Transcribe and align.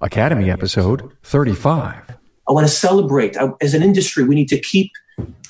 Academy 0.00 0.50
episode 0.50 1.12
35. 1.24 2.16
I 2.48 2.52
want 2.52 2.66
to 2.66 2.72
celebrate. 2.72 3.36
I, 3.36 3.50
as 3.60 3.74
an 3.74 3.82
industry, 3.82 4.24
we 4.24 4.34
need 4.34 4.48
to 4.48 4.60
keep 4.60 4.92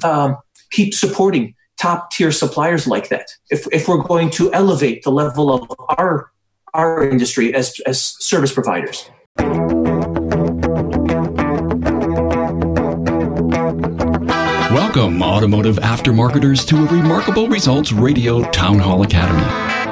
um, 0.02 0.36
keep 0.70 0.94
supporting 0.94 1.54
top 1.78 2.10
tier 2.10 2.32
suppliers 2.32 2.86
like 2.86 3.08
that. 3.10 3.28
If, 3.50 3.66
if 3.72 3.88
we're 3.88 4.02
going 4.02 4.30
to 4.30 4.52
elevate 4.52 5.02
the 5.02 5.10
level 5.10 5.52
of 5.52 5.70
our 5.98 6.30
our 6.74 7.08
industry 7.08 7.54
as, 7.54 7.80
as 7.86 8.02
service 8.02 8.52
providers. 8.52 9.08
Welcome, 14.70 15.22
automotive 15.22 15.76
aftermarketers, 15.76 16.66
to 16.68 16.76
a 16.76 16.86
Remarkable 16.86 17.48
Results 17.48 17.92
Radio 17.92 18.42
Town 18.50 18.78
Hall 18.78 19.02
Academy. 19.02 19.87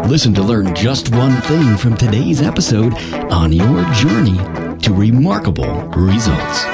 Listen 0.00 0.32
to 0.34 0.42
learn 0.42 0.74
just 0.74 1.14
one 1.14 1.40
thing 1.42 1.76
from 1.76 1.96
today's 1.96 2.40
episode 2.40 2.94
on 3.30 3.52
your 3.52 3.84
journey 3.92 4.38
to 4.78 4.92
remarkable 4.92 5.70
results. 5.90 6.64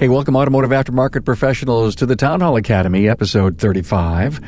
Hey, 0.00 0.08
welcome, 0.08 0.36
automotive 0.36 0.70
aftermarket 0.70 1.24
professionals, 1.24 1.94
to 1.96 2.06
the 2.06 2.16
Town 2.16 2.40
Hall 2.40 2.56
Academy, 2.56 3.08
episode 3.08 3.58
35. 3.58 4.40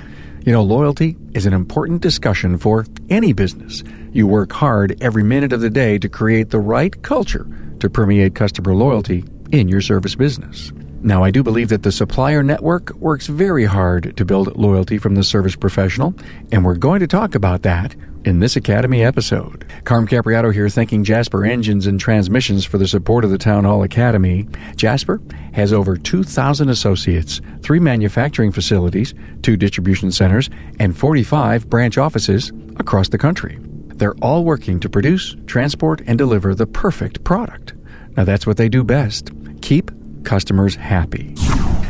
You 0.44 0.52
know, 0.52 0.62
loyalty 0.62 1.16
is 1.34 1.44
an 1.44 1.52
important 1.52 2.00
discussion 2.00 2.56
for 2.56 2.86
any 3.10 3.33
business. 3.34 3.84
You 4.12 4.27
work 4.27 4.52
hard 4.52 4.96
every 5.02 5.22
minute 5.22 5.52
of 5.52 5.60
the 5.60 5.70
day 5.70 5.98
to 5.98 6.08
create 6.08 6.50
the 6.50 6.60
right 6.60 7.02
culture 7.02 7.46
to 7.80 7.91
permeate 7.91 8.34
customer 8.34 8.74
loyalty 8.74 9.24
in 9.52 9.69
your 9.69 9.80
service 9.80 10.14
business. 10.14 10.72
Now, 11.06 11.23
I 11.23 11.30
do 11.30 11.45
believe 11.45 11.69
that 11.69 11.84
the 11.84 11.92
supplier 11.92 12.42
network 12.42 12.91
works 12.96 13.28
very 13.28 13.64
hard 13.64 14.16
to 14.16 14.24
build 14.24 14.56
loyalty 14.56 14.98
from 14.98 15.14
the 15.14 15.23
service 15.23 15.55
professional, 15.55 16.16
and 16.51 16.64
we're 16.64 16.74
going 16.74 16.98
to 16.98 17.06
talk 17.06 17.37
about 17.37 17.62
that 17.62 17.95
in 18.24 18.41
this 18.41 18.56
Academy 18.56 19.05
episode. 19.05 19.64
Carm 19.84 20.08
Capriotti 20.08 20.53
here 20.53 20.69
thanking 20.69 21.05
Jasper 21.05 21.45
Engines 21.45 21.86
and 21.86 22.00
Transmissions 22.00 22.64
for 22.64 22.77
the 22.77 22.89
support 22.89 23.25
of 23.25 23.30
the 23.30 23.39
Town 23.39 23.62
Hall 23.62 23.84
Academy. 23.84 24.48
Jasper 24.75 25.22
has 25.53 25.72
over 25.72 25.97
2,000 25.97 26.69
associates, 26.69 27.41
three 27.62 27.78
manufacturing 27.78 28.50
facilities, 28.50 29.14
two 29.42 29.56
distribution 29.56 30.11
centers, 30.11 30.50
and 30.80 30.98
45 30.98 31.70
branch 31.70 31.98
offices 31.98 32.50
across 32.80 33.11
the 33.11 33.19
country. 33.19 33.61
They're 33.95 34.17
all 34.17 34.42
working 34.42 34.80
to 34.80 34.89
produce, 34.89 35.36
transport, 35.47 36.02
and 36.08 36.19
deliver 36.19 36.52
the 36.52 36.67
perfect 36.67 37.23
product. 37.23 37.75
Now 38.17 38.25
that's 38.25 38.45
what 38.45 38.56
they 38.56 38.69
do 38.69 38.83
best. 38.83 39.30
Keep 39.62 39.92
customers 40.27 40.74
happy. 40.74 41.34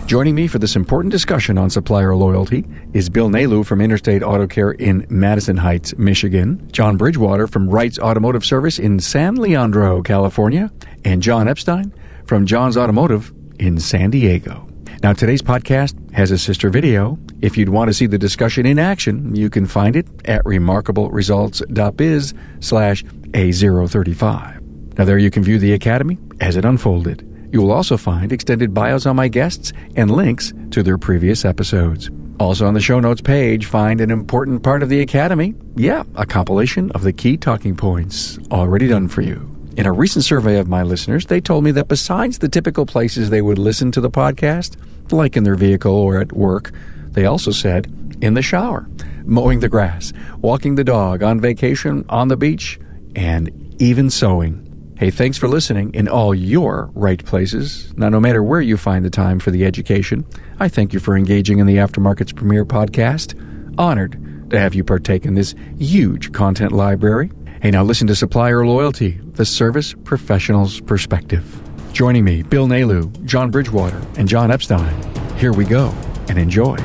Joining 0.06 0.36
me 0.36 0.46
for 0.46 0.60
this 0.60 0.76
important 0.76 1.10
discussion 1.10 1.58
on 1.58 1.68
supplier 1.68 2.14
loyalty 2.14 2.64
is 2.92 3.08
Bill 3.08 3.28
Nalu 3.28 3.66
from 3.66 3.80
Interstate 3.80 4.22
Auto 4.22 4.46
Care 4.46 4.70
in 4.70 5.04
Madison 5.10 5.56
Heights, 5.56 5.98
Michigan, 5.98 6.68
John 6.70 6.96
Bridgewater 6.96 7.48
from 7.48 7.68
Wright's 7.68 7.98
Automotive 7.98 8.44
Service 8.44 8.78
in 8.78 9.00
San 9.00 9.34
Leandro, 9.34 10.02
California, 10.02 10.70
and 11.04 11.20
John 11.20 11.48
Epstein 11.48 11.92
from 12.24 12.46
John's 12.46 12.76
Automotive 12.76 13.32
in 13.58 13.80
San 13.80 14.10
Diego. 14.10 14.68
Now, 15.02 15.12
today's 15.12 15.42
podcast 15.42 16.14
has 16.14 16.30
a 16.30 16.38
sister 16.38 16.70
video. 16.70 17.18
If 17.40 17.56
you'd 17.56 17.68
want 17.68 17.88
to 17.88 17.94
see 17.94 18.06
the 18.06 18.16
discussion 18.16 18.64
in 18.64 18.78
action, 18.78 19.34
you 19.34 19.50
can 19.50 19.66
find 19.66 19.96
it 19.96 20.06
at 20.24 20.44
remarkableresults.biz 20.44 22.34
slash 22.60 23.04
A035. 23.04 24.96
Now, 24.98 25.04
there 25.04 25.18
you 25.18 25.32
can 25.32 25.42
view 25.42 25.58
the 25.58 25.72
Academy 25.72 26.16
as 26.40 26.56
it 26.56 26.64
unfolded. 26.64 27.25
You 27.56 27.62
will 27.62 27.72
also 27.72 27.96
find 27.96 28.32
extended 28.32 28.74
bios 28.74 29.06
on 29.06 29.16
my 29.16 29.28
guests 29.28 29.72
and 29.94 30.10
links 30.10 30.52
to 30.72 30.82
their 30.82 30.98
previous 30.98 31.42
episodes. 31.42 32.10
Also 32.38 32.66
on 32.66 32.74
the 32.74 32.82
show 32.82 33.00
notes 33.00 33.22
page, 33.22 33.64
find 33.64 34.02
an 34.02 34.10
important 34.10 34.62
part 34.62 34.82
of 34.82 34.90
the 34.90 35.00
Academy. 35.00 35.54
Yeah, 35.74 36.02
a 36.16 36.26
compilation 36.26 36.90
of 36.90 37.00
the 37.00 37.14
key 37.14 37.38
talking 37.38 37.74
points 37.74 38.38
already 38.50 38.88
done 38.88 39.08
for 39.08 39.22
you. 39.22 39.50
In 39.74 39.86
a 39.86 39.92
recent 39.92 40.22
survey 40.22 40.58
of 40.58 40.68
my 40.68 40.82
listeners, 40.82 41.24
they 41.24 41.40
told 41.40 41.64
me 41.64 41.70
that 41.70 41.88
besides 41.88 42.40
the 42.40 42.48
typical 42.50 42.84
places 42.84 43.30
they 43.30 43.40
would 43.40 43.56
listen 43.56 43.90
to 43.92 44.02
the 44.02 44.10
podcast, 44.10 44.76
like 45.10 45.34
in 45.34 45.44
their 45.44 45.54
vehicle 45.54 45.94
or 45.94 46.20
at 46.20 46.34
work, 46.34 46.72
they 47.12 47.24
also 47.24 47.52
said 47.52 47.86
in 48.20 48.34
the 48.34 48.42
shower, 48.42 48.86
mowing 49.24 49.60
the 49.60 49.70
grass, 49.70 50.12
walking 50.42 50.74
the 50.74 50.84
dog, 50.84 51.22
on 51.22 51.40
vacation, 51.40 52.04
on 52.10 52.28
the 52.28 52.36
beach, 52.36 52.78
and 53.14 53.48
even 53.80 54.10
sewing. 54.10 54.65
Hey, 54.98 55.10
thanks 55.10 55.36
for 55.36 55.46
listening 55.46 55.92
in 55.92 56.08
all 56.08 56.34
your 56.34 56.90
right 56.94 57.22
places. 57.22 57.92
Now, 57.98 58.08
no 58.08 58.18
matter 58.18 58.42
where 58.42 58.62
you 58.62 58.78
find 58.78 59.04
the 59.04 59.10
time 59.10 59.38
for 59.38 59.50
the 59.50 59.66
education, 59.66 60.24
I 60.58 60.68
thank 60.68 60.94
you 60.94 61.00
for 61.00 61.14
engaging 61.18 61.58
in 61.58 61.66
the 61.66 61.76
Aftermarket's 61.76 62.32
premier 62.32 62.64
podcast. 62.64 63.34
Honored 63.78 64.18
to 64.48 64.58
have 64.58 64.74
you 64.74 64.82
partake 64.82 65.26
in 65.26 65.34
this 65.34 65.54
huge 65.78 66.32
content 66.32 66.72
library. 66.72 67.30
Hey, 67.60 67.72
now 67.72 67.84
listen 67.84 68.06
to 68.06 68.16
Supplier 68.16 68.66
Loyalty, 68.66 69.20
the 69.34 69.44
service 69.44 69.92
professional's 70.04 70.80
perspective. 70.80 71.44
Joining 71.92 72.24
me, 72.24 72.42
Bill 72.42 72.66
Nalu, 72.66 73.22
John 73.26 73.50
Bridgewater, 73.50 74.00
and 74.16 74.26
John 74.26 74.50
Epstein. 74.50 75.02
Here 75.36 75.52
we 75.52 75.66
go 75.66 75.88
and 76.30 76.38
enjoy. 76.38 76.76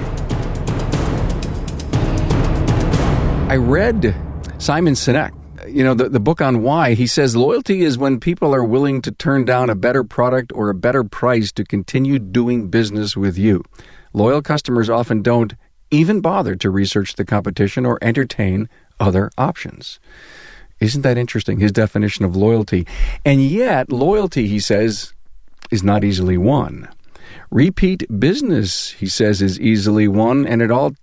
I 3.47 3.55
read 3.55 4.13
Simon 4.57 4.95
Sinek 4.95 5.31
you 5.71 5.83
know, 5.83 5.93
the, 5.93 6.09
the 6.09 6.19
book 6.19 6.41
on 6.41 6.61
why, 6.61 6.93
he 6.93 7.07
says 7.07 7.35
loyalty 7.35 7.81
is 7.81 7.97
when 7.97 8.19
people 8.19 8.53
are 8.53 8.63
willing 8.63 9.01
to 9.01 9.11
turn 9.11 9.45
down 9.45 9.69
a 9.69 9.75
better 9.75 10.03
product 10.03 10.51
or 10.53 10.69
a 10.69 10.75
better 10.75 11.03
price 11.03 11.51
to 11.53 11.63
continue 11.63 12.19
doing 12.19 12.69
business 12.69 13.15
with 13.15 13.37
you. 13.37 13.63
Loyal 14.13 14.41
customers 14.41 14.89
often 14.89 15.21
don't 15.21 15.53
even 15.89 16.21
bother 16.21 16.55
to 16.55 16.69
research 16.69 17.15
the 17.15 17.25
competition 17.25 17.85
or 17.85 17.99
entertain 18.01 18.69
other 18.99 19.31
options. 19.37 19.99
Isn't 20.79 21.03
that 21.03 21.17
interesting? 21.17 21.59
His 21.59 21.71
definition 21.71 22.25
of 22.25 22.35
loyalty. 22.35 22.87
And 23.23 23.43
yet, 23.43 23.91
loyalty, 23.91 24.47
he 24.47 24.59
says, 24.59 25.13
is 25.69 25.83
not 25.83 26.03
easily 26.03 26.37
won. 26.37 26.89
Repeat 27.51 28.19
business, 28.19 28.91
he 28.91 29.07
says, 29.07 29.41
is 29.41 29.59
easily 29.59 30.07
won, 30.07 30.45
and 30.47 30.61
it 30.61 30.71
all 30.71 30.93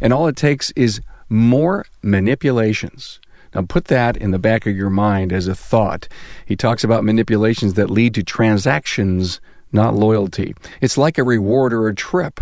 and 0.00 0.12
all 0.12 0.28
it 0.28 0.36
takes 0.36 0.70
is 0.72 1.00
more 1.28 1.86
manipulations. 2.02 3.20
Now, 3.54 3.62
put 3.62 3.86
that 3.86 4.16
in 4.16 4.30
the 4.30 4.38
back 4.38 4.66
of 4.66 4.76
your 4.76 4.90
mind 4.90 5.32
as 5.32 5.46
a 5.46 5.54
thought. 5.54 6.08
He 6.46 6.56
talks 6.56 6.84
about 6.84 7.04
manipulations 7.04 7.74
that 7.74 7.90
lead 7.90 8.14
to 8.14 8.22
transactions, 8.22 9.40
not 9.72 9.94
loyalty. 9.94 10.54
It's 10.80 10.98
like 10.98 11.18
a 11.18 11.24
reward 11.24 11.72
or 11.72 11.88
a 11.88 11.94
trip. 11.94 12.40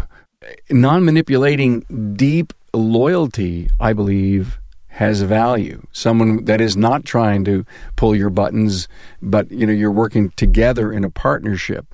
Non 0.70 1.04
manipulating 1.04 2.14
deep 2.16 2.52
loyalty, 2.72 3.68
I 3.80 3.92
believe, 3.92 4.58
has 4.88 5.20
value. 5.22 5.86
Someone 5.92 6.44
that 6.46 6.60
is 6.60 6.76
not 6.76 7.04
trying 7.04 7.44
to 7.44 7.66
pull 7.96 8.14
your 8.14 8.30
buttons, 8.30 8.88
but 9.20 9.50
you 9.50 9.66
know 9.66 9.72
you're 9.72 9.90
working 9.90 10.30
together 10.36 10.92
in 10.92 11.04
a 11.04 11.10
partnership. 11.10 11.86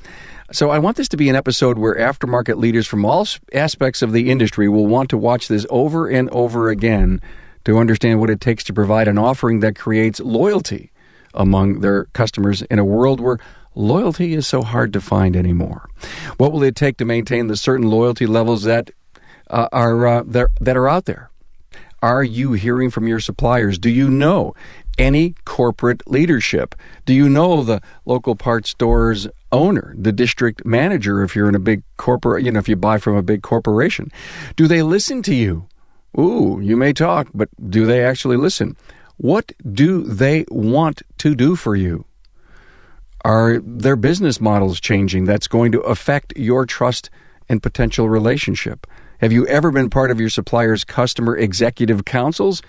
So 0.52 0.70
I 0.70 0.78
want 0.78 0.98
this 0.98 1.08
to 1.08 1.16
be 1.16 1.28
an 1.28 1.34
episode 1.34 1.78
where 1.78 1.96
aftermarket 1.96 2.56
leaders 2.58 2.86
from 2.86 3.04
all 3.04 3.26
aspects 3.54 4.02
of 4.02 4.12
the 4.12 4.30
industry 4.30 4.68
will 4.68 4.86
want 4.86 5.10
to 5.10 5.18
watch 5.18 5.48
this 5.48 5.66
over 5.70 6.08
and 6.08 6.28
over 6.30 6.68
again 6.68 7.20
to 7.64 7.78
understand 7.78 8.20
what 8.20 8.30
it 8.30 8.40
takes 8.40 8.64
to 8.64 8.72
provide 8.72 9.08
an 9.08 9.18
offering 9.18 9.60
that 9.60 9.76
creates 9.76 10.20
loyalty 10.20 10.90
among 11.34 11.80
their 11.80 12.04
customers 12.06 12.62
in 12.62 12.78
a 12.78 12.84
world 12.84 13.20
where 13.20 13.38
loyalty 13.74 14.34
is 14.34 14.46
so 14.46 14.62
hard 14.62 14.92
to 14.92 15.00
find 15.00 15.36
anymore. 15.36 15.88
What 16.36 16.52
will 16.52 16.62
it 16.62 16.76
take 16.76 16.96
to 16.98 17.04
maintain 17.04 17.46
the 17.46 17.56
certain 17.56 17.88
loyalty 17.88 18.26
levels 18.26 18.64
that 18.64 18.90
uh, 19.48 19.68
are 19.72 20.06
uh, 20.06 20.22
that 20.24 20.76
are 20.76 20.88
out 20.88 21.06
there? 21.06 21.30
Are 22.02 22.24
you 22.24 22.52
hearing 22.52 22.90
from 22.90 23.06
your 23.06 23.20
suppliers? 23.20 23.78
Do 23.78 23.88
you 23.88 24.10
know 24.10 24.54
any 24.98 25.34
corporate 25.44 26.02
leadership? 26.08 26.74
Do 27.06 27.14
you 27.14 27.28
know 27.28 27.62
the 27.62 27.80
local 28.04 28.34
parts 28.34 28.70
store's 28.70 29.28
owner, 29.52 29.94
the 29.96 30.12
district 30.12 30.64
manager 30.64 31.22
if 31.22 31.36
you're 31.36 31.48
in 31.48 31.54
a 31.54 31.60
big 31.60 31.82
corporate, 31.96 32.44
you 32.44 32.50
know, 32.50 32.58
if 32.58 32.68
you 32.68 32.76
buy 32.76 32.98
from 32.98 33.16
a 33.16 33.22
big 33.22 33.42
corporation? 33.42 34.10
Do 34.56 34.66
they 34.66 34.82
listen 34.82 35.22
to 35.22 35.34
you? 35.34 35.68
Ooh, 36.18 36.60
you 36.62 36.76
may 36.76 36.92
talk, 36.92 37.28
but 37.32 37.48
do 37.70 37.86
they 37.86 38.04
actually 38.04 38.36
listen? 38.36 38.76
What 39.16 39.52
do 39.72 40.02
they 40.02 40.44
want 40.50 41.02
to 41.18 41.34
do 41.34 41.56
for 41.56 41.74
you? 41.74 42.04
Are 43.24 43.60
their 43.60 43.96
business 43.96 44.40
models 44.40 44.80
changing 44.80 45.24
that's 45.24 45.46
going 45.46 45.72
to 45.72 45.80
affect 45.80 46.36
your 46.36 46.66
trust 46.66 47.08
and 47.48 47.62
potential 47.62 48.08
relationship? 48.08 48.86
Have 49.20 49.32
you 49.32 49.46
ever 49.46 49.70
been 49.70 49.90
part 49.90 50.10
of 50.10 50.18
your 50.18 50.28
supplier's 50.28 50.84
customer 50.84 51.36
executive 51.36 52.04
councils 52.04 52.62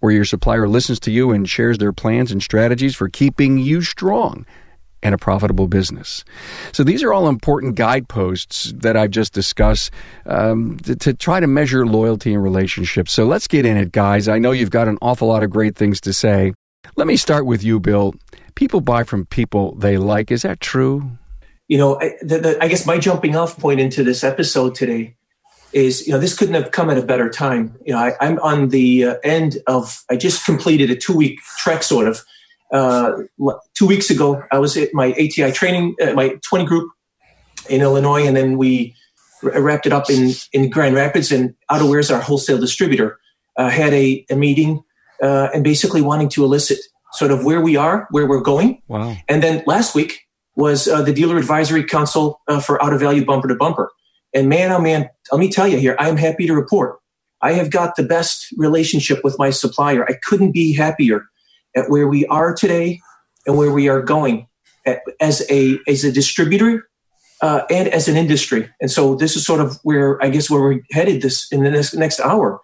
where 0.00 0.12
your 0.12 0.24
supplier 0.24 0.66
listens 0.66 0.98
to 1.00 1.10
you 1.10 1.30
and 1.30 1.48
shares 1.48 1.78
their 1.78 1.92
plans 1.92 2.32
and 2.32 2.42
strategies 2.42 2.96
for 2.96 3.08
keeping 3.08 3.58
you 3.58 3.82
strong 3.82 4.46
and 5.02 5.14
a 5.14 5.18
profitable 5.18 5.66
business. 5.66 6.24
So 6.72 6.84
these 6.84 7.02
are 7.02 7.12
all 7.12 7.28
important 7.28 7.74
guideposts 7.74 8.72
that 8.76 8.96
I've 8.96 9.10
just 9.10 9.32
discussed 9.32 9.90
um, 10.26 10.78
to, 10.78 10.96
to, 10.96 11.14
try 11.14 11.40
to 11.40 11.46
measure 11.46 11.86
loyalty 11.86 12.34
and 12.34 12.42
relationships. 12.42 13.12
So 13.12 13.24
let's 13.24 13.46
get 13.46 13.66
in 13.66 13.76
it, 13.76 13.92
guys. 13.92 14.28
I 14.28 14.38
know 14.38 14.52
you've 14.52 14.70
got 14.70 14.88
an 14.88 14.98
awful 15.02 15.28
lot 15.28 15.42
of 15.42 15.50
great 15.50 15.76
things 15.76 16.00
to 16.02 16.12
say. 16.12 16.52
Let 16.96 17.06
me 17.06 17.16
start 17.16 17.46
with 17.46 17.62
you, 17.62 17.80
Bill. 17.80 18.14
People 18.54 18.80
buy 18.80 19.04
from 19.04 19.26
people 19.26 19.74
they 19.76 19.96
like. 19.96 20.30
Is 20.30 20.42
that 20.42 20.60
true? 20.60 21.10
You 21.68 21.78
know, 21.78 22.00
I, 22.00 22.14
the, 22.20 22.38
the, 22.38 22.64
I 22.64 22.68
guess 22.68 22.86
my 22.86 22.98
jumping 22.98 23.36
off 23.36 23.58
point 23.58 23.80
into 23.80 24.02
this 24.02 24.24
episode 24.24 24.74
today 24.74 25.16
is 25.72 26.06
you 26.06 26.12
know 26.12 26.18
this 26.18 26.36
couldn't 26.36 26.54
have 26.54 26.72
come 26.72 26.90
at 26.90 26.98
a 26.98 27.02
better 27.02 27.28
time. 27.28 27.76
You 27.84 27.92
know, 27.92 27.98
I, 27.98 28.26
am 28.26 28.38
on 28.40 28.68
the 28.68 29.04
uh, 29.04 29.14
end 29.22 29.58
of 29.66 30.04
I 30.10 30.16
just 30.16 30.44
completed 30.44 30.90
a 30.90 30.96
two 30.96 31.16
week 31.16 31.38
trek 31.58 31.82
sort 31.82 32.08
of. 32.08 32.24
Uh, 32.72 33.22
two 33.74 33.86
weeks 33.86 34.10
ago, 34.10 34.42
I 34.52 34.58
was 34.58 34.76
at 34.76 34.90
my 34.92 35.12
ATI 35.12 35.52
training, 35.52 35.96
uh, 36.00 36.12
my 36.12 36.38
20 36.44 36.64
group 36.64 36.90
in 37.68 37.80
Illinois, 37.80 38.26
and 38.26 38.36
then 38.36 38.58
we 38.58 38.94
wrapped 39.42 39.86
it 39.86 39.92
up 39.92 40.10
in 40.10 40.32
in 40.52 40.70
Grand 40.70 40.94
Rapids. 40.94 41.32
And 41.32 41.54
AutoWares 41.70 42.14
our 42.14 42.20
wholesale 42.20 42.58
distributor 42.58 43.18
uh, 43.56 43.70
had 43.70 43.92
a, 43.92 44.24
a 44.30 44.36
meeting 44.36 44.82
uh, 45.22 45.48
and 45.52 45.64
basically 45.64 46.02
wanting 46.02 46.28
to 46.30 46.44
elicit 46.44 46.78
sort 47.12 47.30
of 47.30 47.44
where 47.44 47.60
we 47.60 47.76
are, 47.76 48.06
where 48.10 48.26
we're 48.26 48.40
going. 48.40 48.82
Wow. 48.86 49.16
And 49.28 49.42
then 49.42 49.64
last 49.66 49.94
week 49.94 50.28
was 50.54 50.86
uh, 50.86 51.02
the 51.02 51.12
Dealer 51.12 51.38
Advisory 51.38 51.84
Council 51.84 52.40
for 52.62 52.82
Auto 52.82 52.98
Value 52.98 53.24
Bumper 53.24 53.48
to 53.48 53.54
Bumper 53.54 53.90
and 54.32 54.48
man, 54.48 54.70
oh 54.70 54.80
man, 54.80 55.08
let 55.32 55.40
me 55.40 55.50
tell 55.50 55.66
you 55.66 55.78
here, 55.78 55.96
I'm 55.98 56.16
happy 56.16 56.46
to 56.46 56.54
report 56.54 56.98
I 57.42 57.52
have 57.52 57.70
got 57.70 57.96
the 57.96 58.02
best 58.02 58.52
relationship 58.56 59.24
with 59.24 59.38
my 59.38 59.50
supplier. 59.50 60.04
I 60.04 60.18
couldn't 60.24 60.52
be 60.52 60.74
happier 60.74 61.24
at 61.76 61.88
where 61.88 62.08
we 62.08 62.26
are 62.26 62.54
today 62.54 63.00
and 63.46 63.56
where 63.56 63.72
we 63.72 63.88
are 63.88 64.02
going 64.02 64.46
as 65.20 65.44
a 65.50 65.78
as 65.86 66.04
a 66.04 66.12
distributor 66.12 66.88
uh, 67.42 67.62
and 67.70 67.88
as 67.88 68.08
an 68.08 68.16
industry. 68.16 68.68
And 68.80 68.90
so 68.90 69.14
this 69.14 69.36
is 69.36 69.44
sort 69.44 69.60
of 69.60 69.78
where 69.82 70.22
I 70.22 70.30
guess 70.30 70.50
where 70.50 70.60
we're 70.60 70.80
headed 70.90 71.22
this 71.22 71.50
in 71.52 71.64
the 71.64 71.70
next 71.70 71.94
next 71.94 72.20
hour. 72.20 72.60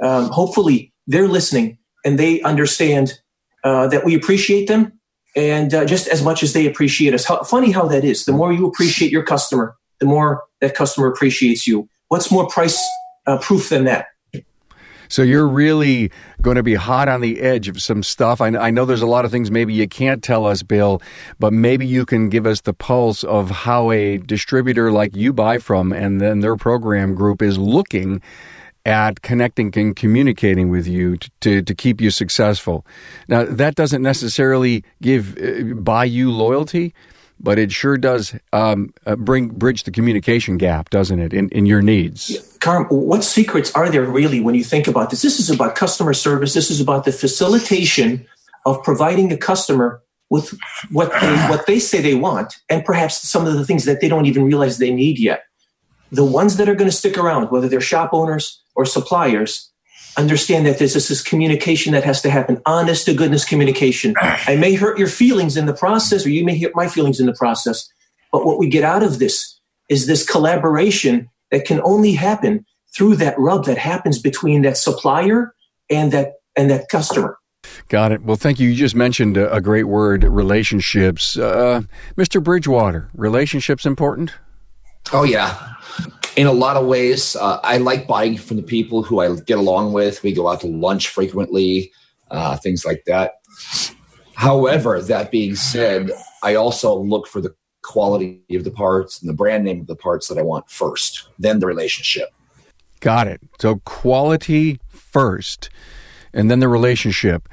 Um, 0.00 0.28
hopefully, 0.28 0.92
they're 1.06 1.28
listening 1.28 1.78
and 2.04 2.18
they 2.18 2.40
understand 2.42 3.20
uh, 3.64 3.88
that 3.88 4.04
we 4.04 4.14
appreciate 4.14 4.68
them 4.68 4.92
and 5.34 5.74
uh, 5.74 5.84
just 5.84 6.08
as 6.08 6.22
much 6.22 6.42
as 6.42 6.52
they 6.52 6.66
appreciate 6.66 7.14
us. 7.14 7.24
How, 7.24 7.42
funny 7.42 7.70
how 7.70 7.86
that 7.88 8.04
is. 8.04 8.24
The 8.24 8.32
more 8.32 8.52
you 8.52 8.66
appreciate 8.66 9.10
your 9.10 9.22
customer, 9.22 9.76
the 10.00 10.06
more 10.06 10.44
that 10.60 10.74
customer 10.74 11.08
appreciates 11.08 11.66
you. 11.66 11.88
What's 12.08 12.30
more 12.30 12.46
price 12.46 12.80
uh, 13.26 13.38
proof 13.38 13.68
than 13.68 13.84
that? 13.84 14.06
So 15.08 15.22
you're 15.22 15.48
really 15.48 16.10
going 16.42 16.56
to 16.56 16.62
be 16.62 16.74
hot 16.74 17.08
on 17.08 17.20
the 17.20 17.40
edge 17.40 17.68
of 17.68 17.80
some 17.80 18.02
stuff. 18.02 18.40
I, 18.40 18.48
I, 18.48 18.70
know 18.70 18.84
there's 18.84 19.02
a 19.02 19.06
lot 19.06 19.24
of 19.24 19.30
things 19.30 19.50
maybe 19.50 19.72
you 19.72 19.88
can't 19.88 20.22
tell 20.22 20.46
us, 20.46 20.62
Bill, 20.62 21.00
but 21.38 21.52
maybe 21.52 21.86
you 21.86 22.04
can 22.04 22.28
give 22.28 22.46
us 22.46 22.60
the 22.62 22.74
pulse 22.74 23.24
of 23.24 23.50
how 23.50 23.90
a 23.90 24.18
distributor 24.18 24.92
like 24.92 25.14
you 25.16 25.32
buy 25.32 25.58
from 25.58 25.92
and 25.92 26.20
then 26.20 26.40
their 26.40 26.56
program 26.56 27.14
group 27.14 27.42
is 27.42 27.58
looking 27.58 28.20
at 28.86 29.20
connecting 29.22 29.72
and 29.76 29.96
communicating 29.96 30.68
with 30.68 30.86
you 30.86 31.16
to, 31.16 31.30
to, 31.40 31.62
to 31.62 31.74
keep 31.74 32.00
you 32.00 32.10
successful. 32.10 32.86
Now, 33.26 33.44
that 33.44 33.74
doesn't 33.74 34.00
necessarily 34.00 34.84
give 35.02 35.36
uh, 35.38 35.74
buy 35.74 36.04
you 36.04 36.30
loyalty, 36.30 36.94
but 37.38 37.58
it 37.58 37.70
sure 37.72 37.96
does 37.96 38.34
um, 38.52 38.92
uh, 39.04 39.16
bring 39.16 39.48
bridge 39.48 39.84
the 39.84 39.90
communication 39.90 40.56
gap, 40.56 40.90
doesn't 40.90 41.20
it, 41.20 41.32
in, 41.32 41.48
in 41.50 41.66
your 41.66 41.82
needs? 41.82 42.56
Carm, 42.60 42.86
what 42.86 43.22
secrets 43.22 43.72
are 43.74 43.88
there 43.88 44.04
really 44.04 44.40
when 44.40 44.54
you 44.54 44.64
think 44.64 44.88
about 44.88 45.10
this? 45.10 45.22
This 45.22 45.38
is 45.38 45.50
about 45.50 45.74
customer 45.74 46.14
service. 46.14 46.54
This 46.54 46.70
is 46.70 46.80
about 46.80 47.04
the 47.04 47.12
facilitation 47.12 48.26
of 48.64 48.82
providing 48.82 49.32
a 49.32 49.36
customer 49.36 50.02
with 50.28 50.58
what 50.90 51.12
they, 51.20 51.36
what 51.48 51.66
they 51.66 51.78
say 51.78 52.00
they 52.00 52.16
want, 52.16 52.56
and 52.68 52.84
perhaps 52.84 53.28
some 53.28 53.46
of 53.46 53.54
the 53.54 53.64
things 53.64 53.84
that 53.84 54.00
they 54.00 54.08
don't 54.08 54.26
even 54.26 54.44
realize 54.44 54.78
they 54.78 54.92
need 54.92 55.18
yet. 55.18 55.44
The 56.10 56.24
ones 56.24 56.56
that 56.56 56.68
are 56.68 56.74
going 56.74 56.90
to 56.90 56.96
stick 56.96 57.16
around, 57.16 57.50
whether 57.50 57.68
they're 57.68 57.80
shop 57.80 58.10
owners 58.12 58.60
or 58.74 58.84
suppliers, 58.84 59.70
understand 60.16 60.66
that 60.66 60.78
there's 60.78 60.94
this, 60.94 61.08
this 61.08 61.22
communication 61.22 61.92
that 61.92 62.04
has 62.04 62.22
to 62.22 62.30
happen 62.30 62.60
honest 62.66 63.06
to 63.06 63.14
goodness 63.14 63.44
communication 63.44 64.14
i 64.20 64.56
may 64.56 64.74
hurt 64.74 64.98
your 64.98 65.08
feelings 65.08 65.56
in 65.56 65.66
the 65.66 65.74
process 65.74 66.24
or 66.24 66.30
you 66.30 66.44
may 66.44 66.58
hurt 66.58 66.72
my 66.74 66.88
feelings 66.88 67.20
in 67.20 67.26
the 67.26 67.34
process 67.34 67.88
but 68.32 68.44
what 68.44 68.58
we 68.58 68.68
get 68.68 68.84
out 68.84 69.02
of 69.02 69.18
this 69.18 69.58
is 69.88 70.06
this 70.06 70.28
collaboration 70.28 71.28
that 71.50 71.64
can 71.64 71.80
only 71.82 72.12
happen 72.12 72.64
through 72.94 73.14
that 73.16 73.38
rub 73.38 73.64
that 73.66 73.78
happens 73.78 74.18
between 74.18 74.62
that 74.62 74.76
supplier 74.76 75.54
and 75.90 76.12
that 76.12 76.34
and 76.56 76.70
that 76.70 76.88
customer 76.88 77.38
Got 77.88 78.12
it. 78.12 78.22
Well, 78.22 78.36
thank 78.36 78.60
you. 78.60 78.68
You 78.68 78.76
just 78.76 78.94
mentioned 78.94 79.36
a, 79.36 79.60
great 79.60 79.84
word, 79.84 80.22
relationships. 80.22 81.36
Uh, 81.36 81.82
Mr. 82.16 82.42
Bridgewater, 82.42 83.10
relationships 83.12 83.86
important? 83.86 84.32
Oh, 85.12 85.24
yeah 85.24 85.76
in 86.36 86.46
a 86.46 86.52
lot 86.52 86.76
of 86.76 86.86
ways, 86.86 87.34
uh, 87.34 87.58
I 87.62 87.78
like 87.78 88.06
buying 88.06 88.36
from 88.36 88.58
the 88.58 88.62
people 88.62 89.02
who 89.02 89.20
I 89.20 89.34
get 89.40 89.58
along 89.58 89.94
with. 89.94 90.22
We 90.22 90.32
go 90.32 90.48
out 90.48 90.60
to 90.60 90.66
lunch 90.66 91.08
frequently, 91.08 91.92
uh, 92.30 92.56
things 92.58 92.84
like 92.84 93.04
that. 93.06 93.40
However, 94.34 95.00
that 95.00 95.30
being 95.30 95.56
said, 95.56 96.10
I 96.42 96.54
also 96.54 96.94
look 96.98 97.26
for 97.26 97.40
the 97.40 97.54
quality 97.82 98.42
of 98.50 98.64
the 98.64 98.70
parts 98.70 99.20
and 99.20 99.30
the 99.30 99.34
brand 99.34 99.64
name 99.64 99.80
of 99.80 99.86
the 99.86 99.96
parts 99.96 100.28
that 100.28 100.36
I 100.36 100.42
want 100.42 100.68
first, 100.68 101.28
then 101.38 101.60
the 101.60 101.66
relationship. 101.66 102.28
Got 103.00 103.28
it. 103.28 103.40
So 103.58 103.76
quality 103.84 104.78
first, 104.88 105.70
and 106.34 106.50
then 106.50 106.60
the 106.60 106.68
relationship. 106.68 107.48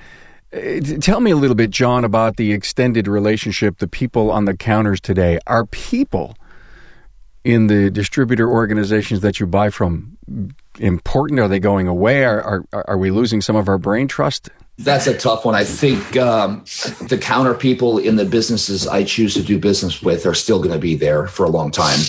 Uh, 0.51 0.81
tell 0.99 1.21
me 1.21 1.31
a 1.31 1.35
little 1.37 1.55
bit, 1.55 1.69
John, 1.69 2.03
about 2.03 2.35
the 2.35 2.51
extended 2.51 3.07
relationship, 3.07 3.77
the 3.77 3.87
people 3.87 4.29
on 4.29 4.45
the 4.45 4.57
counters 4.57 4.99
today. 4.99 5.39
Are 5.47 5.65
people 5.65 6.35
in 7.43 7.67
the 7.67 7.89
distributor 7.91 8.49
organizations 8.49 9.21
that 9.21 9.39
you 9.39 9.45
buy 9.45 9.69
from 9.69 10.17
important? 10.79 11.39
Are 11.39 11.47
they 11.47 11.59
going 11.59 11.87
away? 11.87 12.23
Are, 12.23 12.65
are, 12.71 12.85
are 12.89 12.97
we 12.97 13.11
losing 13.11 13.41
some 13.41 13.55
of 13.55 13.67
our 13.67 13.77
brain 13.77 14.07
trust? 14.07 14.49
That's 14.79 15.05
a 15.05 15.15
tough 15.15 15.45
one. 15.45 15.53
I 15.53 15.63
think 15.63 16.17
um, 16.17 16.63
the 17.07 17.19
counter 17.21 17.53
people 17.53 17.99
in 17.99 18.15
the 18.15 18.25
businesses 18.25 18.87
I 18.87 19.03
choose 19.03 19.35
to 19.35 19.43
do 19.43 19.59
business 19.59 20.01
with 20.01 20.25
are 20.25 20.33
still 20.33 20.57
going 20.57 20.73
to 20.73 20.79
be 20.79 20.95
there 20.95 21.27
for 21.27 21.45
a 21.45 21.49
long 21.49 21.69
time. 21.69 21.99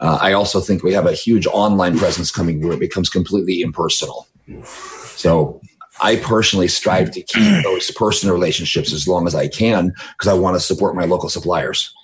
Uh, 0.00 0.18
I 0.20 0.32
also 0.32 0.60
think 0.60 0.82
we 0.82 0.92
have 0.94 1.06
a 1.06 1.12
huge 1.12 1.46
online 1.46 1.96
presence 1.96 2.32
coming 2.32 2.60
where 2.60 2.72
it 2.72 2.80
becomes 2.80 3.08
completely 3.08 3.60
impersonal. 3.62 4.26
So 4.64 5.60
I 6.00 6.16
personally 6.16 6.66
strive 6.66 7.12
to 7.12 7.22
keep 7.22 7.62
those 7.62 7.92
personal 7.92 8.34
relationships 8.34 8.92
as 8.92 9.06
long 9.06 9.28
as 9.28 9.36
I 9.36 9.46
can 9.46 9.94
because 10.18 10.26
I 10.26 10.34
want 10.34 10.56
to 10.56 10.60
support 10.60 10.96
my 10.96 11.04
local 11.04 11.28
suppliers. 11.28 11.94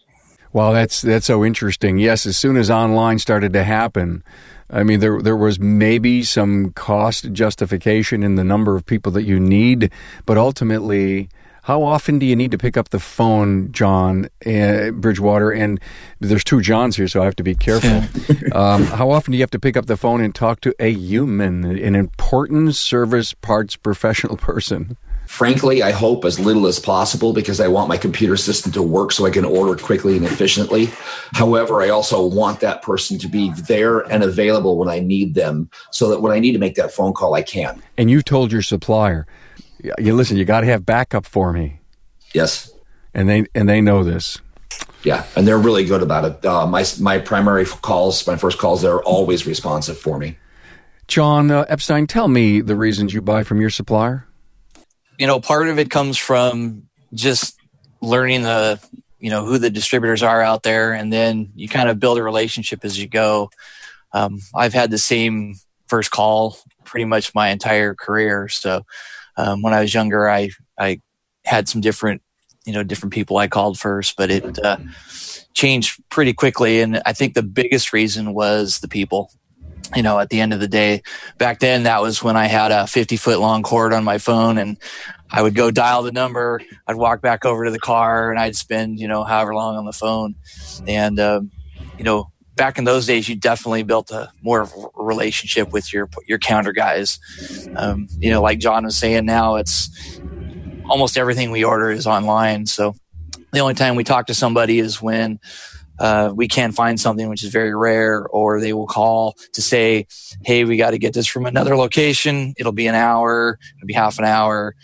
Well, 0.52 0.72
that's 0.72 1.02
that's 1.02 1.26
so 1.26 1.44
interesting. 1.44 1.98
Yes, 1.98 2.26
as 2.26 2.36
soon 2.36 2.56
as 2.56 2.70
online 2.70 3.18
started 3.18 3.52
to 3.52 3.64
happen, 3.64 4.22
I 4.70 4.82
mean 4.82 5.00
there 5.00 5.20
there 5.20 5.36
was 5.36 5.58
maybe 5.60 6.22
some 6.22 6.72
cost 6.72 7.32
justification 7.32 8.22
in 8.22 8.36
the 8.36 8.44
number 8.44 8.76
of 8.76 8.86
people 8.86 9.12
that 9.12 9.24
you 9.24 9.38
need, 9.38 9.90
but 10.24 10.38
ultimately 10.38 11.28
how 11.68 11.82
often 11.82 12.18
do 12.18 12.24
you 12.24 12.34
need 12.34 12.50
to 12.52 12.56
pick 12.56 12.78
up 12.78 12.88
the 12.88 12.98
phone, 12.98 13.70
John 13.72 14.30
uh, 14.46 14.90
Bridgewater? 14.90 15.50
And 15.50 15.78
there's 16.18 16.42
two 16.42 16.62
Johns 16.62 16.96
here, 16.96 17.08
so 17.08 17.20
I 17.20 17.26
have 17.26 17.36
to 17.36 17.42
be 17.42 17.54
careful. 17.54 18.04
um, 18.58 18.84
how 18.84 19.10
often 19.10 19.32
do 19.32 19.36
you 19.36 19.42
have 19.42 19.50
to 19.50 19.58
pick 19.58 19.76
up 19.76 19.84
the 19.84 19.98
phone 19.98 20.22
and 20.22 20.34
talk 20.34 20.62
to 20.62 20.74
a 20.80 20.90
human, 20.90 21.66
an 21.66 21.94
important 21.94 22.74
service 22.74 23.34
parts 23.34 23.76
professional 23.76 24.38
person? 24.38 24.96
Frankly, 25.28 25.82
I 25.82 25.90
hope 25.90 26.24
as 26.24 26.40
little 26.40 26.66
as 26.66 26.80
possible 26.80 27.34
because 27.34 27.60
I 27.60 27.68
want 27.68 27.90
my 27.90 27.98
computer 27.98 28.36
system 28.38 28.72
to 28.72 28.82
work 28.82 29.12
so 29.12 29.26
I 29.26 29.30
can 29.30 29.44
order 29.44 29.80
quickly 29.80 30.16
and 30.16 30.24
efficiently. 30.24 30.88
However, 31.32 31.82
I 31.82 31.90
also 31.90 32.26
want 32.26 32.60
that 32.60 32.80
person 32.80 33.18
to 33.18 33.28
be 33.28 33.52
there 33.68 34.00
and 34.10 34.24
available 34.24 34.78
when 34.78 34.88
I 34.88 35.00
need 35.00 35.34
them 35.34 35.70
so 35.92 36.08
that 36.08 36.22
when 36.22 36.32
I 36.32 36.40
need 36.40 36.52
to 36.52 36.58
make 36.58 36.76
that 36.76 36.92
phone 36.92 37.12
call, 37.12 37.34
I 37.34 37.42
can. 37.42 37.80
And 37.98 38.10
you've 38.10 38.24
told 38.24 38.50
your 38.50 38.62
supplier, 38.62 39.26
you 39.98 40.14
listen, 40.14 40.38
you 40.38 40.46
got 40.46 40.62
to 40.62 40.66
have 40.66 40.86
backup 40.86 41.26
for 41.26 41.52
me. 41.52 41.78
Yes. 42.32 42.72
And 43.12 43.28
they 43.28 43.44
and 43.54 43.68
they 43.68 43.82
know 43.82 44.02
this. 44.02 44.40
Yeah, 45.04 45.26
and 45.36 45.46
they're 45.46 45.58
really 45.58 45.84
good 45.84 46.02
about 46.02 46.24
it. 46.24 46.44
Uh, 46.44 46.66
my 46.66 46.84
my 47.00 47.18
primary 47.18 47.66
calls, 47.66 48.26
my 48.26 48.36
first 48.36 48.58
calls, 48.58 48.80
they're 48.80 49.02
always 49.02 49.46
responsive 49.46 49.98
for 49.98 50.18
me. 50.18 50.38
John 51.06 51.50
uh, 51.50 51.66
Epstein, 51.68 52.06
tell 52.06 52.28
me 52.28 52.62
the 52.62 52.76
reasons 52.76 53.12
you 53.12 53.20
buy 53.20 53.42
from 53.42 53.60
your 53.60 53.70
supplier 53.70 54.27
you 55.18 55.26
know, 55.26 55.40
part 55.40 55.68
of 55.68 55.78
it 55.78 55.90
comes 55.90 56.16
from 56.16 56.88
just 57.12 57.58
learning 58.00 58.42
the, 58.42 58.80
you 59.18 59.30
know, 59.30 59.44
who 59.44 59.58
the 59.58 59.70
distributors 59.70 60.22
are 60.22 60.40
out 60.40 60.62
there, 60.62 60.92
and 60.92 61.12
then 61.12 61.50
you 61.56 61.68
kind 61.68 61.88
of 61.88 61.98
build 61.98 62.18
a 62.18 62.22
relationship 62.22 62.84
as 62.84 62.98
you 62.98 63.08
go. 63.08 63.50
Um, 64.12 64.40
I've 64.54 64.72
had 64.72 64.90
the 64.90 64.98
same 64.98 65.56
first 65.88 66.10
call 66.10 66.56
pretty 66.84 67.04
much 67.04 67.34
my 67.34 67.48
entire 67.48 67.94
career. 67.94 68.48
So 68.48 68.82
um, 69.36 69.62
when 69.62 69.74
I 69.74 69.80
was 69.80 69.92
younger, 69.92 70.30
I 70.30 70.50
I 70.78 71.00
had 71.44 71.68
some 71.68 71.80
different, 71.80 72.22
you 72.64 72.72
know, 72.72 72.82
different 72.82 73.12
people 73.12 73.36
I 73.36 73.48
called 73.48 73.78
first, 73.78 74.16
but 74.16 74.30
it 74.30 74.58
uh, 74.64 74.78
changed 75.52 76.00
pretty 76.10 76.32
quickly. 76.32 76.80
And 76.80 77.02
I 77.04 77.12
think 77.12 77.34
the 77.34 77.42
biggest 77.42 77.92
reason 77.92 78.34
was 78.34 78.78
the 78.78 78.88
people 78.88 79.30
you 79.94 80.02
know, 80.02 80.18
at 80.18 80.28
the 80.28 80.40
end 80.40 80.52
of 80.52 80.60
the 80.60 80.68
day, 80.68 81.02
back 81.38 81.60
then 81.60 81.84
that 81.84 82.02
was 82.02 82.22
when 82.22 82.36
I 82.36 82.46
had 82.46 82.72
a 82.72 82.86
50 82.86 83.16
foot 83.16 83.40
long 83.40 83.62
cord 83.62 83.92
on 83.92 84.04
my 84.04 84.18
phone 84.18 84.58
and 84.58 84.76
I 85.30 85.42
would 85.42 85.54
go 85.54 85.70
dial 85.70 86.02
the 86.02 86.12
number. 86.12 86.60
I'd 86.86 86.96
walk 86.96 87.20
back 87.20 87.44
over 87.44 87.64
to 87.64 87.70
the 87.70 87.78
car 87.78 88.30
and 88.30 88.38
I'd 88.38 88.56
spend, 88.56 88.98
you 88.98 89.08
know, 89.08 89.24
however 89.24 89.54
long 89.54 89.76
on 89.76 89.84
the 89.84 89.92
phone. 89.92 90.34
And, 90.86 91.18
um, 91.20 91.50
you 91.96 92.04
know, 92.04 92.30
back 92.56 92.78
in 92.78 92.84
those 92.84 93.06
days, 93.06 93.28
you 93.28 93.36
definitely 93.36 93.82
built 93.82 94.10
a 94.10 94.30
more 94.42 94.60
of 94.60 94.72
a 94.72 95.02
relationship 95.02 95.72
with 95.72 95.92
your, 95.92 96.08
your 96.26 96.38
counter 96.38 96.72
guys. 96.72 97.18
Um, 97.76 98.08
you 98.18 98.30
know, 98.30 98.42
like 98.42 98.58
John 98.58 98.84
was 98.84 98.96
saying 98.96 99.26
now, 99.26 99.56
it's 99.56 100.20
almost 100.88 101.16
everything 101.16 101.50
we 101.50 101.64
order 101.64 101.90
is 101.90 102.06
online. 102.06 102.66
So 102.66 102.94
the 103.52 103.60
only 103.60 103.74
time 103.74 103.96
we 103.96 104.04
talk 104.04 104.26
to 104.26 104.34
somebody 104.34 104.78
is 104.78 105.00
when, 105.00 105.40
uh, 105.98 106.32
we 106.34 106.48
can't 106.48 106.74
find 106.74 107.00
something 107.00 107.28
which 107.28 107.42
is 107.42 107.50
very 107.50 107.74
rare, 107.74 108.26
or 108.26 108.60
they 108.60 108.72
will 108.72 108.86
call 108.86 109.34
to 109.52 109.62
say, 109.62 110.06
"Hey, 110.44 110.64
we 110.64 110.76
got 110.76 110.90
to 110.90 110.98
get 110.98 111.14
this 111.14 111.26
from 111.26 111.46
another 111.46 111.76
location. 111.76 112.54
It'll 112.56 112.72
be 112.72 112.86
an 112.86 112.94
hour. 112.94 113.58
It'll 113.76 113.86
be 113.86 113.94
half 113.94 114.18
an 114.18 114.24
hour." 114.24 114.74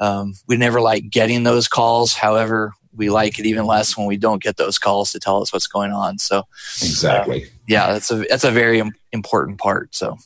Um, 0.00 0.34
we 0.48 0.56
never 0.56 0.80
like 0.80 1.08
getting 1.10 1.44
those 1.44 1.68
calls. 1.68 2.14
However, 2.14 2.72
we 2.92 3.10
like 3.10 3.38
it 3.38 3.46
even 3.46 3.66
less 3.66 3.96
when 3.96 4.06
we 4.06 4.16
don't 4.16 4.42
get 4.42 4.56
those 4.56 4.78
calls 4.78 5.12
to 5.12 5.20
tell 5.20 5.40
us 5.42 5.52
what's 5.52 5.66
going 5.66 5.92
on. 5.92 6.18
So, 6.18 6.44
exactly, 6.82 7.44
uh, 7.44 7.48
yeah, 7.68 7.92
that's 7.92 8.10
a 8.10 8.24
that's 8.28 8.44
a 8.44 8.50
very 8.50 8.82
important 9.12 9.58
part. 9.58 9.94
So. 9.94 10.16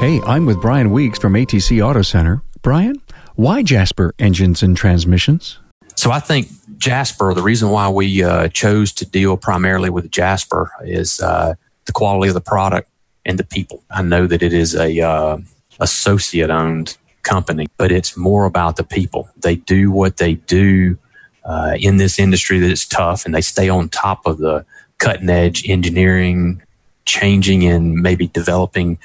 Hey, 0.00 0.20
I'm 0.26 0.44
with 0.44 0.60
Brian 0.60 0.90
Weeks 0.90 1.18
from 1.18 1.32
ATC 1.32 1.82
Auto 1.82 2.02
Center. 2.02 2.42
Brian, 2.60 3.00
why 3.36 3.62
Jasper 3.62 4.12
Engines 4.18 4.62
and 4.62 4.76
Transmissions? 4.76 5.60
So 5.96 6.10
I 6.10 6.20
think 6.20 6.48
Jasper, 6.78 7.34
the 7.34 7.42
reason 7.42 7.70
why 7.70 7.88
we 7.88 8.22
uh, 8.22 8.48
chose 8.48 8.92
to 8.92 9.06
deal 9.06 9.36
primarily 9.36 9.90
with 9.90 10.10
Jasper 10.10 10.70
is 10.84 11.20
uh, 11.20 11.54
the 11.86 11.92
quality 11.92 12.28
of 12.28 12.34
the 12.34 12.40
product 12.40 12.88
and 13.24 13.38
the 13.38 13.44
people. 13.44 13.82
I 13.90 14.02
know 14.02 14.26
that 14.26 14.42
it 14.42 14.52
is 14.52 14.74
a 14.74 15.00
uh, 15.00 15.38
associate 15.80 16.50
owned 16.50 16.96
company, 17.22 17.66
but 17.76 17.90
it's 17.90 18.16
more 18.16 18.44
about 18.44 18.76
the 18.76 18.84
people. 18.84 19.28
They 19.36 19.56
do 19.56 19.90
what 19.90 20.18
they 20.18 20.34
do 20.34 20.98
uh, 21.44 21.76
in 21.78 21.96
this 21.96 22.18
industry 22.18 22.58
that 22.58 22.70
is 22.70 22.86
tough, 22.86 23.24
and 23.24 23.34
they 23.34 23.40
stay 23.40 23.68
on 23.68 23.88
top 23.88 24.26
of 24.26 24.38
the 24.38 24.64
cutting 24.98 25.30
edge 25.30 25.68
engineering, 25.68 26.62
changing 27.04 27.64
and 27.64 27.94
maybe 27.94 28.28
developing 28.28 28.98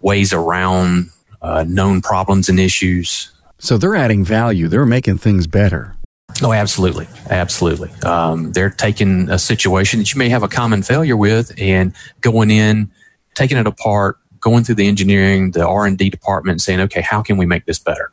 ways 0.00 0.32
around 0.32 1.10
uh, 1.42 1.64
known 1.66 2.00
problems 2.00 2.48
and 2.48 2.58
issues. 2.58 3.30
So 3.58 3.78
they're 3.78 3.96
adding 3.96 4.24
value. 4.24 4.68
They're 4.68 4.86
making 4.86 5.18
things 5.18 5.46
better. 5.46 5.95
Oh, 6.42 6.52
absolutely, 6.52 7.06
absolutely. 7.30 7.90
Um, 8.02 8.52
they're 8.52 8.70
taking 8.70 9.30
a 9.30 9.38
situation 9.38 10.00
that 10.00 10.12
you 10.12 10.18
may 10.18 10.28
have 10.28 10.42
a 10.42 10.48
common 10.48 10.82
failure 10.82 11.16
with 11.16 11.52
and 11.58 11.94
going 12.20 12.50
in, 12.50 12.90
taking 13.34 13.56
it 13.56 13.66
apart, 13.66 14.18
going 14.40 14.62
through 14.64 14.74
the 14.74 14.86
engineering, 14.86 15.52
the 15.52 15.66
R 15.66 15.86
and 15.86 15.96
D 15.96 16.10
department, 16.10 16.60
saying, 16.60 16.80
okay, 16.80 17.00
how 17.00 17.22
can 17.22 17.36
we 17.36 17.46
make 17.46 17.64
this 17.64 17.78
better? 17.78 18.12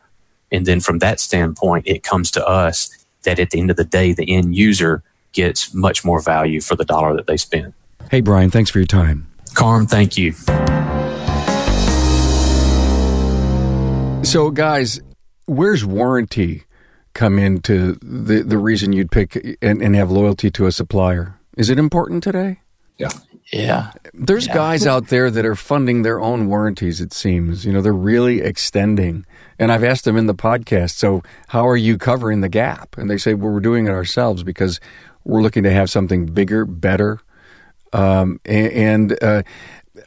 And 0.51 0.65
then 0.65 0.79
from 0.79 0.99
that 0.99 1.19
standpoint, 1.19 1.87
it 1.87 2.03
comes 2.03 2.31
to 2.31 2.47
us 2.47 3.05
that 3.23 3.39
at 3.39 3.49
the 3.49 3.59
end 3.59 3.69
of 3.69 3.75
the 3.75 3.83
day, 3.83 4.13
the 4.13 4.33
end 4.33 4.55
user 4.55 5.03
gets 5.33 5.73
much 5.73 6.05
more 6.05 6.21
value 6.21 6.61
for 6.61 6.75
the 6.75 6.85
dollar 6.85 7.15
that 7.15 7.27
they 7.27 7.37
spend. 7.37 7.73
Hey, 8.09 8.21
Brian, 8.21 8.51
thanks 8.51 8.69
for 8.69 8.79
your 8.79 8.85
time. 8.85 9.27
Carm, 9.55 9.87
thank 9.87 10.17
you. 10.17 10.33
So, 14.23 14.51
guys, 14.51 15.01
where's 15.45 15.83
warranty 15.83 16.63
come 17.13 17.39
into 17.39 17.93
the, 18.01 18.43
the 18.43 18.57
reason 18.57 18.93
you'd 18.93 19.11
pick 19.11 19.57
and, 19.61 19.81
and 19.81 19.95
have 19.95 20.11
loyalty 20.11 20.49
to 20.51 20.65
a 20.65 20.71
supplier? 20.71 21.39
Is 21.57 21.69
it 21.69 21.77
important 21.77 22.23
today? 22.23 22.59
Yeah. 22.97 23.09
Yeah. 23.51 23.91
There's 24.13 24.47
yeah. 24.47 24.53
guys 24.53 24.87
out 24.87 25.07
there 25.07 25.29
that 25.29 25.45
are 25.45 25.55
funding 25.55 26.01
their 26.01 26.19
own 26.19 26.47
warranties, 26.47 27.01
it 27.01 27.13
seems. 27.13 27.65
You 27.65 27.73
know, 27.73 27.81
they're 27.81 27.93
really 27.93 28.41
extending. 28.41 29.25
And 29.59 29.71
I've 29.71 29.83
asked 29.83 30.05
them 30.05 30.17
in 30.17 30.27
the 30.27 30.35
podcast, 30.35 30.91
so 30.91 31.23
how 31.47 31.67
are 31.67 31.77
you 31.77 31.97
covering 31.97 32.41
the 32.41 32.49
gap? 32.49 32.97
And 32.97 33.09
they 33.09 33.17
say, 33.17 33.33
well, 33.33 33.51
we're 33.51 33.59
doing 33.59 33.87
it 33.87 33.91
ourselves 33.91 34.43
because 34.43 34.79
we're 35.23 35.41
looking 35.41 35.63
to 35.63 35.71
have 35.71 35.89
something 35.89 36.25
bigger, 36.27 36.65
better. 36.65 37.19
Um, 37.91 38.39
and, 38.45 38.71
and 38.71 39.23
uh, 39.23 39.43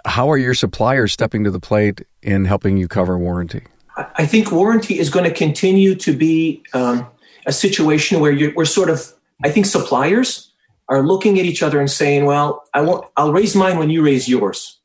how 0.04 0.30
are 0.30 0.38
your 0.38 0.54
suppliers 0.54 1.12
stepping 1.12 1.44
to 1.44 1.50
the 1.50 1.60
plate 1.60 2.02
in 2.22 2.44
helping 2.44 2.76
you 2.76 2.88
cover 2.88 3.16
warranty? 3.16 3.64
I 3.96 4.26
think 4.26 4.52
warranty 4.52 4.98
is 4.98 5.08
going 5.08 5.24
to 5.24 5.34
continue 5.34 5.94
to 5.96 6.14
be 6.14 6.62
um, 6.74 7.06
a 7.46 7.52
situation 7.52 8.20
where 8.20 8.52
we're 8.54 8.66
sort 8.66 8.90
of, 8.90 9.12
I 9.42 9.50
think 9.50 9.66
suppliers 9.66 10.52
are 10.88 11.02
looking 11.02 11.38
at 11.38 11.46
each 11.46 11.62
other 11.62 11.80
and 11.80 11.90
saying, 11.90 12.26
well, 12.26 12.64
I 12.74 12.82
won't, 12.82 13.06
I'll 13.16 13.32
raise 13.32 13.56
mine 13.56 13.78
when 13.78 13.90
you 13.90 14.04
raise 14.04 14.28
yours. 14.28 14.78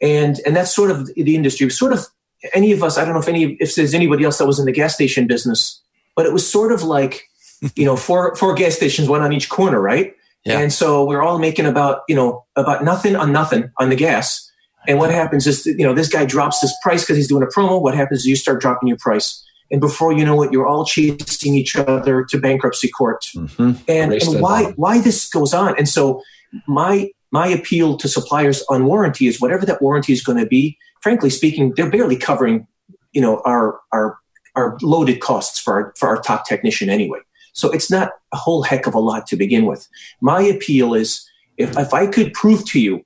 And, 0.00 0.40
and 0.46 0.56
that's 0.56 0.74
sort 0.74 0.90
of 0.90 1.06
the 1.14 1.36
industry. 1.36 1.68
Sort 1.70 1.92
of 1.92 2.06
any 2.54 2.72
of 2.72 2.82
us, 2.82 2.96
I 2.96 3.04
don't 3.04 3.12
know 3.12 3.20
if 3.20 3.28
any, 3.28 3.52
if 3.60 3.74
there's 3.74 3.92
anybody 3.92 4.24
else 4.24 4.38
that 4.38 4.46
was 4.46 4.58
in 4.58 4.64
the 4.64 4.72
gas 4.72 4.94
station 4.94 5.26
business, 5.26 5.80
but 6.16 6.24
it 6.24 6.32
was 6.32 6.50
sort 6.50 6.72
of 6.72 6.82
like, 6.82 7.28
you 7.76 7.84
know, 7.84 7.96
four, 7.96 8.34
four 8.36 8.54
gas 8.54 8.74
stations, 8.74 9.08
one 9.08 9.20
on 9.20 9.32
each 9.32 9.50
corner, 9.50 9.80
right? 9.80 10.14
Yeah. 10.44 10.58
And 10.58 10.72
so 10.72 11.04
we're 11.04 11.22
all 11.22 11.38
making 11.38 11.66
about, 11.66 12.02
you 12.08 12.14
know, 12.14 12.46
about 12.56 12.82
nothing 12.82 13.14
on 13.14 13.32
nothing 13.32 13.70
on 13.78 13.90
the 13.90 13.96
gas 13.96 14.49
and 14.86 14.98
what 14.98 15.10
happens 15.10 15.46
is, 15.46 15.66
you 15.66 15.84
know, 15.84 15.94
this 15.94 16.08
guy 16.08 16.24
drops 16.24 16.60
his 16.60 16.72
price 16.82 17.02
because 17.02 17.16
he's 17.16 17.28
doing 17.28 17.42
a 17.42 17.46
promo. 17.46 17.80
What 17.80 17.94
happens 17.94 18.20
is 18.20 18.26
you 18.26 18.36
start 18.36 18.60
dropping 18.60 18.88
your 18.88 18.98
price. 18.98 19.44
And 19.70 19.80
before 19.80 20.12
you 20.12 20.24
know 20.24 20.42
it, 20.42 20.52
you're 20.52 20.66
all 20.66 20.84
chasing 20.84 21.54
each 21.54 21.76
other 21.76 22.24
to 22.24 22.38
bankruptcy 22.38 22.88
court. 22.88 23.26
Mm-hmm. 23.36 23.72
And, 23.86 24.12
and 24.12 24.40
why, 24.40 24.72
why 24.76 25.00
this 25.00 25.28
goes 25.28 25.54
on. 25.54 25.76
And 25.78 25.88
so 25.88 26.22
my, 26.66 27.10
my 27.30 27.46
appeal 27.46 27.96
to 27.98 28.08
suppliers 28.08 28.64
on 28.68 28.86
warranty 28.86 29.28
is 29.28 29.40
whatever 29.40 29.64
that 29.66 29.80
warranty 29.80 30.12
is 30.12 30.22
going 30.22 30.38
to 30.38 30.46
be, 30.46 30.76
frankly 31.00 31.30
speaking, 31.30 31.72
they're 31.76 31.90
barely 31.90 32.16
covering, 32.16 32.66
you 33.12 33.20
know, 33.20 33.42
our, 33.44 33.78
our, 33.92 34.18
our 34.56 34.76
loaded 34.82 35.20
costs 35.20 35.60
for 35.60 35.74
our, 35.74 35.94
for 35.96 36.08
our 36.08 36.20
top 36.20 36.46
technician 36.48 36.90
anyway. 36.90 37.20
So 37.52 37.70
it's 37.70 37.90
not 37.90 38.12
a 38.32 38.36
whole 38.36 38.62
heck 38.62 38.86
of 38.86 38.94
a 38.94 39.00
lot 39.00 39.26
to 39.28 39.36
begin 39.36 39.66
with. 39.66 39.86
My 40.20 40.42
appeal 40.42 40.94
is 40.94 41.28
if, 41.56 41.76
if 41.76 41.94
I 41.94 42.06
could 42.06 42.32
prove 42.32 42.64
to 42.70 42.80
you 42.80 43.04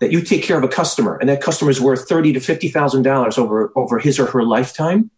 that 0.00 0.10
you 0.10 0.22
take 0.22 0.42
care 0.42 0.58
of 0.58 0.64
a 0.64 0.68
customer 0.68 1.16
and 1.16 1.28
that 1.28 1.40
customer 1.40 1.70
is 1.70 1.80
worth 1.80 2.08
thirty 2.08 2.32
to 2.32 2.40
fifty 2.40 2.68
thousand 2.68 3.02
dollars 3.02 3.38
over 3.38 3.72
over 3.76 3.98
his 3.98 4.18
or 4.18 4.26
her 4.26 4.42
lifetime, 4.42 5.10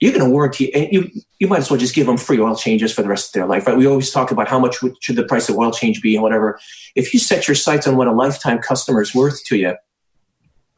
you're 0.00 0.12
going 0.12 0.24
to 0.24 0.30
warranty 0.30 0.72
and 0.74 0.92
you 0.92 1.10
you 1.38 1.48
might 1.48 1.58
as 1.58 1.70
well 1.70 1.80
just 1.80 1.94
give 1.94 2.06
them 2.06 2.16
free 2.16 2.38
oil 2.38 2.54
changes 2.54 2.92
for 2.92 3.02
the 3.02 3.08
rest 3.08 3.28
of 3.28 3.32
their 3.32 3.46
life, 3.46 3.66
right? 3.66 3.76
We 3.76 3.86
always 3.86 4.10
talk 4.10 4.30
about 4.30 4.48
how 4.48 4.58
much 4.58 4.76
should 5.00 5.16
the 5.16 5.24
price 5.24 5.48
of 5.48 5.56
oil 5.56 5.72
change 5.72 6.00
be 6.00 6.14
and 6.14 6.22
whatever. 6.22 6.58
If 6.94 7.12
you 7.12 7.20
set 7.20 7.48
your 7.48 7.54
sights 7.54 7.86
on 7.86 7.96
what 7.96 8.06
a 8.06 8.12
lifetime 8.12 8.58
customer 8.58 9.00
is 9.00 9.14
worth 9.14 9.44
to 9.46 9.56
you, 9.56 9.74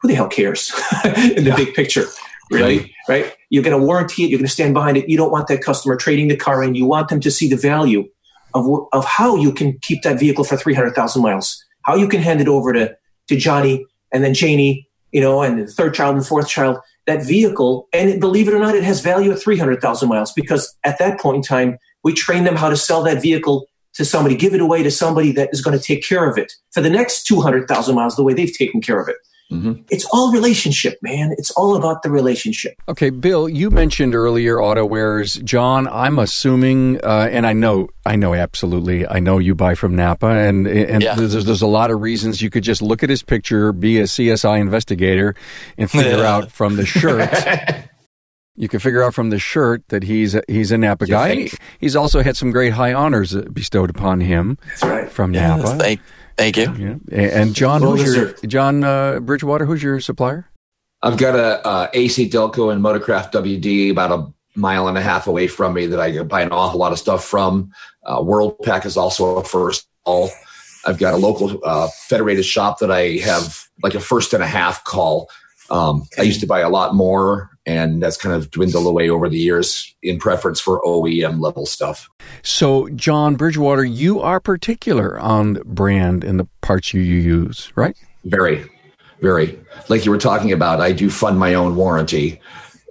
who 0.01 0.07
the 0.07 0.15
hell 0.15 0.29
cares 0.29 0.73
in 1.03 1.43
the 1.43 1.49
yeah. 1.49 1.55
big 1.55 1.73
picture? 1.73 2.05
Really, 2.51 2.79
right. 2.79 2.91
right? 3.07 3.35
You're 3.49 3.61
going 3.61 3.79
to 3.79 3.85
warranty 3.85 4.23
it. 4.23 4.29
You're 4.31 4.39
going 4.39 4.47
to 4.47 4.51
stand 4.51 4.73
behind 4.73 4.97
it. 4.97 5.07
You 5.07 5.17
don't 5.17 5.31
want 5.31 5.47
that 5.49 5.61
customer 5.61 5.95
trading 5.95 6.29
the 6.29 6.35
car 6.35 6.63
in. 6.63 6.73
You 6.73 6.85
want 6.85 7.09
them 7.09 7.19
to 7.19 7.29
see 7.29 7.47
the 7.47 7.55
value 7.55 8.09
of, 8.55 8.87
of 8.91 9.05
how 9.05 9.35
you 9.35 9.53
can 9.53 9.77
keep 9.79 10.01
that 10.01 10.19
vehicle 10.19 10.43
for 10.43 10.57
300,000 10.57 11.21
miles 11.21 11.63
how 11.89 11.95
you 11.95 12.07
can 12.07 12.21
hand 12.21 12.39
it 12.39 12.47
over 12.47 12.71
to, 12.71 12.95
to 13.27 13.35
Johnny 13.35 13.83
and 14.13 14.23
then 14.23 14.35
Janie, 14.35 14.87
you 15.11 15.19
know, 15.19 15.41
and 15.41 15.57
the 15.59 15.65
third 15.65 15.95
child 15.95 16.15
and 16.15 16.25
fourth 16.25 16.47
child, 16.47 16.77
that 17.07 17.25
vehicle, 17.25 17.87
and 17.91 18.19
believe 18.19 18.47
it 18.47 18.53
or 18.53 18.59
not, 18.59 18.75
it 18.75 18.83
has 18.83 19.01
value 19.01 19.31
at 19.31 19.39
300,000 19.39 20.07
miles 20.07 20.31
because 20.33 20.77
at 20.83 20.99
that 20.99 21.19
point 21.19 21.37
in 21.37 21.41
time, 21.41 21.79
we 22.03 22.13
train 22.13 22.43
them 22.43 22.55
how 22.55 22.69
to 22.69 22.77
sell 22.77 23.01
that 23.01 23.23
vehicle 23.23 23.65
to 23.95 24.05
somebody, 24.05 24.35
give 24.35 24.53
it 24.53 24.61
away 24.61 24.83
to 24.83 24.91
somebody 24.91 25.31
that 25.31 25.49
is 25.51 25.61
going 25.61 25.75
to 25.75 25.83
take 25.83 26.03
care 26.03 26.29
of 26.29 26.37
it 26.37 26.53
for 26.71 26.81
the 26.81 26.91
next 26.91 27.23
200,000 27.23 27.95
miles 27.95 28.15
the 28.15 28.23
way 28.23 28.35
they've 28.35 28.55
taken 28.55 28.81
care 28.81 29.01
of 29.01 29.09
it. 29.09 29.15
Mm-hmm. 29.51 29.81
It's 29.89 30.05
all 30.13 30.31
relationship, 30.31 30.99
man. 31.01 31.33
It's 31.37 31.49
all 31.51 31.75
about 31.75 32.03
the 32.03 32.11
relationship. 32.11 32.75
Okay, 32.87 33.09
Bill, 33.09 33.49
you 33.49 33.71
mentioned 33.71 34.13
earlier 34.13 34.57
AutoWares. 34.57 35.43
John, 35.43 35.87
I'm 35.87 36.19
assuming, 36.19 37.03
uh, 37.03 37.29
and 37.31 37.47
I 37.47 37.53
know, 37.53 37.89
I 38.05 38.15
know 38.15 38.35
absolutely, 38.35 39.07
I 39.07 39.19
know 39.19 39.39
you 39.39 39.55
buy 39.55 39.73
from 39.73 39.95
Napa, 39.95 40.27
and 40.27 40.67
and 40.67 41.01
yeah. 41.01 41.15
there's, 41.15 41.45
there's 41.45 41.63
a 41.63 41.67
lot 41.67 41.89
of 41.89 41.99
reasons 41.99 42.43
you 42.43 42.51
could 42.51 42.63
just 42.63 42.83
look 42.83 43.01
at 43.01 43.09
his 43.09 43.23
picture, 43.23 43.73
be 43.73 43.97
a 43.97 44.03
CSI 44.03 44.59
investigator, 44.59 45.33
and 45.77 45.89
figure 45.89 46.23
out 46.23 46.51
from 46.51 46.75
the 46.75 46.85
shirt. 46.85 47.29
you 48.55 48.67
can 48.67 48.79
figure 48.79 49.01
out 49.01 49.15
from 49.15 49.31
the 49.31 49.39
shirt 49.39 49.87
that 49.87 50.03
he's 50.03 50.35
a, 50.35 50.43
he's 50.47 50.71
a 50.71 50.77
Napa 50.77 51.05
you 51.05 51.13
guy. 51.13 51.49
He's 51.79 51.95
also 51.95 52.21
had 52.21 52.37
some 52.37 52.51
great 52.51 52.73
high 52.73 52.93
honors 52.93 53.33
bestowed 53.33 53.89
upon 53.89 54.19
him. 54.19 54.59
That's 54.67 54.83
right. 54.83 55.11
From 55.11 55.33
yeah, 55.33 55.55
Napa. 55.55 55.77
Thank, 55.77 56.01
Thank 56.39 56.55
you. 56.55 56.73
Yeah. 57.11 57.19
And 57.21 57.53
John, 57.53 57.81
well, 57.81 57.97
who's 57.97 58.15
your, 58.15 58.31
John 58.47 58.81
uh, 58.81 59.19
Bridgewater, 59.19 59.65
who's 59.65 59.83
your 59.83 59.99
supplier? 59.99 60.49
I've 61.01 61.17
got 61.17 61.35
a 61.35 61.67
uh, 61.67 61.89
AC 61.93 62.29
Delco 62.29 62.71
and 62.71 62.81
Motorcraft 62.81 63.33
WD 63.33 63.91
about 63.91 64.11
a 64.11 64.33
mile 64.57 64.87
and 64.87 64.97
a 64.97 65.01
half 65.01 65.27
away 65.27 65.47
from 65.47 65.73
me 65.73 65.85
that 65.87 65.99
I 65.99 66.23
buy 66.23 66.41
an 66.41 66.53
awful 66.53 66.79
lot 66.79 66.93
of 66.93 66.99
stuff 66.99 67.25
from. 67.25 67.73
Uh, 68.05 68.19
Worldpac 68.19 68.85
is 68.85 68.95
also 68.95 69.35
a 69.35 69.43
first 69.43 69.85
call. 70.05 70.29
I've 70.85 70.97
got 70.97 71.13
a 71.13 71.17
local 71.17 71.59
uh, 71.61 71.89
federated 72.07 72.45
shop 72.45 72.79
that 72.79 72.89
I 72.89 73.17
have 73.17 73.67
like 73.83 73.95
a 73.95 73.99
first 73.99 74.33
and 74.33 74.41
a 74.41 74.47
half 74.47 74.85
call. 74.85 75.29
Um, 75.69 76.07
I 76.17 76.21
used 76.21 76.39
to 76.39 76.47
buy 76.47 76.61
a 76.61 76.69
lot 76.69 76.95
more, 76.95 77.49
and 77.69 78.01
that's 78.01 78.17
kind 78.17 78.33
of 78.33 78.49
dwindled 78.49 78.87
away 78.87 79.11
over 79.11 79.29
the 79.29 79.37
years 79.37 79.95
in 80.01 80.17
preference 80.17 80.59
for 80.59 80.81
OEM 80.81 81.39
level 81.39 81.67
stuff. 81.67 82.09
So, 82.41 82.89
John 82.89 83.35
Bridgewater, 83.35 83.83
you 83.83 84.21
are 84.21 84.39
particular 84.39 85.19
on 85.19 85.61
brand 85.65 86.23
and 86.23 86.39
the 86.39 86.47
parts 86.61 86.95
you 86.95 87.01
use, 87.01 87.71
right? 87.75 87.95
Very, 88.25 88.67
very. 89.21 89.59
Like 89.87 90.03
you 90.03 90.09
were 90.09 90.17
talking 90.17 90.51
about, 90.51 90.81
I 90.81 90.91
do 90.91 91.11
fund 91.11 91.37
my 91.37 91.53
own 91.53 91.75
warranty. 91.75 92.41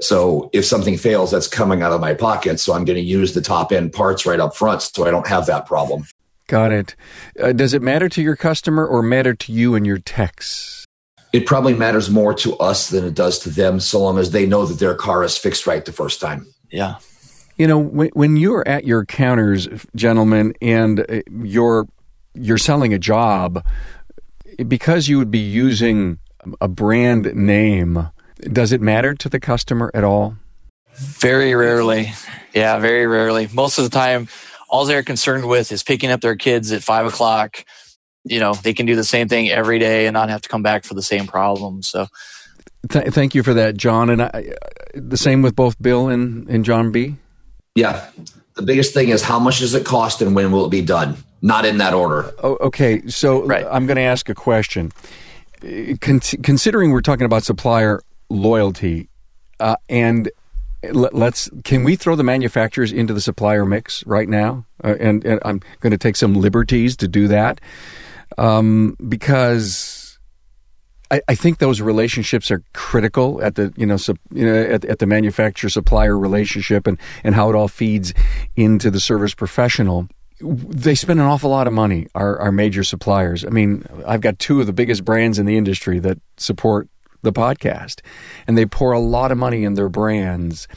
So 0.00 0.48
if 0.52 0.64
something 0.64 0.96
fails, 0.96 1.32
that's 1.32 1.48
coming 1.48 1.82
out 1.82 1.90
of 1.90 2.00
my 2.00 2.14
pocket. 2.14 2.60
So 2.60 2.72
I'm 2.72 2.84
going 2.84 2.98
to 2.98 3.02
use 3.02 3.34
the 3.34 3.40
top 3.40 3.72
end 3.72 3.92
parts 3.92 4.26
right 4.26 4.38
up 4.38 4.54
front 4.54 4.82
so 4.82 5.04
I 5.04 5.10
don't 5.10 5.26
have 5.26 5.46
that 5.46 5.66
problem. 5.66 6.04
Got 6.46 6.70
it. 6.70 6.94
Uh, 7.42 7.52
does 7.52 7.74
it 7.74 7.82
matter 7.82 8.08
to 8.10 8.22
your 8.22 8.36
customer 8.36 8.86
or 8.86 9.02
matter 9.02 9.34
to 9.34 9.52
you 9.52 9.74
and 9.74 9.84
your 9.84 9.98
techs? 9.98 10.86
It 11.32 11.46
probably 11.46 11.74
matters 11.74 12.08
more 12.08 12.32
to 12.34 12.56
us 12.56 12.88
than 12.88 13.04
it 13.04 13.14
does 13.14 13.38
to 13.40 13.50
them, 13.50 13.80
so 13.80 14.00
long 14.00 14.18
as 14.18 14.30
they 14.30 14.46
know 14.46 14.64
that 14.64 14.78
their 14.78 14.94
car 14.94 15.22
is 15.24 15.36
fixed 15.36 15.66
right 15.66 15.84
the 15.84 15.92
first 15.92 16.20
time. 16.20 16.46
Yeah. 16.70 16.96
You 17.56 17.66
know, 17.66 17.78
when, 17.78 18.08
when 18.14 18.36
you're 18.36 18.66
at 18.66 18.84
your 18.84 19.04
counters, 19.04 19.68
gentlemen, 19.94 20.54
and 20.62 21.00
uh, 21.00 21.20
you're 21.42 21.86
you're 22.34 22.58
selling 22.58 22.94
a 22.94 22.98
job, 22.98 23.64
because 24.66 25.08
you 25.08 25.18
would 25.18 25.30
be 25.30 25.38
using 25.38 26.18
a 26.60 26.68
brand 26.68 27.34
name, 27.34 28.10
does 28.52 28.72
it 28.72 28.80
matter 28.80 29.14
to 29.14 29.28
the 29.28 29.40
customer 29.40 29.90
at 29.92 30.04
all? 30.04 30.36
Very 30.94 31.54
rarely. 31.54 32.12
Yeah, 32.54 32.78
very 32.78 33.06
rarely. 33.06 33.48
Most 33.52 33.78
of 33.78 33.84
the 33.84 33.90
time, 33.90 34.28
all 34.68 34.84
they're 34.84 35.02
concerned 35.02 35.48
with 35.48 35.72
is 35.72 35.82
picking 35.82 36.10
up 36.10 36.20
their 36.20 36.36
kids 36.36 36.72
at 36.72 36.82
five 36.82 37.06
o'clock. 37.06 37.64
You 38.30 38.40
know, 38.40 38.54
they 38.54 38.74
can 38.74 38.86
do 38.86 38.96
the 38.96 39.04
same 39.04 39.28
thing 39.28 39.50
every 39.50 39.78
day 39.78 40.06
and 40.06 40.14
not 40.14 40.28
have 40.28 40.42
to 40.42 40.48
come 40.48 40.62
back 40.62 40.84
for 40.84 40.94
the 40.94 41.02
same 41.02 41.26
problem. 41.26 41.82
So, 41.82 42.06
Th- 42.88 43.08
thank 43.12 43.34
you 43.34 43.42
for 43.42 43.54
that, 43.54 43.76
John. 43.76 44.08
And 44.10 44.22
I, 44.22 44.52
the 44.94 45.16
same 45.16 45.42
with 45.42 45.56
both 45.56 45.80
Bill 45.82 46.08
and, 46.08 46.48
and 46.48 46.64
John 46.64 46.92
B. 46.92 47.16
Yeah. 47.74 48.08
The 48.54 48.62
biggest 48.62 48.94
thing 48.94 49.08
is 49.10 49.22
how 49.22 49.38
much 49.38 49.60
does 49.60 49.74
it 49.74 49.84
cost 49.84 50.20
and 50.22 50.34
when 50.34 50.52
will 50.52 50.66
it 50.66 50.70
be 50.70 50.82
done? 50.82 51.16
Not 51.42 51.64
in 51.64 51.78
that 51.78 51.94
order. 51.94 52.32
Oh, 52.42 52.56
okay, 52.60 53.06
so 53.06 53.44
Right. 53.44 53.66
I'm 53.70 53.86
going 53.86 53.96
to 53.96 54.02
ask 54.02 54.28
a 54.28 54.34
question. 54.34 54.90
Uh, 55.62 55.94
Con- 56.00 56.20
considering 56.42 56.90
we're 56.90 57.00
talking 57.00 57.26
about 57.26 57.44
supplier 57.44 58.00
loyalty, 58.28 59.08
uh, 59.60 59.76
and 59.88 60.30
let, 60.92 61.14
let's 61.14 61.50
can 61.64 61.84
we 61.84 61.94
throw 61.96 62.16
the 62.16 62.24
manufacturers 62.24 62.92
into 62.92 63.14
the 63.14 63.20
supplier 63.20 63.64
mix 63.64 64.04
right 64.06 64.28
now? 64.28 64.64
Uh, 64.82 64.94
and, 64.98 65.24
and 65.24 65.40
I'm 65.44 65.60
going 65.80 65.90
to 65.92 65.98
take 65.98 66.16
some 66.16 66.34
liberties 66.34 66.96
to 66.98 67.08
do 67.08 67.28
that 67.28 67.60
um, 68.36 68.96
because 69.08 70.18
I, 71.10 71.22
I 71.28 71.34
think 71.34 71.58
those 71.58 71.80
relationships 71.80 72.50
are 72.50 72.62
critical 72.74 73.42
at 73.42 73.54
the 73.54 73.72
you 73.76 73.86
know 73.86 73.96
sup, 73.96 74.18
you 74.30 74.44
know 74.44 74.62
at, 74.62 74.84
at 74.84 74.98
the 74.98 75.06
manufacturer 75.06 75.70
supplier 75.70 76.18
relationship 76.18 76.86
and 76.86 76.98
and 77.24 77.34
how 77.34 77.48
it 77.48 77.54
all 77.54 77.68
feeds 77.68 78.12
into 78.56 78.90
the 78.90 79.00
service 79.00 79.34
professional. 79.34 80.08
They 80.40 80.94
spend 80.94 81.18
an 81.18 81.26
awful 81.26 81.50
lot 81.50 81.66
of 81.66 81.72
money 81.72 82.06
our, 82.14 82.38
our 82.38 82.52
major 82.52 82.84
suppliers. 82.84 83.44
I 83.44 83.48
mean 83.48 83.84
i've 84.06 84.20
got 84.20 84.38
two 84.38 84.60
of 84.60 84.66
the 84.66 84.72
biggest 84.72 85.04
brands 85.04 85.38
in 85.38 85.46
the 85.46 85.56
industry 85.56 85.98
that 86.00 86.18
support 86.36 86.88
the 87.22 87.32
podcast 87.32 88.00
and 88.46 88.56
they 88.56 88.64
pour 88.64 88.92
a 88.92 89.00
lot 89.00 89.32
of 89.32 89.38
money 89.38 89.64
in 89.64 89.74
their 89.74 89.88
brands 89.88 90.68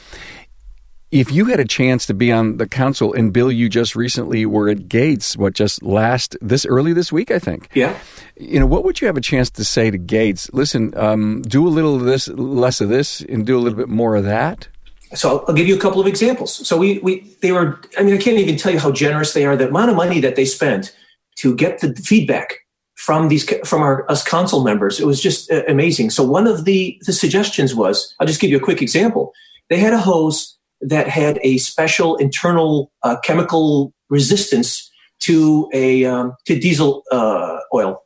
if 1.12 1.30
you 1.30 1.44
had 1.44 1.60
a 1.60 1.64
chance 1.64 2.06
to 2.06 2.14
be 2.14 2.32
on 2.32 2.56
the 2.56 2.66
council 2.66 3.12
and 3.12 3.32
bill 3.32 3.52
you 3.52 3.68
just 3.68 3.94
recently 3.94 4.44
were 4.46 4.68
at 4.68 4.88
gates 4.88 5.36
what 5.36 5.52
just 5.52 5.82
last 5.82 6.36
this 6.40 6.66
early 6.66 6.92
this 6.92 7.12
week 7.12 7.30
i 7.30 7.38
think 7.38 7.68
Yeah. 7.74 7.96
you 8.36 8.58
know 8.58 8.66
what 8.66 8.82
would 8.84 9.00
you 9.00 9.06
have 9.06 9.16
a 9.16 9.20
chance 9.20 9.50
to 9.50 9.64
say 9.64 9.90
to 9.90 9.98
gates 9.98 10.50
listen 10.52 10.92
um, 10.96 11.42
do 11.42 11.66
a 11.68 11.70
little 11.70 11.94
of 11.94 12.02
this 12.02 12.26
less 12.28 12.80
of 12.80 12.88
this 12.88 13.20
and 13.20 13.46
do 13.46 13.56
a 13.56 13.60
little 13.60 13.76
bit 13.78 13.88
more 13.88 14.16
of 14.16 14.24
that 14.24 14.68
So 15.14 15.28
I'll, 15.28 15.44
I'll 15.48 15.54
give 15.54 15.68
you 15.68 15.76
a 15.76 15.80
couple 15.80 16.00
of 16.00 16.06
examples. 16.06 16.66
So 16.66 16.78
we, 16.78 16.98
we, 17.00 17.20
they 17.42 17.52
were, 17.52 17.78
I 17.98 18.02
mean, 18.02 18.14
I 18.14 18.16
can't 18.16 18.38
even 18.38 18.56
tell 18.56 18.72
you 18.72 18.80
how 18.80 18.90
generous 18.90 19.34
they 19.34 19.44
are. 19.44 19.56
The 19.58 19.68
amount 19.68 19.90
of 19.90 19.96
money 19.96 20.20
that 20.24 20.36
they 20.36 20.46
spent 20.46 20.96
to 21.40 21.54
get 21.54 21.80
the 21.80 21.92
feedback 22.10 22.48
from 22.94 23.28
these, 23.28 23.44
from 23.68 23.82
our, 23.82 24.10
us 24.10 24.24
council 24.24 24.64
members, 24.64 24.98
it 25.00 25.06
was 25.06 25.20
just 25.20 25.52
uh, 25.52 25.64
amazing. 25.68 26.08
So 26.16 26.24
one 26.24 26.46
of 26.46 26.64
the, 26.64 26.96
the 27.04 27.12
suggestions 27.12 27.74
was, 27.74 28.14
I'll 28.18 28.26
just 28.26 28.40
give 28.40 28.50
you 28.50 28.56
a 28.56 28.66
quick 28.68 28.80
example. 28.80 29.34
They 29.68 29.76
had 29.76 29.92
a 29.92 29.98
hose 30.00 30.56
that 30.82 31.08
had 31.08 31.38
a 31.42 31.58
special 31.58 32.16
internal 32.16 32.90
uh, 33.02 33.16
chemical 33.20 33.92
resistance 34.08 34.90
to 35.20 35.70
a, 35.72 36.04
um, 36.04 36.34
to 36.46 36.58
diesel 36.58 37.04
uh, 37.12 37.58
oil. 37.72 38.02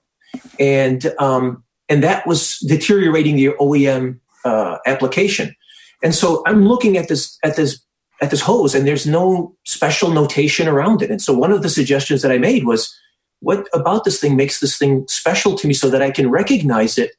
And, 0.60 1.12
um, 1.18 1.64
and 1.88 2.02
that 2.02 2.26
was 2.26 2.58
deteriorating 2.60 3.36
the 3.36 3.48
OEM 3.58 4.20
uh, 4.44 4.78
application. 4.86 5.54
And 6.02 6.14
so 6.14 6.42
I'm 6.46 6.66
looking 6.66 6.96
at 6.96 7.08
this 7.08 7.38
at 7.42 7.56
this 7.56 7.80
at 8.22 8.30
this 8.30 8.40
hose, 8.40 8.74
and 8.74 8.86
there's 8.86 9.06
no 9.06 9.54
special 9.64 10.10
notation 10.10 10.68
around 10.68 11.02
it. 11.02 11.10
And 11.10 11.20
so 11.20 11.34
one 11.34 11.52
of 11.52 11.62
the 11.62 11.68
suggestions 11.68 12.22
that 12.22 12.32
I 12.32 12.38
made 12.38 12.64
was, 12.64 12.94
what 13.40 13.68
about 13.74 14.04
this 14.04 14.20
thing 14.20 14.36
makes 14.36 14.60
this 14.60 14.78
thing 14.78 15.04
special 15.06 15.54
to 15.56 15.68
me 15.68 15.74
so 15.74 15.90
that 15.90 16.00
I 16.00 16.10
can 16.10 16.30
recognize 16.30 16.96
it, 16.96 17.12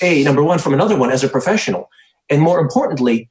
a 0.00 0.24
number 0.24 0.42
one 0.42 0.58
from 0.58 0.72
another 0.72 0.96
one 0.96 1.10
as 1.10 1.22
a 1.22 1.28
professional, 1.28 1.90
and 2.30 2.40
more 2.40 2.60
importantly, 2.60 3.28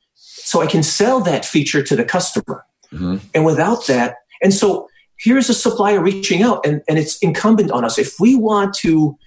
so 0.48 0.62
I 0.62 0.66
can 0.66 0.82
sell 0.82 1.20
that 1.22 1.44
feature 1.44 1.84
to 1.84 1.94
the 1.94 2.06
customer. 2.06 2.66
Mm-hmm. 2.94 3.18
And 3.34 3.44
without 3.44 3.86
that, 3.88 4.16
and 4.42 4.54
so 4.54 4.88
here's 5.18 5.50
a 5.50 5.54
supplier 5.54 6.02
reaching 6.02 6.42
out, 6.42 6.66
and, 6.66 6.82
and 6.88 6.98
it's 6.98 7.18
incumbent 7.18 7.70
on 7.70 7.84
us 7.84 8.00
if 8.00 8.18
we 8.18 8.38
want 8.38 8.74
to 8.76 9.18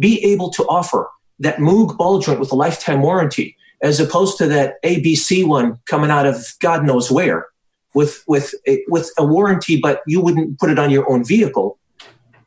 be 0.00 0.22
able 0.24 0.50
to 0.50 0.64
offer 0.64 1.08
that 1.38 1.58
Moog 1.58 1.96
ball 1.96 2.18
joint 2.18 2.40
with 2.40 2.50
a 2.50 2.56
lifetime 2.56 3.02
warranty, 3.02 3.56
as 3.82 4.00
opposed 4.00 4.36
to 4.38 4.48
that 4.48 4.82
ABC 4.82 5.46
one 5.46 5.78
coming 5.86 6.10
out 6.10 6.26
of 6.26 6.44
God 6.58 6.84
knows 6.84 7.08
where, 7.08 7.46
with 7.94 8.24
with 8.26 8.52
a, 8.66 8.82
with 8.88 9.12
a 9.16 9.24
warranty, 9.24 9.78
but 9.80 10.02
you 10.08 10.20
wouldn't 10.20 10.58
put 10.58 10.70
it 10.70 10.78
on 10.80 10.90
your 10.90 11.08
own 11.08 11.24
vehicle. 11.24 11.78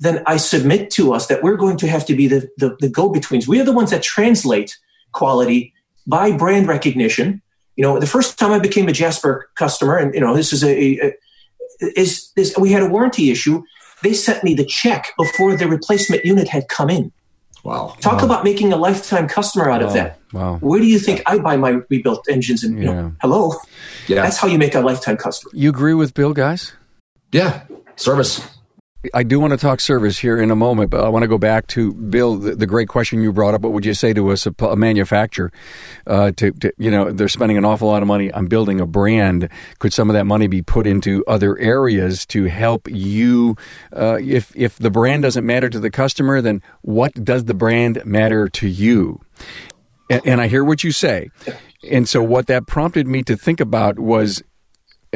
Then 0.01 0.21
I 0.27 0.35
submit 0.35 0.91
to 0.91 1.13
us 1.13 1.27
that 1.27 1.43
we're 1.43 1.55
going 1.55 1.77
to 1.77 1.87
have 1.87 2.05
to 2.07 2.15
be 2.15 2.27
the, 2.27 2.49
the, 2.57 2.75
the 2.81 2.89
go 2.89 3.07
betweens. 3.07 3.47
We 3.47 3.61
are 3.61 3.63
the 3.63 3.71
ones 3.71 3.91
that 3.91 4.03
translate 4.03 4.77
quality 5.13 5.73
by 6.05 6.35
brand 6.35 6.67
recognition. 6.67 7.41
You 7.77 7.83
know, 7.83 7.99
the 7.99 8.07
first 8.07 8.37
time 8.37 8.51
I 8.51 8.59
became 8.59 8.89
a 8.89 8.91
Jasper 8.91 9.49
customer, 9.55 9.95
and 9.97 10.13
you 10.13 10.19
know, 10.19 10.35
this 10.35 10.51
is 10.51 10.63
a, 10.63 10.73
a 11.05 11.13
is, 11.79 12.31
is 12.35 12.57
we 12.57 12.71
had 12.71 12.83
a 12.83 12.87
warranty 12.89 13.29
issue. 13.31 13.63
They 14.03 14.13
sent 14.13 14.43
me 14.43 14.53
the 14.55 14.65
check 14.65 15.13
before 15.17 15.55
the 15.55 15.67
replacement 15.67 16.25
unit 16.25 16.47
had 16.49 16.67
come 16.67 16.89
in. 16.89 17.11
Wow. 17.63 17.95
Talk 18.01 18.21
about 18.23 18.43
making 18.43 18.71
a 18.73 18.77
lifetime 18.77 19.27
customer 19.27 19.69
out 19.69 19.81
of 19.83 19.93
that. 19.93 20.19
wow 20.31 20.57
Where 20.61 20.79
do 20.79 20.85
you 20.85 20.99
think 20.99 21.21
I 21.25 21.37
buy 21.37 21.57
my 21.57 21.81
rebuilt 21.89 22.25
engines? 22.29 22.63
And 22.63 22.77
you 22.79 22.85
Yeah. 22.85 22.93
know, 22.93 23.11
hello, 23.21 23.55
Yeah. 24.07 24.21
that's 24.21 24.37
how 24.37 24.47
you 24.47 24.57
make 24.57 24.73
a 24.75 24.79
lifetime 24.79 25.17
customer. 25.17 25.51
you 25.53 25.69
agree 25.69 25.93
with 25.93 26.13
bill 26.13 26.33
guys 26.33 26.73
yeah. 27.31 27.61
Service. 27.97 28.41
I 29.13 29.23
do 29.23 29.39
want 29.39 29.51
to 29.51 29.57
talk 29.57 29.79
service 29.79 30.17
here 30.17 30.41
in 30.41 30.49
a 30.49 30.55
moment, 30.55 30.89
but 30.89 31.03
I 31.03 31.09
want 31.09 31.21
to 31.21 31.27
go 31.27 31.37
back 31.37 31.67
to 31.67 31.93
Bill. 31.93 32.35
The, 32.35 32.55
the 32.55 32.65
great 32.65 32.87
question 32.87 33.21
you 33.21 33.31
brought 33.31 33.53
up. 33.53 33.61
What 33.61 33.73
would 33.73 33.85
you 33.85 33.93
say 33.93 34.11
to 34.13 34.31
a, 34.31 34.37
a 34.65 34.75
manufacturer? 34.75 35.51
Uh, 36.07 36.31
to, 36.31 36.51
to 36.51 36.73
you 36.77 36.89
know, 36.89 37.11
they're 37.11 37.27
spending 37.27 37.57
an 37.57 37.65
awful 37.65 37.87
lot 37.87 38.01
of 38.01 38.07
money 38.07 38.31
on 38.31 38.47
building 38.47 38.81
a 38.81 38.87
brand. 38.87 39.49
Could 39.79 39.93
some 39.93 40.09
of 40.09 40.15
that 40.15 40.25
money 40.25 40.47
be 40.47 40.63
put 40.63 40.87
into 40.87 41.23
other 41.27 41.57
areas 41.59 42.25
to 42.27 42.45
help 42.45 42.87
you? 42.89 43.55
Uh, 43.95 44.17
if 44.19 44.55
if 44.55 44.77
the 44.77 44.89
brand 44.89 45.23
doesn't 45.23 45.45
matter 45.45 45.69
to 45.69 45.79
the 45.79 45.91
customer, 45.91 46.41
then 46.41 46.63
what 46.81 47.13
does 47.23 47.45
the 47.45 47.53
brand 47.53 48.03
matter 48.03 48.49
to 48.49 48.67
you? 48.67 49.21
And, 50.09 50.21
and 50.25 50.41
I 50.41 50.47
hear 50.47 50.63
what 50.63 50.83
you 50.83 50.91
say, 50.91 51.29
and 51.89 52.09
so 52.09 52.23
what 52.23 52.47
that 52.47 52.65
prompted 52.65 53.07
me 53.07 53.21
to 53.23 53.37
think 53.37 53.59
about 53.59 53.99
was 53.99 54.41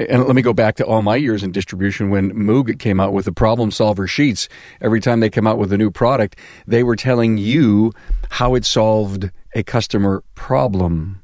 and 0.10 0.26
let 0.26 0.36
me 0.36 0.42
go 0.42 0.54
back 0.54 0.76
to 0.76 0.86
all 0.86 1.02
my 1.02 1.16
years 1.16 1.44
in 1.44 1.52
distribution 1.52 2.10
when 2.10 2.32
Moog 2.34 2.80
came 2.80 3.00
out 3.00 3.14
with 3.14 3.26
the 3.26 3.32
problem 3.32 3.72
solver 3.72 4.08
sheets. 4.08 4.48
Every 4.82 5.00
time 5.00 5.20
they 5.20 5.30
come 5.30 5.48
out 5.48 5.58
with 5.58 5.72
a 5.72 5.78
new 5.78 5.92
product, 5.92 6.38
they 6.68 6.84
were 6.84 6.96
telling 6.96 7.38
you 7.38 7.92
how 8.30 8.56
it 8.56 8.66
solved 8.66 9.32
a 9.56 9.64
customer 9.64 10.24
problem. 10.36 11.22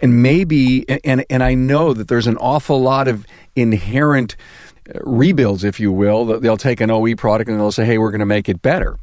And 0.00 0.22
maybe, 0.22 0.88
and, 1.04 1.24
and 1.28 1.42
I 1.42 1.54
know 1.54 1.92
that 1.92 2.08
there's 2.08 2.26
an 2.26 2.36
awful 2.36 2.80
lot 2.80 3.08
of 3.08 3.26
inherent 3.56 4.36
uh, 4.94 5.00
rebuilds, 5.02 5.64
if 5.64 5.80
you 5.80 5.90
will. 5.90 6.24
that 6.26 6.42
They'll 6.42 6.56
take 6.56 6.80
an 6.80 6.90
OE 6.90 7.14
product 7.16 7.50
and 7.50 7.58
they'll 7.58 7.72
say, 7.72 7.84
hey, 7.84 7.98
we're 7.98 8.10
going 8.10 8.20
to 8.20 8.26
make 8.26 8.48
it 8.48 8.62
better 8.62 8.98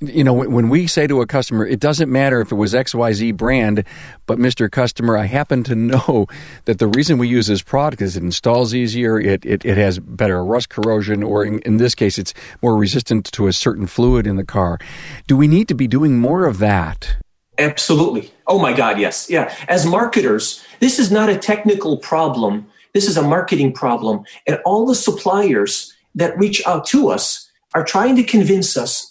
you 0.00 0.22
know, 0.22 0.32
when 0.32 0.68
we 0.68 0.86
say 0.86 1.06
to 1.06 1.20
a 1.20 1.26
customer, 1.26 1.66
it 1.66 1.80
doesn't 1.80 2.10
matter 2.10 2.40
if 2.40 2.52
it 2.52 2.54
was 2.54 2.72
XYZ 2.72 3.36
brand, 3.36 3.84
but 4.26 4.38
Mr. 4.38 4.70
Customer, 4.70 5.16
I 5.16 5.26
happen 5.26 5.64
to 5.64 5.74
know 5.74 6.26
that 6.66 6.78
the 6.78 6.86
reason 6.86 7.18
we 7.18 7.26
use 7.26 7.48
this 7.48 7.62
product 7.62 8.00
is 8.00 8.16
it 8.16 8.22
installs 8.22 8.74
easier, 8.74 9.18
it, 9.18 9.44
it, 9.44 9.64
it 9.64 9.76
has 9.76 9.98
better 9.98 10.44
rust 10.44 10.68
corrosion, 10.68 11.22
or 11.22 11.44
in, 11.44 11.58
in 11.60 11.78
this 11.78 11.94
case, 11.94 12.16
it's 12.16 12.32
more 12.62 12.76
resistant 12.76 13.26
to 13.32 13.48
a 13.48 13.52
certain 13.52 13.86
fluid 13.86 14.26
in 14.26 14.36
the 14.36 14.44
car. 14.44 14.78
Do 15.26 15.36
we 15.36 15.48
need 15.48 15.66
to 15.68 15.74
be 15.74 15.88
doing 15.88 16.18
more 16.18 16.46
of 16.46 16.58
that? 16.58 17.16
Absolutely. 17.58 18.30
Oh 18.46 18.58
my 18.60 18.72
God, 18.72 19.00
yes. 19.00 19.28
Yeah. 19.28 19.52
As 19.68 19.84
marketers, 19.84 20.64
this 20.78 21.00
is 21.00 21.10
not 21.10 21.28
a 21.28 21.36
technical 21.36 21.98
problem. 21.98 22.68
This 22.94 23.08
is 23.08 23.16
a 23.16 23.22
marketing 23.22 23.72
problem. 23.72 24.24
And 24.46 24.60
all 24.64 24.86
the 24.86 24.94
suppliers 24.94 25.92
that 26.14 26.38
reach 26.38 26.64
out 26.66 26.86
to 26.86 27.08
us 27.10 27.50
are 27.74 27.84
trying 27.84 28.16
to 28.16 28.22
convince 28.22 28.76
us, 28.76 29.07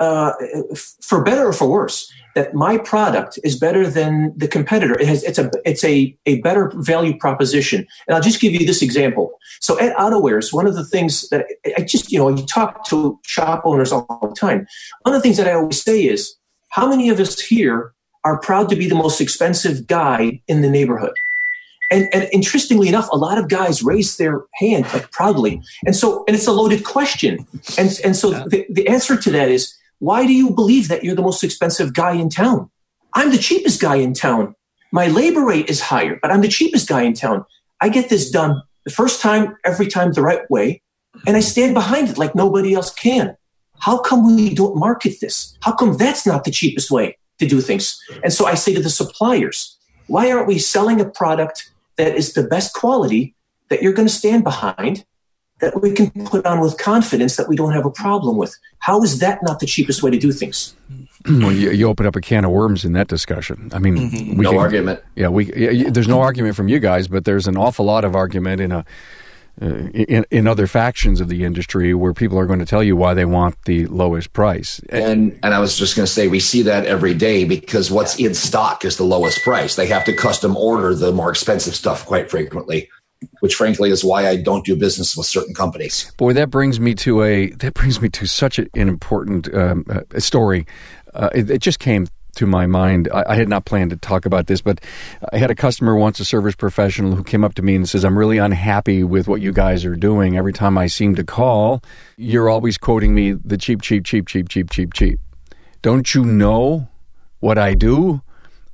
uh, 0.00 0.32
for 1.00 1.22
better 1.22 1.46
or 1.46 1.52
for 1.52 1.68
worse, 1.68 2.12
that 2.34 2.54
my 2.54 2.78
product 2.78 3.38
is 3.42 3.58
better 3.58 3.88
than 3.88 4.32
the 4.36 4.48
competitor. 4.48 4.98
It 4.98 5.06
has, 5.08 5.22
it's 5.24 5.38
a, 5.38 5.50
it's 5.64 5.84
a, 5.84 6.16
a 6.26 6.40
better 6.40 6.72
value 6.76 7.16
proposition. 7.16 7.86
And 8.06 8.14
I'll 8.14 8.22
just 8.22 8.40
give 8.40 8.52
you 8.52 8.64
this 8.66 8.82
example. 8.82 9.32
So 9.60 9.78
at 9.80 9.96
AutoWares, 9.96 10.52
one 10.52 10.66
of 10.66 10.74
the 10.74 10.84
things 10.84 11.28
that 11.28 11.46
I- 11.76 11.82
just, 11.82 12.10
you 12.12 12.18
know, 12.18 12.28
you 12.28 12.46
talk 12.46 12.86
to 12.88 13.18
shop 13.24 13.62
owners 13.64 13.92
all 13.92 14.06
the 14.22 14.34
time. 14.34 14.66
One 15.02 15.14
of 15.14 15.20
the 15.20 15.22
things 15.22 15.36
that 15.36 15.48
I 15.48 15.54
always 15.54 15.82
say 15.82 16.04
is, 16.04 16.34
how 16.70 16.88
many 16.88 17.08
of 17.10 17.18
us 17.18 17.40
here 17.40 17.92
are 18.24 18.38
proud 18.38 18.68
to 18.68 18.76
be 18.76 18.88
the 18.88 18.94
most 18.94 19.20
expensive 19.20 19.86
guy 19.88 20.40
in 20.46 20.62
the 20.62 20.70
neighborhood? 20.70 21.14
And, 21.90 22.08
and 22.14 22.28
interestingly 22.32 22.88
enough, 22.88 23.08
a 23.10 23.16
lot 23.16 23.38
of 23.38 23.48
guys 23.48 23.82
raise 23.82 24.16
their 24.18 24.44
hand 24.54 24.84
like 24.92 25.10
proudly. 25.10 25.60
And 25.84 25.96
so, 25.96 26.24
and 26.28 26.36
it's 26.36 26.46
a 26.46 26.52
loaded 26.52 26.84
question. 26.84 27.44
And, 27.76 27.98
and 28.04 28.14
so 28.14 28.30
the, 28.30 28.64
the 28.70 28.86
answer 28.86 29.16
to 29.16 29.30
that 29.32 29.48
is, 29.48 29.76
why 30.00 30.26
do 30.26 30.32
you 30.32 30.50
believe 30.50 30.88
that 30.88 31.04
you're 31.04 31.14
the 31.14 31.22
most 31.22 31.44
expensive 31.44 31.94
guy 31.94 32.12
in 32.12 32.28
town? 32.28 32.70
I'm 33.14 33.30
the 33.30 33.38
cheapest 33.38 33.80
guy 33.80 33.96
in 33.96 34.14
town. 34.14 34.54
My 34.92 35.06
labor 35.06 35.44
rate 35.44 35.70
is 35.70 35.80
higher, 35.80 36.18
but 36.20 36.30
I'm 36.30 36.40
the 36.40 36.48
cheapest 36.48 36.88
guy 36.88 37.02
in 37.02 37.12
town. 37.14 37.44
I 37.80 37.88
get 37.90 38.08
this 38.08 38.30
done 38.30 38.62
the 38.84 38.90
first 38.90 39.20
time, 39.20 39.56
every 39.64 39.86
time 39.86 40.12
the 40.12 40.22
right 40.22 40.50
way, 40.50 40.82
and 41.26 41.36
I 41.36 41.40
stand 41.40 41.74
behind 41.74 42.08
it 42.08 42.18
like 42.18 42.34
nobody 42.34 42.74
else 42.74 42.92
can. 42.92 43.36
How 43.78 43.98
come 43.98 44.34
we 44.36 44.54
don't 44.54 44.76
market 44.76 45.20
this? 45.20 45.56
How 45.60 45.72
come 45.72 45.96
that's 45.96 46.26
not 46.26 46.44
the 46.44 46.50
cheapest 46.50 46.90
way 46.90 47.16
to 47.38 47.46
do 47.46 47.60
things? 47.60 48.00
And 48.24 48.32
so 48.32 48.46
I 48.46 48.54
say 48.54 48.74
to 48.74 48.82
the 48.82 48.90
suppliers, 48.90 49.76
why 50.06 50.30
aren't 50.30 50.48
we 50.48 50.58
selling 50.58 51.00
a 51.00 51.08
product 51.08 51.70
that 51.96 52.16
is 52.16 52.32
the 52.32 52.42
best 52.42 52.74
quality 52.74 53.34
that 53.68 53.82
you're 53.82 53.92
going 53.92 54.08
to 54.08 54.14
stand 54.14 54.44
behind 54.44 55.04
that 55.60 55.80
we 55.82 55.92
can 55.92 56.10
put 56.26 56.44
on 56.46 56.60
with 56.60 56.78
confidence 56.78 57.36
that 57.36 57.48
we 57.48 57.56
don't 57.56 57.72
have 57.72 57.86
a 57.86 57.90
problem 57.90 58.36
with. 58.36 58.56
How 58.78 59.02
is 59.02 59.18
that 59.20 59.42
not 59.42 59.60
the 59.60 59.66
cheapest 59.66 60.02
way 60.02 60.10
to 60.10 60.18
do 60.18 60.32
things? 60.32 60.74
well, 61.28 61.52
you, 61.52 61.70
you, 61.70 61.86
open 61.86 62.06
up 62.06 62.16
a 62.16 62.20
can 62.20 62.44
of 62.44 62.50
worms 62.50 62.84
in 62.84 62.94
that 62.94 63.08
discussion. 63.08 63.70
I 63.74 63.78
mean, 63.78 64.10
mm-hmm. 64.10 64.40
no 64.40 64.50
can, 64.50 64.58
argument. 64.58 65.00
Yeah, 65.16 65.28
we. 65.28 65.52
Yeah, 65.54 65.90
there's 65.90 66.08
no 66.08 66.20
argument 66.20 66.56
from 66.56 66.68
you 66.68 66.78
guys, 66.78 67.08
but 67.08 67.24
there's 67.24 67.46
an 67.46 67.56
awful 67.56 67.84
lot 67.84 68.04
of 68.04 68.14
argument 68.14 68.60
in 68.60 68.72
a. 68.72 68.84
Uh, 69.60 69.90
in, 69.92 70.24
in 70.30 70.46
other 70.46 70.66
factions 70.66 71.20
of 71.20 71.28
the 71.28 71.44
industry 71.44 71.92
where 71.92 72.14
people 72.14 72.38
are 72.38 72.46
going 72.46 72.60
to 72.60 72.64
tell 72.64 72.82
you 72.82 72.96
why 72.96 73.12
they 73.12 73.26
want 73.26 73.62
the 73.66 73.84
lowest 73.88 74.32
price. 74.32 74.80
And 74.88 75.38
and 75.42 75.52
I 75.52 75.58
was 75.58 75.76
just 75.76 75.96
going 75.96 76.06
to 76.06 76.10
say 76.10 76.28
we 76.28 76.40
see 76.40 76.62
that 76.62 76.86
every 76.86 77.12
day 77.12 77.44
because 77.44 77.90
what's 77.90 78.18
in 78.18 78.32
stock 78.32 78.86
is 78.86 78.96
the 78.96 79.04
lowest 79.04 79.42
price. 79.42 79.76
They 79.76 79.88
have 79.88 80.04
to 80.04 80.14
custom 80.14 80.56
order 80.56 80.94
the 80.94 81.12
more 81.12 81.28
expensive 81.28 81.74
stuff 81.74 82.06
quite 82.06 82.30
frequently 82.30 82.88
which 83.40 83.54
frankly 83.54 83.90
is 83.90 84.04
why 84.04 84.28
I 84.28 84.36
don't 84.36 84.64
do 84.64 84.76
business 84.76 85.16
with 85.16 85.26
certain 85.26 85.54
companies. 85.54 86.10
Boy, 86.16 86.32
that 86.34 86.50
brings 86.50 86.80
me 86.80 86.94
to 86.96 87.22
a 87.22 87.50
that 87.50 87.74
brings 87.74 88.00
me 88.00 88.08
to 88.10 88.26
such 88.26 88.58
an 88.58 88.68
important 88.74 89.52
um, 89.54 89.84
uh, 89.88 90.18
story. 90.18 90.66
Uh, 91.14 91.28
it, 91.34 91.50
it, 91.50 91.58
just 91.60 91.80
came 91.80 92.06
to 92.36 92.46
my 92.46 92.66
mind. 92.66 93.08
I, 93.12 93.24
I, 93.30 93.34
had 93.34 93.48
not 93.48 93.64
planned 93.64 93.90
to 93.90 93.96
talk 93.96 94.26
about 94.26 94.46
this, 94.46 94.60
but 94.60 94.80
I 95.32 95.38
had 95.38 95.50
a 95.50 95.56
customer 95.56 95.96
once, 95.96 96.20
a 96.20 96.24
service 96.24 96.54
professional, 96.54 97.16
who 97.16 97.24
came 97.24 97.42
up 97.42 97.54
to 97.54 97.62
me 97.62 97.74
and 97.74 97.88
says, 97.88 98.04
"I'm 98.04 98.16
really 98.16 98.38
unhappy 98.38 99.02
with 99.02 99.26
what 99.26 99.40
you 99.40 99.52
guys 99.52 99.84
are 99.84 99.96
doing. 99.96 100.36
Every 100.36 100.52
time 100.52 100.78
I 100.78 100.86
seem 100.86 101.16
to 101.16 101.24
call, 101.24 101.82
you're 102.16 102.48
always 102.48 102.78
quoting 102.78 103.14
me 103.14 103.32
the 103.32 103.58
cheap, 103.58 103.82
cheap, 103.82 104.04
cheap, 104.04 104.28
cheap, 104.28 104.48
cheap, 104.48 104.70
cheap, 104.70 104.94
cheap. 104.94 105.18
Don't 105.82 106.14
you 106.14 106.24
know 106.24 106.88
what 107.40 107.58
I 107.58 107.74
do?" 107.74 108.22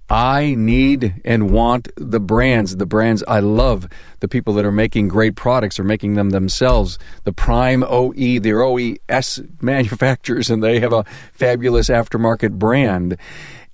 I 0.08 0.54
need 0.56 1.20
and 1.24 1.50
want 1.50 1.88
the 1.96 2.20
brands, 2.20 2.76
the 2.76 2.86
brands 2.86 3.24
I 3.26 3.40
love, 3.40 3.88
the 4.20 4.28
people 4.28 4.54
that 4.54 4.64
are 4.64 4.72
making 4.72 5.08
great 5.08 5.34
products 5.34 5.80
are 5.80 5.84
making 5.84 6.14
them 6.14 6.30
themselves. 6.30 6.98
The 7.24 7.32
Prime 7.32 7.82
OE, 7.82 8.38
they're 8.38 8.62
OES 8.62 9.40
manufacturers, 9.60 10.48
and 10.48 10.62
they 10.62 10.78
have 10.78 10.92
a 10.92 11.04
fabulous 11.32 11.88
aftermarket 11.88 12.52
brand. 12.52 13.16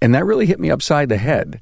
And 0.00 0.14
that 0.14 0.24
really 0.24 0.46
hit 0.46 0.58
me 0.58 0.70
upside 0.70 1.10
the 1.10 1.18
head. 1.18 1.60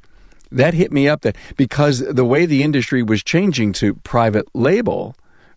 That 0.53 0.75
hit 0.75 0.93
me 0.93 1.09
up 1.09 1.23
that 1.23 1.37
because 1.57 2.01
the 2.01 2.25
way 2.25 2.47
the 2.47 2.63
industry 2.63 3.03
was 3.03 3.23
changing 3.23 3.73
to 3.75 3.95
private 3.95 4.47
label 4.55 5.17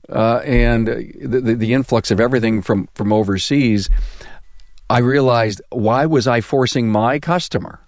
uh, 0.10 0.41
and 0.43 0.88
the, 0.88 1.39
the, 1.39 1.56
the 1.56 1.73
influx 1.73 2.12
of 2.12 2.19
everything 2.19 2.62
from, 2.62 2.89
from 2.93 3.13
overseas, 3.13 3.89
I 4.89 4.99
realized 4.99 5.62
why 5.69 6.06
was 6.06 6.28
I 6.28 6.41
forcing 6.41 6.89
my 6.89 7.19
customer? 7.19 7.80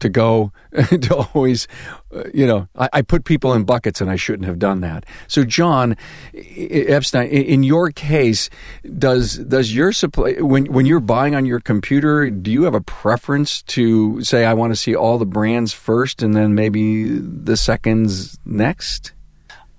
To 0.00 0.08
go 0.08 0.52
to 0.72 1.16
always, 1.16 1.68
uh, 2.14 2.24
you 2.32 2.46
know, 2.46 2.68
I, 2.76 2.88
I, 2.92 3.02
put 3.02 3.24
people 3.24 3.52
in 3.54 3.64
buckets 3.64 4.00
and 4.00 4.10
I 4.10 4.16
shouldn't 4.16 4.46
have 4.46 4.58
done 4.58 4.80
that. 4.80 5.04
So, 5.26 5.44
John 5.44 5.96
Epstein, 6.34 7.28
in 7.28 7.62
your 7.62 7.90
case, 7.90 8.50
does 8.98 9.38
does 9.38 9.74
your 9.74 9.92
supply 9.92 10.34
when 10.34 10.66
when 10.66 10.86
you're 10.86 11.00
buying 11.00 11.34
on 11.34 11.46
your 11.46 11.60
computer, 11.60 12.30
do 12.30 12.50
you 12.50 12.64
have 12.64 12.74
a 12.74 12.80
preference 12.80 13.62
to 13.62 14.22
say 14.22 14.44
I 14.44 14.54
want 14.54 14.72
to 14.72 14.76
see 14.76 14.94
all 14.94 15.18
the 15.18 15.26
brands 15.26 15.72
first 15.72 16.22
and 16.22 16.34
then 16.34 16.54
maybe 16.54 17.18
the 17.18 17.56
seconds 17.56 18.38
next? 18.44 19.12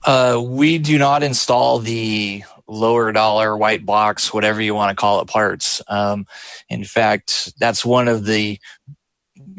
Uh, 0.03 0.41
we 0.43 0.77
do 0.77 0.97
not 0.97 1.23
install 1.23 1.79
the 1.79 2.43
lower 2.69 3.11
dollar 3.11 3.57
white 3.57 3.85
box, 3.85 4.33
whatever 4.33 4.61
you 4.61 4.73
want 4.73 4.89
to 4.89 4.95
call 4.95 5.21
it, 5.21 5.27
parts. 5.27 5.81
Um, 5.87 6.25
in 6.69 6.83
fact, 6.83 7.53
that's 7.59 7.83
one 7.83 8.07
of 8.07 8.25
the 8.25 8.59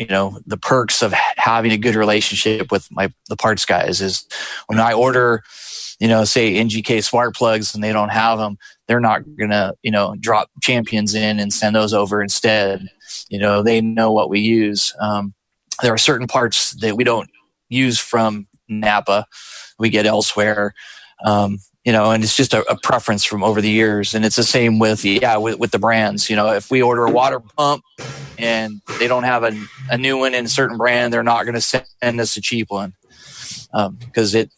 you 0.00 0.06
know 0.06 0.40
the 0.46 0.56
perks 0.56 1.02
of 1.02 1.12
having 1.12 1.70
a 1.70 1.76
good 1.76 1.94
relationship 1.94 2.72
with 2.72 2.88
my 2.90 3.12
the 3.28 3.36
parts 3.36 3.66
guys 3.66 4.00
is 4.00 4.26
when 4.66 4.80
I 4.80 4.94
order 4.94 5.44
you 6.00 6.08
know 6.08 6.24
say 6.24 6.54
NGK 6.54 7.04
spark 7.04 7.36
plugs 7.36 7.74
and 7.74 7.84
they 7.84 7.92
don't 7.92 8.08
have 8.08 8.38
them 8.38 8.56
they're 8.88 8.98
not 8.98 9.22
gonna 9.38 9.74
you 9.82 9.90
know 9.92 10.16
drop 10.18 10.50
champions 10.62 11.14
in 11.14 11.38
and 11.38 11.52
send 11.52 11.76
those 11.76 11.94
over 11.94 12.20
instead. 12.20 12.88
You 13.28 13.38
know 13.38 13.62
they 13.62 13.80
know 13.80 14.10
what 14.10 14.30
we 14.30 14.40
use. 14.40 14.94
Um, 14.98 15.34
there 15.82 15.94
are 15.94 15.98
certain 15.98 16.26
parts 16.26 16.72
that 16.80 16.96
we 16.96 17.04
don't 17.04 17.30
use 17.68 17.98
from 17.98 18.48
Napa. 18.68 19.26
We 19.78 19.90
get 19.90 20.06
elsewhere. 20.06 20.74
Um, 21.24 21.58
you 21.84 21.92
know, 21.92 22.10
and 22.10 22.22
it's 22.22 22.36
just 22.36 22.52
a, 22.52 22.62
a, 22.70 22.76
preference 22.82 23.24
from 23.24 23.42
over 23.42 23.60
the 23.60 23.70
years. 23.70 24.14
And 24.14 24.24
it's 24.24 24.36
the 24.36 24.42
same 24.42 24.78
with, 24.78 25.04
yeah, 25.04 25.36
with, 25.38 25.58
with, 25.58 25.70
the 25.70 25.78
brands. 25.78 26.28
You 26.28 26.36
know, 26.36 26.52
if 26.52 26.70
we 26.70 26.82
order 26.82 27.06
a 27.06 27.10
water 27.10 27.40
pump 27.40 27.82
and 28.38 28.82
they 28.98 29.08
don't 29.08 29.24
have 29.24 29.44
a, 29.44 29.58
a 29.90 29.96
new 29.96 30.18
one 30.18 30.34
in 30.34 30.44
a 30.44 30.48
certain 30.48 30.76
brand, 30.76 31.12
they're 31.12 31.22
not 31.22 31.44
going 31.44 31.54
to 31.54 31.60
send 31.60 32.20
us 32.20 32.36
a 32.36 32.40
cheap 32.40 32.70
one 32.70 32.92
because 33.72 34.34
um, 34.34 34.40
it 34.40 34.50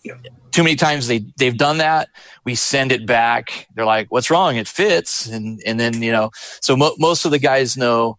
too 0.53 0.63
many 0.63 0.77
times 0.77 1.07
they 1.07 1.25
they've 1.39 1.57
done 1.57 1.79
that. 1.79 2.09
We 2.45 2.55
send 2.55 2.93
it 2.93 3.07
back. 3.07 3.67
They're 3.75 3.87
like, 3.87 4.09
"What's 4.11 4.31
wrong? 4.31 4.57
It 4.57 4.69
fits," 4.69 5.27
and 5.27 5.61
and 5.67 5.81
then 5.81 6.03
you 6.03 6.13
know, 6.13 6.31
so 6.61 6.77
mo- 6.77 6.95
most 6.99 7.25
of 7.25 7.31
the 7.31 7.39
guys 7.39 7.77
know 7.77 8.19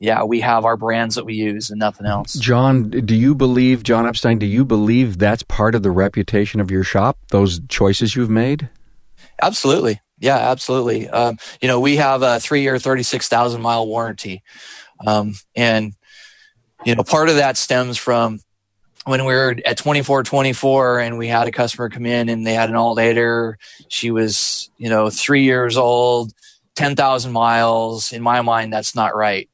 yeah, 0.00 0.22
we 0.22 0.40
have 0.40 0.64
our 0.64 0.76
brands 0.76 1.16
that 1.16 1.24
we 1.24 1.34
use 1.34 1.70
and 1.70 1.78
nothing 1.78 2.06
else. 2.06 2.34
John, 2.34 2.90
do 2.90 3.14
you 3.14 3.34
believe, 3.34 3.82
John 3.82 4.06
Epstein, 4.06 4.38
do 4.38 4.46
you 4.46 4.64
believe 4.64 5.18
that's 5.18 5.42
part 5.42 5.74
of 5.74 5.82
the 5.82 5.90
reputation 5.90 6.60
of 6.60 6.70
your 6.70 6.84
shop, 6.84 7.18
those 7.30 7.60
choices 7.68 8.14
you've 8.14 8.30
made? 8.30 8.68
Absolutely. 9.42 10.00
Yeah, 10.20 10.36
absolutely. 10.36 11.08
Um, 11.08 11.38
you 11.60 11.68
know, 11.68 11.80
we 11.80 11.96
have 11.96 12.22
a 12.22 12.38
three 12.38 12.62
year, 12.62 12.78
36,000 12.78 13.60
mile 13.60 13.86
warranty. 13.86 14.42
Um, 15.04 15.34
and, 15.56 15.94
you 16.84 16.94
know, 16.94 17.02
part 17.02 17.28
of 17.28 17.36
that 17.36 17.56
stems 17.56 17.96
from 17.96 18.40
when 19.04 19.24
we 19.24 19.32
were 19.32 19.56
at 19.64 19.78
2424 19.78 21.00
and 21.00 21.18
we 21.18 21.26
had 21.26 21.48
a 21.48 21.52
customer 21.52 21.88
come 21.88 22.06
in 22.06 22.28
and 22.28 22.46
they 22.46 22.54
had 22.54 22.68
an 22.68 22.76
alternator. 22.76 23.58
She 23.88 24.10
was, 24.12 24.70
you 24.76 24.90
know, 24.90 25.10
three 25.10 25.42
years 25.42 25.76
old, 25.76 26.32
10,000 26.76 27.32
miles. 27.32 28.12
In 28.12 28.22
my 28.22 28.42
mind, 28.42 28.72
that's 28.72 28.94
not 28.94 29.16
right 29.16 29.48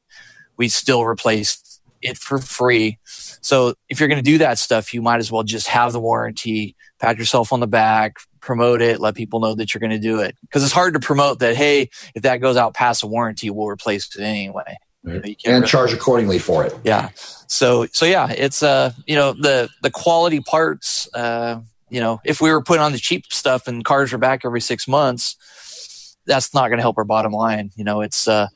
we 0.57 0.69
still 0.69 1.05
replaced 1.05 1.81
it 2.01 2.17
for 2.17 2.39
free. 2.39 2.99
So 3.05 3.75
if 3.89 3.99
you're 3.99 4.09
going 4.09 4.23
to 4.23 4.31
do 4.31 4.37
that 4.39 4.59
stuff, 4.59 4.93
you 4.93 5.01
might 5.01 5.19
as 5.19 5.31
well 5.31 5.43
just 5.43 5.67
have 5.67 5.91
the 5.91 5.99
warranty, 5.99 6.75
pat 6.99 7.17
yourself 7.17 7.51
on 7.51 7.59
the 7.59 7.67
back, 7.67 8.17
promote 8.39 8.81
it, 8.81 8.99
let 8.99 9.15
people 9.15 9.39
know 9.39 9.55
that 9.55 9.73
you're 9.73 9.79
going 9.79 9.91
to 9.91 9.99
do 9.99 10.19
it. 10.19 10.35
Because 10.41 10.63
it's 10.63 10.71
hard 10.71 10.93
to 10.93 10.99
promote 10.99 11.39
that, 11.39 11.55
hey, 11.55 11.89
if 12.13 12.23
that 12.23 12.37
goes 12.37 12.57
out 12.57 12.73
past 12.73 13.01
the 13.01 13.07
warranty, 13.07 13.49
we'll 13.49 13.67
replace 13.67 14.15
it 14.15 14.21
anyway. 14.21 14.77
Right. 15.03 15.39
You 15.45 15.51
and 15.51 15.65
charge 15.67 15.93
accordingly 15.93 16.39
for 16.39 16.65
it. 16.65 16.73
Yeah. 16.83 17.09
So 17.47 17.85
so 17.93 18.05
yeah, 18.05 18.31
it's 18.31 18.63
uh 18.63 18.91
you 19.05 19.15
know 19.15 19.33
the 19.33 19.69
the 19.83 19.91
quality 19.91 20.39
parts. 20.39 21.07
Uh, 21.13 21.61
you 21.91 21.99
know, 21.99 22.21
if 22.25 22.41
we 22.41 22.51
were 22.51 22.63
putting 22.63 22.81
on 22.81 22.91
the 22.91 22.97
cheap 22.97 23.31
stuff 23.31 23.67
and 23.67 23.85
cars 23.85 24.13
are 24.13 24.17
back 24.17 24.41
every 24.43 24.61
six 24.61 24.87
months, 24.87 26.17
that's 26.25 26.55
not 26.55 26.69
going 26.69 26.77
to 26.77 26.81
help 26.81 26.97
our 26.97 27.03
bottom 27.03 27.31
line. 27.31 27.69
You 27.75 27.83
know, 27.83 28.01
it's 28.01 28.27
uh 28.27 28.47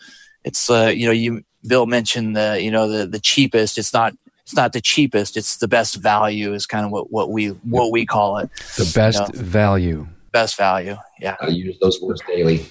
it's 0.44 0.72
uh 0.72 0.92
you 0.94 1.06
know 1.06 1.12
you 1.12 1.44
Bill 1.68 1.86
mentioned 1.86 2.36
the 2.36 2.62
you 2.62 2.72
know 2.72 2.88
the 2.88 3.06
the 3.06 3.20
cheapest. 3.20 3.78
It's 3.78 3.94
not 3.94 4.14
it's 4.44 4.56
not 4.56 4.74
the 4.74 4.82
cheapest. 4.82 5.38
It's 5.38 5.58
the 5.58 5.68
best 5.68 5.96
value 5.96 6.54
is 6.54 6.66
kind 6.66 6.86
of 6.86 6.92
what 6.92 7.12
what 7.12 7.30
we 7.30 7.48
what 7.48 7.92
we 7.92 8.06
call 8.06 8.38
it. 8.38 8.50
The 8.78 8.92
best 8.96 9.20
you 9.34 9.40
know? 9.40 9.46
value. 9.46 10.08
Best 10.32 10.58
value. 10.58 10.96
Yeah. 11.20 11.36
I 11.40 11.48
use 11.48 11.78
those 11.80 12.02
words 12.02 12.22
daily. 12.28 12.66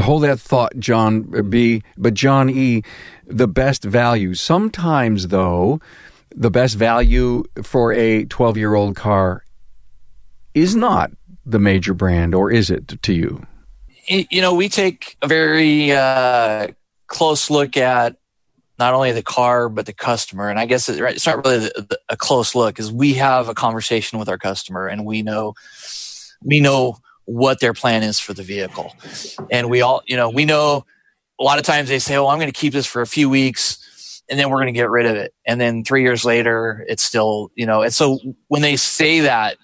Hold 0.00 0.22
that 0.22 0.38
thought, 0.38 0.78
John 0.78 1.22
B. 1.50 1.82
But 1.96 2.14
John 2.14 2.48
E. 2.48 2.82
The 3.26 3.48
best 3.48 3.84
value. 3.84 4.34
Sometimes 4.34 5.28
though, 5.28 5.80
the 6.34 6.50
best 6.50 6.76
value 6.76 7.44
for 7.62 7.92
a 7.92 8.24
twelve 8.26 8.56
year 8.56 8.74
old 8.74 8.94
car 8.96 9.44
is 10.54 10.76
not 10.76 11.10
the 11.44 11.58
major 11.58 11.94
brand, 11.94 12.34
or 12.34 12.50
is 12.50 12.70
it 12.70 13.02
to 13.02 13.12
you? 13.12 13.46
You 14.06 14.40
know, 14.40 14.54
we 14.54 14.68
take 14.68 15.16
a 15.22 15.28
very 15.28 15.92
uh, 15.92 16.68
close 17.10 17.50
look 17.50 17.76
at 17.76 18.16
not 18.78 18.94
only 18.94 19.12
the 19.12 19.22
car 19.22 19.68
but 19.68 19.84
the 19.84 19.92
customer. 19.92 20.48
And 20.48 20.58
i 20.58 20.64
guess 20.64 20.88
it's 20.88 21.26
not 21.26 21.44
really 21.44 21.58
the, 21.58 21.86
the, 21.90 22.00
a 22.08 22.16
close 22.16 22.54
look 22.54 22.74
because 22.74 22.90
we 22.90 23.14
have 23.14 23.48
a 23.48 23.54
conversation 23.54 24.18
with 24.18 24.28
our 24.30 24.38
customer 24.38 24.86
and 24.86 25.04
we 25.04 25.20
know 25.20 25.54
we 26.42 26.60
know 26.60 26.96
what 27.26 27.60
their 27.60 27.74
plan 27.74 28.02
is 28.02 28.18
for 28.18 28.32
the 28.32 28.42
vehicle. 28.42 28.96
And 29.50 29.68
we 29.68 29.82
all 29.82 30.02
you 30.06 30.16
know 30.16 30.30
we 30.30 30.46
know 30.46 30.86
a 31.38 31.42
lot 31.42 31.58
of 31.58 31.64
times 31.64 31.88
they 31.88 31.98
say 31.98 32.16
oh 32.16 32.28
i'm 32.28 32.38
going 32.38 32.52
to 32.52 32.58
keep 32.58 32.72
this 32.72 32.86
for 32.86 33.02
a 33.02 33.06
few 33.06 33.28
weeks 33.28 34.22
and 34.30 34.38
then 34.38 34.48
we're 34.48 34.58
going 34.58 34.72
to 34.72 34.78
get 34.78 34.88
rid 34.88 35.06
of 35.06 35.16
it. 35.16 35.34
And 35.44 35.60
then 35.60 35.82
three 35.82 36.02
years 36.02 36.24
later 36.24 36.86
it's 36.88 37.02
still 37.02 37.50
you 37.56 37.66
know 37.66 37.82
and 37.82 37.92
so 37.92 38.20
when 38.46 38.62
they 38.62 38.76
say 38.76 39.20
that 39.20 39.56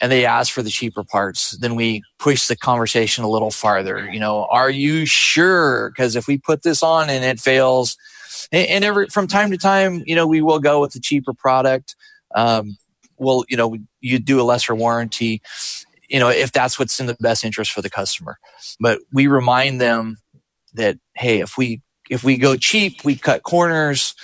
and 0.00 0.12
they 0.12 0.24
ask 0.24 0.52
for 0.52 0.62
the 0.62 0.70
cheaper 0.70 1.04
parts, 1.04 1.52
then 1.52 1.74
we 1.74 2.02
push 2.18 2.46
the 2.46 2.56
conversation 2.56 3.24
a 3.24 3.28
little 3.28 3.50
farther. 3.50 4.08
You 4.10 4.20
know, 4.20 4.46
are 4.50 4.70
you 4.70 5.06
sure? 5.06 5.90
Because 5.90 6.16
if 6.16 6.26
we 6.26 6.38
put 6.38 6.62
this 6.62 6.82
on 6.82 7.08
and 7.08 7.24
it 7.24 7.40
fails, 7.40 7.96
and, 8.52 8.68
and, 8.68 8.84
every 8.84 9.06
from 9.08 9.26
time 9.26 9.50
to 9.50 9.56
time, 9.56 10.02
you 10.06 10.14
know, 10.14 10.26
we 10.26 10.42
will 10.42 10.58
go 10.58 10.80
with 10.80 10.92
the 10.92 11.00
cheaper 11.00 11.32
product. 11.32 11.96
Um, 12.34 12.76
well, 13.16 13.44
you 13.48 13.56
know, 13.56 13.76
you 14.00 14.18
do 14.18 14.40
a 14.40 14.44
lesser 14.44 14.74
warranty, 14.74 15.40
you 16.08 16.18
know, 16.18 16.28
if 16.28 16.52
that's 16.52 16.78
what's 16.78 17.00
in 17.00 17.06
the 17.06 17.16
best 17.20 17.44
interest 17.44 17.72
for 17.72 17.82
the 17.82 17.90
customer. 17.90 18.38
But 18.78 19.00
we 19.12 19.26
remind 19.26 19.80
them 19.80 20.18
that, 20.74 20.98
hey, 21.14 21.40
if 21.40 21.56
we, 21.56 21.80
if 22.10 22.22
we 22.22 22.36
go 22.36 22.56
cheap, 22.56 23.04
we 23.04 23.16
cut 23.16 23.42
corners, 23.42 24.14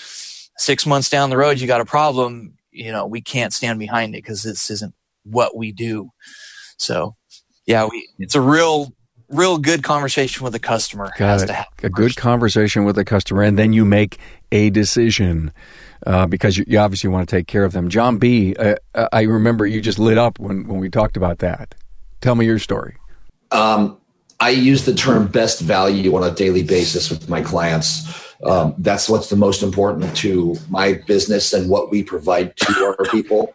six 0.58 0.86
months 0.86 1.08
down 1.08 1.30
the 1.30 1.38
road, 1.38 1.58
you 1.58 1.66
got 1.66 1.80
a 1.80 1.86
problem, 1.86 2.54
you 2.70 2.92
know, 2.92 3.06
we 3.06 3.20
can't 3.20 3.52
stand 3.52 3.78
behind 3.78 4.14
it 4.14 4.22
because 4.22 4.42
this 4.42 4.70
isn't 4.70 4.94
what 5.24 5.56
we 5.56 5.72
do. 5.72 6.10
So 6.78 7.14
yeah, 7.66 7.88
we, 7.90 8.08
it's 8.18 8.34
a 8.34 8.40
real, 8.40 8.92
real 9.28 9.58
good 9.58 9.82
conversation 9.82 10.44
with 10.44 10.52
the 10.52 10.58
customer. 10.58 11.10
Got 11.16 11.42
it. 11.42 11.50
a 11.82 11.90
good 11.90 12.16
conversation 12.16 12.84
with 12.84 12.96
the 12.96 13.04
customer, 13.04 13.42
and 13.42 13.58
then 13.58 13.72
you 13.72 13.84
make 13.84 14.18
a 14.50 14.70
decision 14.70 15.52
uh, 16.06 16.26
because 16.26 16.58
you, 16.58 16.64
you, 16.66 16.78
obviously 16.78 17.08
want 17.08 17.28
to 17.28 17.36
take 17.36 17.46
care 17.46 17.64
of 17.64 17.72
them. 17.72 17.88
John 17.88 18.18
B, 18.18 18.54
uh, 18.56 18.74
uh, 18.94 19.08
I 19.12 19.22
remember 19.22 19.66
you 19.66 19.80
just 19.80 19.98
lit 19.98 20.18
up 20.18 20.38
when, 20.38 20.66
when 20.66 20.80
we 20.80 20.90
talked 20.90 21.16
about 21.16 21.38
that. 21.38 21.74
Tell 22.20 22.34
me 22.34 22.44
your 22.44 22.58
story. 22.58 22.96
Um, 23.52 23.98
I 24.40 24.50
use 24.50 24.84
the 24.84 24.94
term 24.94 25.28
best 25.28 25.60
value 25.60 26.16
on 26.16 26.24
a 26.24 26.34
daily 26.34 26.64
basis 26.64 27.10
with 27.10 27.28
my 27.28 27.42
clients. 27.42 28.34
Um, 28.44 28.74
that's 28.78 29.08
what's 29.08 29.30
the 29.30 29.36
most 29.36 29.62
important 29.62 30.16
to 30.16 30.56
my 30.68 30.94
business 30.94 31.52
and 31.52 31.70
what 31.70 31.92
we 31.92 32.02
provide 32.02 32.56
to 32.56 32.72
our 32.84 33.04
people. 33.10 33.54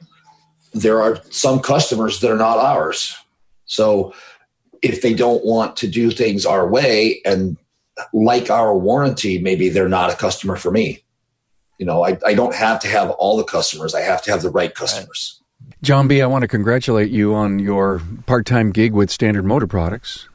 There 0.73 1.01
are 1.01 1.19
some 1.29 1.59
customers 1.59 2.19
that 2.19 2.31
are 2.31 2.37
not 2.37 2.57
ours. 2.57 3.15
So 3.65 4.13
if 4.81 5.01
they 5.01 5.13
don't 5.13 5.43
want 5.43 5.77
to 5.77 5.87
do 5.87 6.11
things 6.11 6.45
our 6.45 6.67
way 6.67 7.21
and 7.25 7.57
like 8.13 8.49
our 8.49 8.77
warranty, 8.77 9.39
maybe 9.39 9.69
they're 9.69 9.89
not 9.89 10.13
a 10.13 10.15
customer 10.15 10.55
for 10.55 10.71
me. 10.71 11.03
You 11.79 11.85
know, 11.85 12.03
I, 12.03 12.17
I 12.25 12.33
don't 12.33 12.55
have 12.55 12.79
to 12.81 12.87
have 12.87 13.09
all 13.11 13.37
the 13.37 13.43
customers. 13.43 13.95
I 13.95 14.01
have 14.01 14.21
to 14.23 14.31
have 14.31 14.41
the 14.41 14.49
right 14.49 14.73
customers. 14.73 15.41
John 15.83 16.07
B., 16.07 16.21
I 16.21 16.25
want 16.25 16.43
to 16.43 16.47
congratulate 16.47 17.11
you 17.11 17.35
on 17.35 17.59
your 17.59 18.01
part-time 18.25 18.71
gig 18.71 18.93
with 18.93 19.11
Standard 19.11 19.45
Motor 19.45 19.67
Products. 19.67 20.27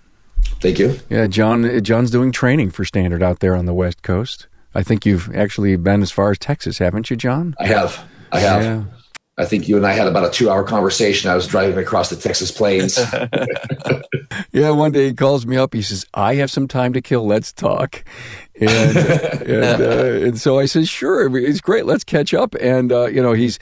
Thank 0.60 0.78
you. 0.78 0.98
Yeah, 1.08 1.26
John. 1.26 1.82
John's 1.82 2.10
doing 2.10 2.32
training 2.32 2.70
for 2.70 2.84
Standard 2.84 3.22
out 3.22 3.40
there 3.40 3.56
on 3.56 3.66
the 3.66 3.74
West 3.74 4.02
Coast. 4.02 4.46
I 4.74 4.82
think 4.82 5.04
you've 5.04 5.34
actually 5.34 5.74
been 5.76 6.02
as 6.02 6.10
far 6.10 6.30
as 6.30 6.38
Texas, 6.38 6.78
haven't 6.78 7.10
you, 7.10 7.16
John? 7.16 7.54
I 7.58 7.66
have. 7.66 8.04
I 8.30 8.40
have. 8.40 8.62
Yeah. 8.62 8.84
I 9.38 9.46
think 9.46 9.66
you 9.66 9.78
and 9.78 9.86
I 9.86 9.92
had 9.92 10.06
about 10.06 10.26
a 10.26 10.30
two 10.30 10.50
hour 10.50 10.62
conversation. 10.62 11.30
I 11.30 11.34
was 11.34 11.46
driving 11.46 11.78
across 11.78 12.10
the 12.10 12.16
Texas 12.16 12.50
plains. 12.50 12.98
yeah, 14.52 14.70
one 14.70 14.92
day 14.92 15.08
he 15.08 15.14
calls 15.14 15.46
me 15.46 15.56
up. 15.56 15.72
He 15.72 15.80
says, 15.80 16.04
I 16.12 16.34
have 16.34 16.50
some 16.50 16.68
time 16.68 16.92
to 16.92 17.00
kill. 17.00 17.26
Let's 17.26 17.52
talk. 17.52 18.04
And, 18.60 18.96
and, 18.96 19.82
uh, 19.82 20.26
and, 20.26 20.38
so 20.38 20.58
I 20.58 20.66
said, 20.66 20.86
sure, 20.86 21.34
it's 21.36 21.62
great. 21.62 21.86
Let's 21.86 22.04
catch 22.04 22.34
up. 22.34 22.54
And, 22.56 22.92
uh, 22.92 23.06
you 23.06 23.22
know, 23.22 23.32
he's 23.32 23.58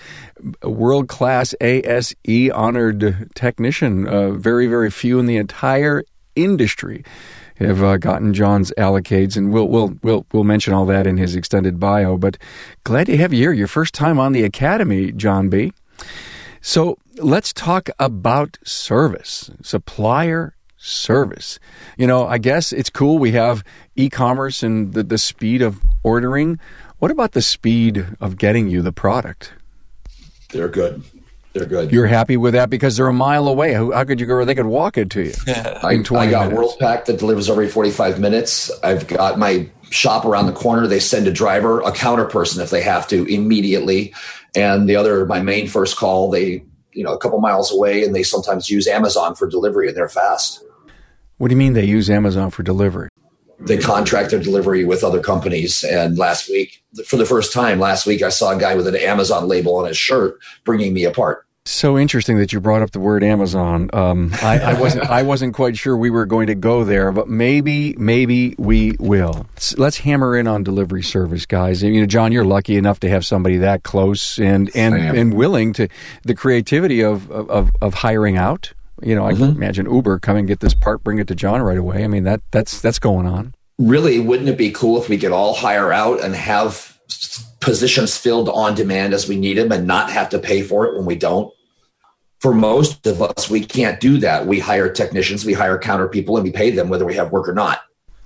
a 0.62 0.70
world 0.70 1.09
class 1.09 1.54
ASE 1.61 2.14
honored 2.52 3.30
technician, 3.37 4.09
uh, 4.09 4.33
very, 4.33 4.66
very 4.66 4.90
few 4.90 5.20
in 5.20 5.26
the 5.26 5.37
entire 5.37 6.02
industry 6.35 7.04
have 7.61 7.83
uh, 7.83 7.96
gotten 7.99 8.35
John's 8.35 8.73
allocates, 8.79 9.37
and 9.37 9.53
we'll 9.53 9.68
we'll 9.68 9.96
we'll 10.03 10.27
we'll 10.33 10.44
mention 10.44 10.73
all 10.73 10.87
that 10.87 11.07
in 11.07 11.16
his 11.16 11.35
extended 11.35 11.79
bio. 11.79 12.16
But 12.16 12.38
glad 12.85 13.07
to 13.07 13.16
have 13.16 13.33
you 13.33 13.40
here. 13.40 13.53
Your 13.53 13.66
first 13.66 13.94
time 13.94 14.18
on 14.18 14.33
the 14.33 14.44
academy, 14.44 15.12
John 15.12 15.49
B. 15.49 15.73
So 16.61 16.99
let's 17.16 17.53
talk 17.53 17.88
about 17.99 18.59
service, 18.64 19.51
supplier 19.62 20.55
service. 20.77 21.59
You 21.96 22.07
know, 22.07 22.27
I 22.27 22.38
guess 22.38 22.73
it's 22.73 22.90
cool 22.90 23.18
we 23.18 23.33
have 23.33 23.62
e-commerce 23.96 24.62
and 24.62 24.94
the, 24.94 25.03
the 25.03 25.18
speed 25.18 25.62
of 25.62 25.81
ordering. 26.03 26.59
What 26.99 27.11
about 27.11 27.33
the 27.33 27.42
speed 27.42 28.07
of 28.20 28.37
getting 28.37 28.68
you 28.68 28.83
the 28.83 28.92
product? 28.92 29.53
They're 30.51 30.68
good. 30.68 31.03
They're 31.52 31.66
good. 31.66 31.90
You're 31.90 32.06
happy 32.06 32.36
with 32.36 32.54
that 32.54 32.70
because 32.70 32.96
they're 32.96 33.08
a 33.08 33.12
mile 33.12 33.48
away. 33.48 33.72
How, 33.72 33.90
how 33.90 34.04
could 34.04 34.20
you 34.20 34.26
go? 34.26 34.44
They 34.44 34.54
could 34.54 34.66
walk 34.66 34.96
it 34.96 35.10
to 35.10 35.24
you. 35.24 35.32
I, 35.48 35.94
I, 35.94 35.96
got 36.30 36.52
Worldpac 36.52 37.06
that 37.06 37.18
delivers 37.18 37.50
every 37.50 37.68
45 37.68 38.20
minutes. 38.20 38.70
I've 38.84 39.06
got 39.08 39.38
my 39.38 39.68
shop 39.90 40.24
around 40.24 40.46
the 40.46 40.52
corner. 40.52 40.86
They 40.86 41.00
send 41.00 41.26
a 41.26 41.32
driver, 41.32 41.80
a 41.80 41.90
counter 41.92 42.24
person 42.24 42.62
if 42.62 42.70
they 42.70 42.82
have 42.82 43.08
to 43.08 43.24
immediately. 43.24 44.14
And 44.54 44.88
the 44.88 44.96
other, 44.96 45.26
my 45.26 45.40
main 45.40 45.66
first 45.66 45.96
call, 45.96 46.30
they, 46.30 46.64
you 46.92 47.04
know, 47.04 47.12
a 47.14 47.18
couple 47.18 47.40
miles 47.40 47.72
away 47.72 48.04
and 48.04 48.14
they 48.14 48.22
sometimes 48.22 48.70
use 48.70 48.86
Amazon 48.86 49.34
for 49.34 49.48
delivery 49.48 49.88
and 49.88 49.96
they're 49.96 50.08
fast. 50.08 50.64
What 51.38 51.48
do 51.48 51.54
you 51.54 51.58
mean 51.58 51.72
they 51.72 51.84
use 51.84 52.08
Amazon 52.10 52.50
for 52.50 52.62
delivery? 52.62 53.10
They 53.61 53.79
contract 53.79 54.31
their 54.31 54.40
delivery 54.40 54.85
with 54.85 55.05
other 55.05 55.20
companies. 55.20 55.85
And 55.85 56.18
last 56.18 56.49
week, 56.49 56.83
for 57.07 57.16
the 57.16 57.27
first 57.27 57.53
time 57.53 57.79
last 57.79 58.07
week, 58.07 58.23
I 58.23 58.31
saw 58.31 58.57
a 58.57 58.59
guy 58.59 58.75
with 58.75 58.87
an 58.87 58.96
Amazon 58.96 59.49
label 59.49 59.77
on 59.77 59.87
his 59.87 59.96
shirt 59.96 60.38
bringing 60.64 60.92
me 60.94 61.05
a 61.05 61.11
part. 61.11 61.46
So 61.66 61.99
interesting 61.99 62.38
that 62.38 62.55
you 62.55 62.61
brought 62.61 62.81
up 62.81 62.92
the 62.92 63.01
word 63.01 63.23
Amazon. 63.23 63.90
Um, 63.92 64.33
I, 64.42 64.59
I, 64.59 64.81
wasn't 64.81 65.05
I 65.05 65.23
wasn't 65.23 65.55
quite 65.55 65.77
sure 65.77 65.94
we 65.94 66.09
were 66.09 66.25
going 66.25 66.46
to 66.46 66.55
go 66.55 66.85
there, 66.85 67.12
but 67.12 67.29
maybe 67.29 67.94
maybe 67.99 68.55
we 68.59 68.96
will. 68.99 69.46
Let's 69.77 69.99
hammer 69.99 70.37
in 70.37 70.49
on 70.49 70.64
delivery 70.64 71.03
service, 71.03 71.44
guys. 71.44 71.83
You 71.83 72.01
know, 72.01 72.07
John, 72.07 72.33
you're 72.33 72.46
lucky 72.46 72.77
enough 72.77 72.99
to 73.01 73.11
have 73.11 73.27
somebody 73.27 73.59
that 73.59 73.83
close 73.83 74.38
and 74.38 74.75
and 74.75 74.94
and 74.94 75.35
willing 75.35 75.75
to 75.75 75.88
the 76.25 76.35
creativity 76.35 77.03
of 77.03 77.31
of, 77.31 77.70
of 77.83 77.94
hiring 77.94 78.38
out. 78.38 78.73
You 79.02 79.14
know, 79.14 79.26
I 79.26 79.32
mm-hmm. 79.32 79.44
can 79.44 79.56
imagine 79.56 79.92
Uber 79.92 80.18
come 80.18 80.36
and 80.36 80.46
get 80.48 80.60
this 80.60 80.74
part, 80.74 81.02
bring 81.02 81.18
it 81.18 81.28
to 81.28 81.34
John 81.34 81.62
right 81.62 81.78
away. 81.78 82.04
I 82.04 82.08
mean 82.08 82.24
that 82.24 82.40
that's 82.50 82.80
that's 82.80 82.98
going 82.98 83.26
on 83.26 83.54
really, 83.80 84.20
wouldn't 84.20 84.48
it 84.48 84.58
be 84.58 84.70
cool 84.70 85.02
if 85.02 85.08
we 85.08 85.18
could 85.18 85.32
all 85.32 85.54
hire 85.54 85.92
out 85.92 86.20
and 86.20 86.34
have 86.34 86.98
positions 87.60 88.16
filled 88.16 88.48
on 88.48 88.74
demand 88.74 89.14
as 89.14 89.26
we 89.26 89.36
need 89.36 89.54
them 89.54 89.72
and 89.72 89.86
not 89.86 90.10
have 90.10 90.28
to 90.30 90.38
pay 90.38 90.62
for 90.62 90.86
it 90.86 90.94
when 90.96 91.06
we 91.06 91.16
don't? 91.16 91.52
For 92.38 92.54
most 92.54 93.06
of 93.06 93.20
us, 93.20 93.50
we 93.50 93.60
can't 93.60 94.00
do 94.00 94.18
that. 94.18 94.46
We 94.46 94.60
hire 94.60 94.90
technicians, 94.90 95.44
we 95.44 95.52
hire 95.52 95.78
counter 95.78 96.08
people, 96.08 96.36
and 96.36 96.44
we 96.44 96.52
pay 96.52 96.70
them 96.70 96.88
whether 96.88 97.04
we 97.04 97.14
have 97.16 97.32
work 97.32 97.48
or 97.48 97.54
not. 97.54 97.80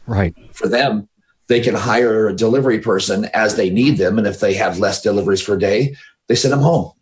Right. 0.07 0.35
For 0.53 0.69
them, 0.69 1.09
they 1.49 1.61
can 1.61 1.75
hire 1.75 2.29
a 2.29 2.37
delivery 2.37 2.79
person 2.79 3.25
as 3.27 3.57
they 3.57 3.71
need 3.71 3.97
them. 3.97 4.19
And 4.19 4.27
if 4.27 4.41
they 4.41 4.55
have 4.55 4.79
less 4.79 5.03
deliveries 5.03 5.43
per 5.43 5.57
day, 5.57 5.97
they 6.29 6.37
send 6.37 6.53
them 6.53 6.61
home. 6.61 6.93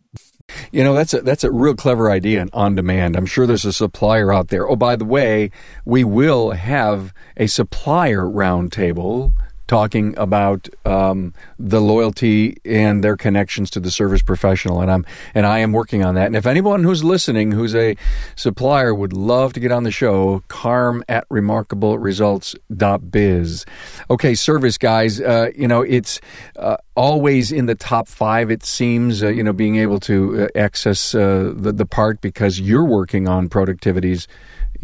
You 0.71 0.83
know, 0.83 0.93
that's 0.93 1.13
a 1.13 1.21
that's 1.21 1.43
a 1.43 1.51
real 1.51 1.75
clever 1.75 2.09
idea 2.09 2.47
on 2.53 2.75
demand. 2.75 3.15
I'm 3.15 3.25
sure 3.25 3.45
there's 3.45 3.65
a 3.65 3.73
supplier 3.73 4.33
out 4.33 4.49
there. 4.49 4.67
Oh, 4.67 4.75
by 4.75 4.95
the 4.95 5.05
way, 5.05 5.51
we 5.85 6.03
will 6.03 6.51
have 6.51 7.13
a 7.37 7.47
supplier 7.47 8.21
roundtable 8.21 9.33
talking 9.73 10.13
about 10.19 10.69
um, 10.85 11.33
the 11.57 11.81
loyalty 11.81 12.57
and 12.63 13.03
their 13.03 13.17
connections 13.17 13.71
to 13.71 13.79
the 13.79 13.89
service 13.89 14.21
professional, 14.21 14.81
and 14.81 14.91
I'm 14.91 15.03
and 15.33 15.47
I 15.47 15.57
am 15.59 15.71
working 15.71 16.03
on 16.03 16.13
that. 16.13 16.27
And 16.27 16.35
if 16.35 16.45
anyone 16.45 16.83
who's 16.83 17.03
listening, 17.03 17.53
who's 17.53 17.73
a 17.73 17.97
supplier, 18.35 18.93
would 18.93 19.13
love 19.13 19.51
to 19.53 19.59
get 19.59 19.71
on 19.71 19.81
the 19.81 19.89
show, 19.89 20.43
Carm 20.47 21.03
at 21.09 21.27
remarkableresults.biz. 21.29 23.65
Okay, 24.11 24.35
service 24.35 24.77
guys, 24.77 25.19
uh, 25.19 25.49
you 25.57 25.67
know 25.67 25.81
it's 25.81 26.21
uh, 26.55 26.77
always 26.93 27.51
in 27.51 27.65
the 27.65 27.73
top 27.73 28.07
five. 28.07 28.51
It 28.51 28.63
seems, 28.63 29.23
uh, 29.23 29.29
you 29.29 29.43
know, 29.43 29.53
being 29.53 29.77
able 29.77 29.99
to 30.01 30.43
uh, 30.43 30.49
access 30.55 31.15
uh, 31.15 31.51
the 31.55 31.71
the 31.71 31.87
part 31.87 32.21
because 32.21 32.59
you're 32.59 32.85
working 32.85 33.27
on 33.27 33.49
productivities 33.49 34.27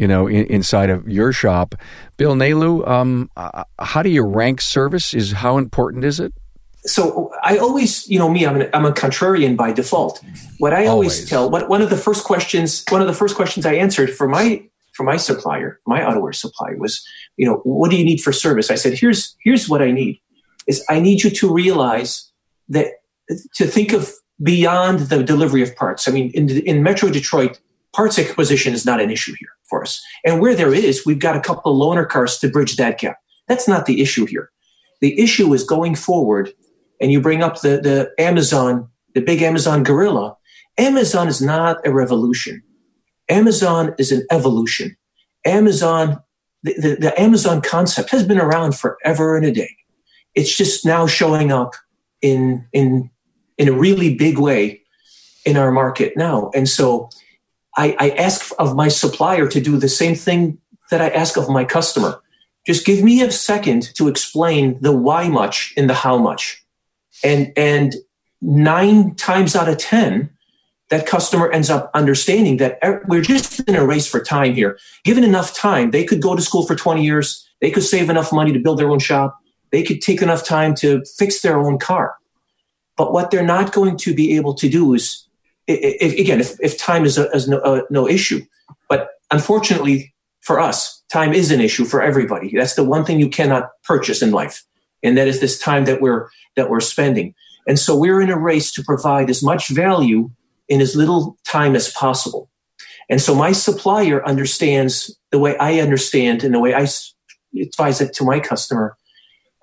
you 0.00 0.08
know, 0.08 0.26
in, 0.26 0.46
inside 0.46 0.88
of 0.88 1.06
your 1.06 1.30
shop. 1.30 1.74
Bill 2.16 2.34
Nalu, 2.34 2.88
um, 2.88 3.30
uh, 3.36 3.64
how 3.78 4.02
do 4.02 4.08
you 4.08 4.24
rank 4.24 4.62
service? 4.62 5.12
Is 5.12 5.30
how 5.30 5.58
important 5.58 6.04
is 6.04 6.18
it? 6.18 6.32
So 6.86 7.30
I 7.42 7.58
always, 7.58 8.08
you 8.08 8.18
know, 8.18 8.30
me, 8.30 8.46
I'm, 8.46 8.58
an, 8.58 8.70
I'm 8.72 8.86
a 8.86 8.92
contrarian 8.92 9.58
by 9.58 9.72
default. 9.72 10.24
What 10.58 10.72
I 10.72 10.86
always, 10.86 11.12
always 11.12 11.28
tell, 11.28 11.50
what, 11.50 11.68
one 11.68 11.82
of 11.82 11.90
the 11.90 11.98
first 11.98 12.24
questions, 12.24 12.82
one 12.88 13.02
of 13.02 13.06
the 13.06 13.12
first 13.12 13.36
questions 13.36 13.66
I 13.66 13.74
answered 13.74 14.10
for 14.10 14.26
my 14.26 14.64
for 14.94 15.04
my 15.04 15.18
supplier, 15.18 15.80
my 15.86 16.04
auto 16.04 16.30
supplier 16.32 16.76
was, 16.76 17.06
you 17.36 17.46
know, 17.46 17.56
what 17.64 17.90
do 17.90 17.96
you 17.96 18.04
need 18.04 18.20
for 18.20 18.32
service? 18.32 18.70
I 18.70 18.76
said, 18.76 18.94
here's 18.94 19.36
here's 19.44 19.68
what 19.68 19.82
I 19.82 19.90
need. 19.90 20.20
Is 20.66 20.82
I 20.88 20.98
need 21.00 21.22
you 21.22 21.30
to 21.30 21.52
realize 21.52 22.30
that 22.70 22.86
to 23.56 23.66
think 23.66 23.92
of 23.92 24.10
beyond 24.42 25.00
the 25.10 25.22
delivery 25.22 25.62
of 25.62 25.76
parts. 25.76 26.08
I 26.08 26.12
mean, 26.12 26.30
in 26.30 26.48
in 26.66 26.82
Metro 26.82 27.10
Detroit, 27.10 27.60
parts 27.92 28.18
acquisition 28.18 28.72
is 28.72 28.86
not 28.86 29.00
an 29.00 29.10
issue 29.10 29.34
here 29.38 29.50
for 29.68 29.82
us. 29.82 30.02
And 30.24 30.40
where 30.40 30.54
there 30.54 30.74
is, 30.74 31.04
we've 31.04 31.18
got 31.18 31.36
a 31.36 31.40
couple 31.40 31.72
of 31.72 31.78
loaner 31.78 32.08
cars 32.08 32.38
to 32.38 32.48
bridge 32.48 32.76
that 32.76 32.98
gap. 32.98 33.18
That's 33.48 33.68
not 33.68 33.86
the 33.86 34.00
issue 34.00 34.26
here. 34.26 34.50
The 35.00 35.18
issue 35.18 35.52
is 35.54 35.64
going 35.64 35.94
forward, 35.94 36.52
and 37.00 37.10
you 37.10 37.20
bring 37.20 37.42
up 37.42 37.62
the, 37.62 37.80
the 37.80 38.10
Amazon, 38.18 38.88
the 39.14 39.20
big 39.20 39.42
Amazon 39.42 39.82
gorilla. 39.82 40.36
Amazon 40.78 41.26
is 41.26 41.40
not 41.40 41.78
a 41.86 41.92
revolution. 41.92 42.62
Amazon 43.28 43.94
is 43.98 44.12
an 44.12 44.26
evolution. 44.30 44.96
Amazon, 45.44 46.20
the, 46.62 46.74
the, 46.74 46.96
the 46.96 47.20
Amazon 47.20 47.62
concept 47.62 48.10
has 48.10 48.24
been 48.26 48.40
around 48.40 48.76
forever 48.76 49.36
and 49.36 49.46
a 49.46 49.52
day. 49.52 49.74
It's 50.34 50.54
just 50.54 50.84
now 50.84 51.06
showing 51.06 51.50
up 51.50 51.74
in, 52.22 52.66
in, 52.72 53.10
in 53.56 53.68
a 53.68 53.72
really 53.72 54.14
big 54.14 54.38
way 54.38 54.82
in 55.44 55.56
our 55.56 55.72
market 55.72 56.16
now. 56.16 56.50
And 56.54 56.68
so 56.68 57.08
I, 57.76 57.96
I 57.98 58.10
ask 58.10 58.52
of 58.58 58.74
my 58.74 58.88
supplier 58.88 59.46
to 59.48 59.60
do 59.60 59.76
the 59.76 59.88
same 59.88 60.14
thing 60.14 60.58
that 60.90 61.00
I 61.00 61.08
ask 61.10 61.36
of 61.36 61.48
my 61.48 61.64
customer. 61.64 62.20
Just 62.66 62.84
give 62.84 63.02
me 63.02 63.22
a 63.22 63.30
second 63.30 63.94
to 63.94 64.08
explain 64.08 64.80
the 64.80 64.92
why 64.92 65.28
much 65.28 65.72
and 65.76 65.88
the 65.88 65.94
how 65.94 66.18
much. 66.18 66.64
And, 67.22 67.52
and 67.56 67.94
nine 68.42 69.14
times 69.14 69.54
out 69.54 69.68
of 69.68 69.78
10, 69.78 70.30
that 70.90 71.06
customer 71.06 71.50
ends 71.50 71.70
up 71.70 71.90
understanding 71.94 72.56
that 72.58 72.78
er, 72.84 73.04
we're 73.08 73.22
just 73.22 73.60
in 73.60 73.76
a 73.76 73.86
race 73.86 74.08
for 74.08 74.20
time 74.20 74.54
here. 74.54 74.78
Given 75.04 75.24
enough 75.24 75.54
time, 75.54 75.92
they 75.92 76.04
could 76.04 76.20
go 76.20 76.34
to 76.34 76.42
school 76.42 76.66
for 76.66 76.74
20 76.74 77.04
years. 77.04 77.48
They 77.60 77.70
could 77.70 77.84
save 77.84 78.10
enough 78.10 78.32
money 78.32 78.52
to 78.52 78.58
build 78.58 78.78
their 78.78 78.90
own 78.90 78.98
shop. 78.98 79.38
They 79.70 79.84
could 79.84 80.02
take 80.02 80.20
enough 80.20 80.44
time 80.44 80.74
to 80.76 81.04
fix 81.16 81.42
their 81.42 81.58
own 81.58 81.78
car. 81.78 82.16
But 82.96 83.12
what 83.12 83.30
they're 83.30 83.46
not 83.46 83.72
going 83.72 83.96
to 83.98 84.12
be 84.12 84.36
able 84.36 84.52
to 84.54 84.68
do 84.68 84.92
is, 84.92 85.26
if, 85.72 86.18
again, 86.18 86.40
if, 86.40 86.56
if 86.60 86.78
time 86.78 87.04
is, 87.04 87.18
a, 87.18 87.28
is 87.30 87.48
no, 87.48 87.58
uh, 87.58 87.82
no 87.90 88.08
issue, 88.08 88.40
but 88.88 89.08
unfortunately 89.30 90.14
for 90.40 90.58
us, 90.58 91.02
time 91.12 91.32
is 91.32 91.50
an 91.50 91.60
issue 91.60 91.84
for 91.84 92.02
everybody. 92.02 92.52
That's 92.54 92.74
the 92.74 92.84
one 92.84 93.04
thing 93.04 93.20
you 93.20 93.28
cannot 93.28 93.70
purchase 93.84 94.22
in 94.22 94.30
life, 94.30 94.62
and 95.02 95.16
that 95.16 95.28
is 95.28 95.40
this 95.40 95.58
time 95.58 95.84
that 95.84 96.00
we're 96.00 96.28
that 96.56 96.70
we're 96.70 96.80
spending. 96.80 97.34
And 97.66 97.78
so 97.78 97.96
we're 97.96 98.20
in 98.20 98.30
a 98.30 98.38
race 98.38 98.72
to 98.72 98.82
provide 98.82 99.30
as 99.30 99.42
much 99.42 99.68
value 99.68 100.30
in 100.68 100.80
as 100.80 100.96
little 100.96 101.36
time 101.46 101.76
as 101.76 101.92
possible. 101.92 102.48
And 103.10 103.20
so 103.20 103.34
my 103.34 103.52
supplier 103.52 104.24
understands 104.24 105.16
the 105.30 105.38
way 105.38 105.56
I 105.58 105.80
understand 105.80 106.44
and 106.44 106.54
the 106.54 106.60
way 106.60 106.74
I 106.74 106.86
advise 107.60 108.00
it 108.00 108.12
to 108.14 108.24
my 108.24 108.40
customer. 108.40 108.96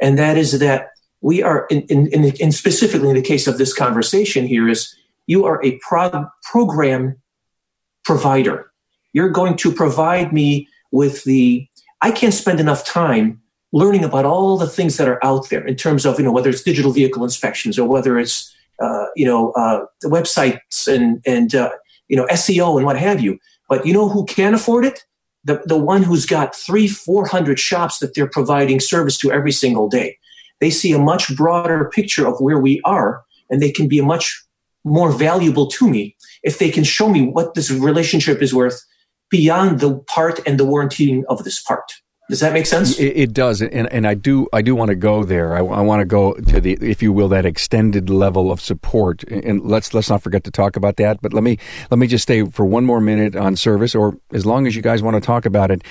And 0.01 0.19
that 0.19 0.37
is 0.37 0.59
that 0.59 0.89
we 1.21 1.41
are, 1.41 1.65
in, 1.69 1.81
in, 1.83 2.07
in, 2.07 2.25
in 2.35 2.51
specifically 2.51 3.09
in 3.09 3.15
the 3.15 3.21
case 3.21 3.47
of 3.47 3.57
this 3.57 3.73
conversation 3.73 4.45
here, 4.45 4.67
is 4.67 4.93
you 5.27 5.45
are 5.45 5.63
a 5.63 5.79
pro- 5.87 6.29
program 6.43 7.21
provider. 8.03 8.71
You're 9.13 9.29
going 9.29 9.55
to 9.57 9.71
provide 9.71 10.33
me 10.33 10.67
with 10.91 11.23
the, 11.23 11.67
I 12.01 12.11
can't 12.11 12.33
spend 12.33 12.59
enough 12.59 12.85
time 12.85 13.41
learning 13.71 14.03
about 14.03 14.25
all 14.25 14.57
the 14.57 14.67
things 14.67 14.97
that 14.97 15.07
are 15.07 15.23
out 15.23 15.49
there 15.49 15.65
in 15.65 15.75
terms 15.75 16.05
of, 16.05 16.17
you 16.17 16.25
know, 16.25 16.31
whether 16.31 16.49
it's 16.49 16.63
digital 16.63 16.91
vehicle 16.91 17.23
inspections 17.23 17.77
or 17.77 17.87
whether 17.87 18.17
it's 18.17 18.53
uh, 18.79 19.05
you 19.15 19.25
know, 19.25 19.51
uh, 19.51 19.85
websites 20.03 20.87
and 20.87 21.21
and 21.25 21.55
uh, 21.55 21.71
you 22.07 22.15
know 22.15 22.25
SEO 22.27 22.77
and 22.77 22.85
what 22.85 22.97
have 22.97 23.21
you. 23.21 23.39
But 23.69 23.85
you 23.85 23.93
know 23.93 24.09
who 24.09 24.25
can 24.25 24.53
afford 24.53 24.85
it? 24.85 25.03
The 25.43 25.61
the 25.65 25.77
one 25.77 26.03
who's 26.03 26.25
got 26.25 26.55
three, 26.55 26.87
four 26.87 27.25
hundred 27.27 27.59
shops 27.59 27.99
that 27.99 28.13
they're 28.13 28.29
providing 28.29 28.79
service 28.79 29.17
to 29.19 29.31
every 29.31 29.51
single 29.51 29.89
day. 29.89 30.17
They 30.59 30.69
see 30.69 30.91
a 30.91 30.99
much 30.99 31.35
broader 31.35 31.89
picture 31.93 32.27
of 32.27 32.39
where 32.39 32.59
we 32.59 32.81
are, 32.85 33.23
and 33.49 33.61
they 33.61 33.71
can 33.71 33.87
be 33.87 33.99
a 33.99 34.03
much 34.03 34.43
more 34.87 35.11
valuable 35.11 35.67
to 35.67 35.87
me 35.87 36.15
if 36.43 36.59
they 36.59 36.69
can 36.69 36.83
show 36.83 37.09
me 37.09 37.23
what 37.23 37.53
this 37.53 37.69
relationship 37.71 38.41
is 38.41 38.53
worth 38.53 38.83
beyond 39.29 39.79
the 39.79 39.99
part 40.07 40.39
and 40.47 40.59
the 40.59 40.65
warranty 40.65 41.23
of 41.25 41.43
this 41.43 41.61
part. 41.61 41.91
Does 42.29 42.41
that 42.41 42.51
make 42.51 42.65
sense? 42.65 42.99
It, 42.99 43.15
it 43.15 43.33
does, 43.33 43.61
and 43.61 43.87
and 43.89 44.05
I 44.05 44.13
do 44.13 44.49
I 44.51 44.61
do 44.61 44.75
want 44.75 44.89
to 44.89 44.95
go 44.95 45.23
there. 45.23 45.55
I, 45.55 45.59
I, 45.59 45.81
want 45.81 46.01
to 46.01 46.05
go 46.05 46.33
to 46.33 46.59
the, 46.59 46.73
if 46.81 47.01
you 47.01 47.13
will, 47.13 47.29
that 47.29 47.45
extended 47.45 48.09
level 48.09 48.51
of 48.51 48.59
support. 48.59 49.23
And 49.23 49.61
let's 49.61 49.93
let's 49.93 50.09
not 50.09 50.21
forget 50.21 50.43
to 50.43 50.51
talk 50.51 50.75
about 50.75 50.97
that. 50.97 51.21
But 51.21 51.31
let 51.31 51.41
me 51.41 51.57
let 51.89 51.97
me 51.97 52.05
just 52.05 52.23
stay 52.23 52.43
for 52.43 52.65
one 52.65 52.83
more 52.83 52.99
minute 52.99 53.37
on 53.37 53.55
service, 53.55 53.95
or 53.95 54.17
as 54.33 54.45
long 54.45 54.67
as 54.67 54.75
you 54.75 54.81
guys 54.81 55.01
want 55.01 55.15
to 55.15 55.21
talk 55.21 55.45
about 55.45 55.71
it 55.71 55.85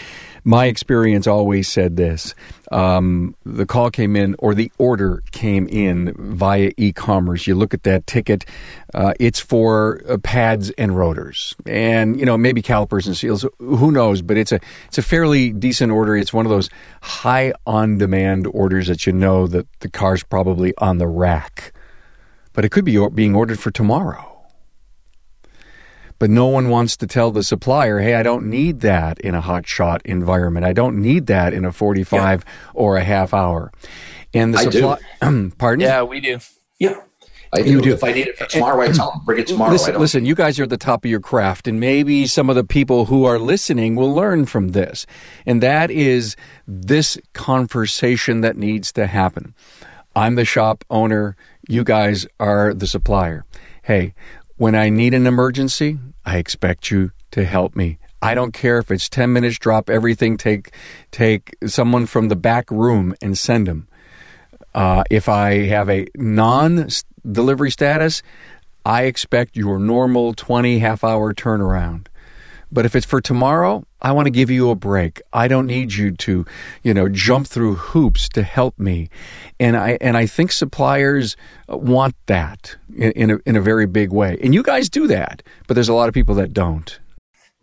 my 0.46 0.66
experience 0.66 1.26
always 1.26 1.66
said 1.66 1.96
this. 1.96 2.32
Um, 2.70 3.34
the 3.44 3.66
call 3.66 3.90
came 3.90 4.14
in 4.14 4.36
or 4.38 4.54
the 4.54 4.70
order 4.78 5.24
came 5.32 5.66
in 5.66 6.14
via 6.16 6.70
e-commerce. 6.76 7.48
You 7.48 7.56
look 7.56 7.74
at 7.74 7.82
that 7.82 8.06
ticket 8.06 8.44
uh, 8.94 9.12
it's 9.18 9.40
for 9.40 10.00
uh, 10.08 10.18
pads 10.18 10.70
and 10.78 10.96
rotors. 10.96 11.56
And 11.66 12.18
you 12.18 12.24
know 12.24 12.38
maybe 12.38 12.62
calipers 12.62 13.08
and 13.08 13.16
seals 13.16 13.44
who 13.58 13.90
knows? 13.90 14.22
But 14.22 14.36
it's 14.36 14.52
a 14.52 14.60
it's 14.86 14.98
a 14.98 15.02
fairly 15.02 15.50
decent 15.50 15.90
order. 15.90 16.16
It's 16.16 16.32
one 16.32 16.46
of 16.46 16.50
those 16.50 16.70
high 17.02 17.52
on 17.66 17.98
demand 17.98 18.46
orders 18.46 18.86
that 18.86 19.04
you 19.04 19.12
know 19.12 19.48
that 19.48 19.66
the 19.80 19.90
car's 19.90 20.22
probably 20.22 20.72
on 20.78 20.98
the 20.98 21.08
rack. 21.08 21.72
But 22.52 22.64
it 22.64 22.70
could 22.70 22.84
be 22.84 23.04
being 23.08 23.34
ordered 23.34 23.58
for 23.58 23.72
tomorrow 23.72 24.35
but 26.18 26.30
no 26.30 26.46
one 26.46 26.68
wants 26.68 26.96
to 26.98 27.06
tell 27.06 27.30
the 27.30 27.42
supplier, 27.42 28.00
hey, 28.00 28.14
I 28.14 28.22
don't 28.22 28.46
need 28.46 28.80
that 28.80 29.18
in 29.20 29.34
a 29.34 29.40
hot 29.40 29.66
shot 29.66 30.02
environment. 30.04 30.64
I 30.64 30.72
don't 30.72 31.00
need 31.00 31.26
that 31.26 31.52
in 31.52 31.64
a 31.64 31.72
45 31.72 32.44
yeah. 32.44 32.70
or 32.74 32.96
a 32.96 33.04
half 33.04 33.34
hour. 33.34 33.72
And 34.32 34.54
the 34.54 34.58
supply, 34.58 34.98
pardon? 35.58 35.80
Yeah, 35.80 36.02
we 36.02 36.20
do. 36.20 36.38
Yeah. 36.78 37.00
I 37.52 37.62
do. 37.62 37.70
You 37.70 37.80
do. 37.80 37.92
If 37.92 38.04
I 38.04 38.12
need 38.12 38.26
it 38.26 38.36
for 38.36 38.46
tomorrow, 38.46 38.82
I 38.82 38.88
tell 38.88 39.12
them, 39.12 39.20
bring 39.24 39.38
it 39.38 39.46
tomorrow. 39.46 39.72
Listen, 39.72 39.98
listen, 39.98 40.24
you 40.26 40.34
guys 40.34 40.58
are 40.58 40.64
at 40.64 40.70
the 40.70 40.76
top 40.76 41.04
of 41.04 41.10
your 41.10 41.20
craft, 41.20 41.68
and 41.68 41.78
maybe 41.78 42.26
some 42.26 42.50
of 42.50 42.56
the 42.56 42.64
people 42.64 43.06
who 43.06 43.24
are 43.24 43.38
listening 43.38 43.94
will 43.94 44.12
learn 44.12 44.46
from 44.46 44.68
this. 44.68 45.06
And 45.46 45.62
that 45.62 45.90
is 45.90 46.36
this 46.66 47.16
conversation 47.32 48.40
that 48.40 48.56
needs 48.56 48.92
to 48.92 49.06
happen. 49.06 49.54
I'm 50.14 50.34
the 50.34 50.44
shop 50.44 50.84
owner. 50.90 51.36
You 51.68 51.84
guys 51.84 52.26
are 52.40 52.74
the 52.74 52.86
supplier. 52.86 53.44
Hey, 53.82 54.14
when 54.56 54.74
I 54.74 54.88
need 54.88 55.14
an 55.14 55.26
emergency, 55.26 55.98
I 56.24 56.38
expect 56.38 56.90
you 56.90 57.12
to 57.32 57.44
help 57.44 57.76
me. 57.76 57.98
I 58.22 58.34
don't 58.34 58.52
care 58.52 58.78
if 58.78 58.90
it's 58.90 59.08
10 59.08 59.32
minutes, 59.32 59.58
drop 59.58 59.90
everything, 59.90 60.36
take, 60.36 60.72
take 61.10 61.54
someone 61.66 62.06
from 62.06 62.28
the 62.28 62.36
back 62.36 62.70
room 62.70 63.14
and 63.20 63.36
send 63.36 63.66
them. 63.66 63.88
Uh, 64.74 65.04
if 65.10 65.28
I 65.28 65.66
have 65.66 65.88
a 65.88 66.06
non 66.16 66.88
delivery 67.30 67.70
status, 67.70 68.22
I 68.84 69.04
expect 69.04 69.56
your 69.56 69.78
normal 69.78 70.32
20 70.34 70.78
half 70.78 71.04
hour 71.04 71.34
turnaround. 71.34 72.06
But 72.70 72.84
if 72.84 72.96
it's 72.96 73.06
for 73.06 73.20
tomorrow, 73.20 73.84
I 74.06 74.12
want 74.12 74.26
to 74.26 74.30
give 74.30 74.52
you 74.52 74.70
a 74.70 74.76
break. 74.76 75.20
I 75.32 75.48
don't 75.48 75.66
need 75.66 75.94
you 75.94 76.12
to, 76.12 76.46
you 76.84 76.94
know, 76.94 77.08
jump 77.08 77.48
through 77.48 77.74
hoops 77.74 78.28
to 78.30 78.44
help 78.44 78.78
me. 78.78 79.10
And 79.58 79.76
I 79.76 79.98
and 80.00 80.16
I 80.16 80.26
think 80.26 80.52
suppliers 80.52 81.36
want 81.68 82.14
that 82.26 82.76
in, 82.96 83.10
in 83.10 83.30
a, 83.32 83.38
in 83.46 83.56
a 83.56 83.60
very 83.60 83.86
big 83.86 84.12
way. 84.12 84.38
And 84.40 84.54
you 84.54 84.62
guys 84.62 84.88
do 84.88 85.08
that, 85.08 85.42
but 85.66 85.74
there's 85.74 85.88
a 85.88 85.92
lot 85.92 86.06
of 86.06 86.14
people 86.14 86.36
that 86.36 86.52
don't. 86.52 87.00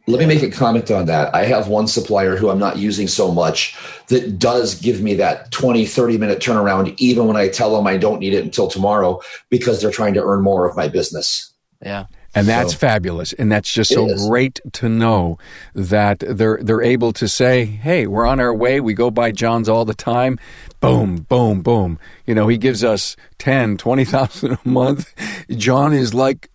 Let 0.05 0.19
me 0.19 0.25
make 0.25 0.43
a 0.43 0.51
comment 0.51 0.91
on 0.91 1.05
that. 1.05 1.33
I 1.33 1.45
have 1.45 1.69
one 1.69 1.87
supplier 1.87 2.35
who 2.35 2.49
I'm 2.49 2.59
not 2.59 2.75
using 2.75 3.07
so 3.07 3.31
much 3.31 3.77
that 4.09 4.37
does 4.37 4.75
give 4.75 5.01
me 5.01 5.13
that 5.13 5.49
20, 5.51 5.85
30 5.85 6.17
minute 6.17 6.39
turnaround, 6.39 6.93
even 6.97 7.25
when 7.25 7.37
I 7.37 7.47
tell 7.47 7.73
them 7.73 7.87
I 7.87 7.95
don't 7.95 8.19
need 8.19 8.33
it 8.33 8.43
until 8.43 8.67
tomorrow 8.67 9.21
because 9.49 9.81
they're 9.81 9.91
trying 9.91 10.15
to 10.15 10.21
earn 10.21 10.41
more 10.41 10.67
of 10.67 10.75
my 10.75 10.89
business. 10.89 11.53
Yeah. 11.81 12.07
And 12.35 12.47
that's 12.47 12.73
so, 12.73 12.79
fabulous. 12.79 13.33
And 13.33 13.51
that's 13.51 13.71
just 13.71 13.93
so 13.93 14.09
is. 14.09 14.27
great 14.27 14.59
to 14.73 14.89
know 14.89 15.37
that 15.75 16.19
they're 16.19 16.59
they're 16.61 16.81
able 16.81 17.13
to 17.13 17.27
say, 17.27 17.65
"Hey, 17.65 18.07
we're 18.07 18.25
on 18.25 18.39
our 18.39 18.53
way. 18.53 18.79
We 18.79 18.93
go 18.93 19.11
by 19.11 19.31
John's 19.31 19.69
all 19.69 19.85
the 19.85 19.93
time. 19.93 20.39
Boom, 20.79 21.17
boom, 21.17 21.61
boom. 21.61 21.99
You 22.25 22.35
know, 22.35 22.47
he 22.47 22.57
gives 22.57 22.83
us 22.83 23.15
10, 23.37 23.77
20,000 23.77 24.53
a 24.53 24.59
month. 24.67 25.13
John 25.49 25.93
is 25.93 26.13
like 26.13 26.49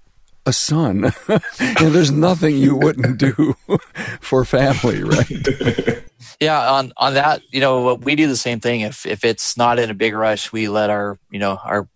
a 0.44 0.52
son. 0.52 1.12
and 1.28 1.94
there's 1.94 2.10
nothing 2.10 2.56
you 2.56 2.74
wouldn't 2.74 3.18
do 3.18 3.54
for 4.20 4.44
family, 4.44 5.04
right? 5.04 6.04
Yeah, 6.40 6.70
on 6.70 6.92
on 6.96 7.14
that, 7.14 7.42
you 7.50 7.60
know, 7.60 7.94
we 7.94 8.14
do 8.14 8.28
the 8.28 8.36
same 8.36 8.60
thing. 8.60 8.82
If 8.82 9.06
if 9.06 9.24
it's 9.24 9.56
not 9.56 9.80
in 9.80 9.90
a 9.90 9.94
big 9.94 10.14
rush, 10.14 10.52
we 10.52 10.68
let 10.68 10.88
our 10.88 11.18
you 11.30 11.40
know 11.40 11.58
our 11.64 11.88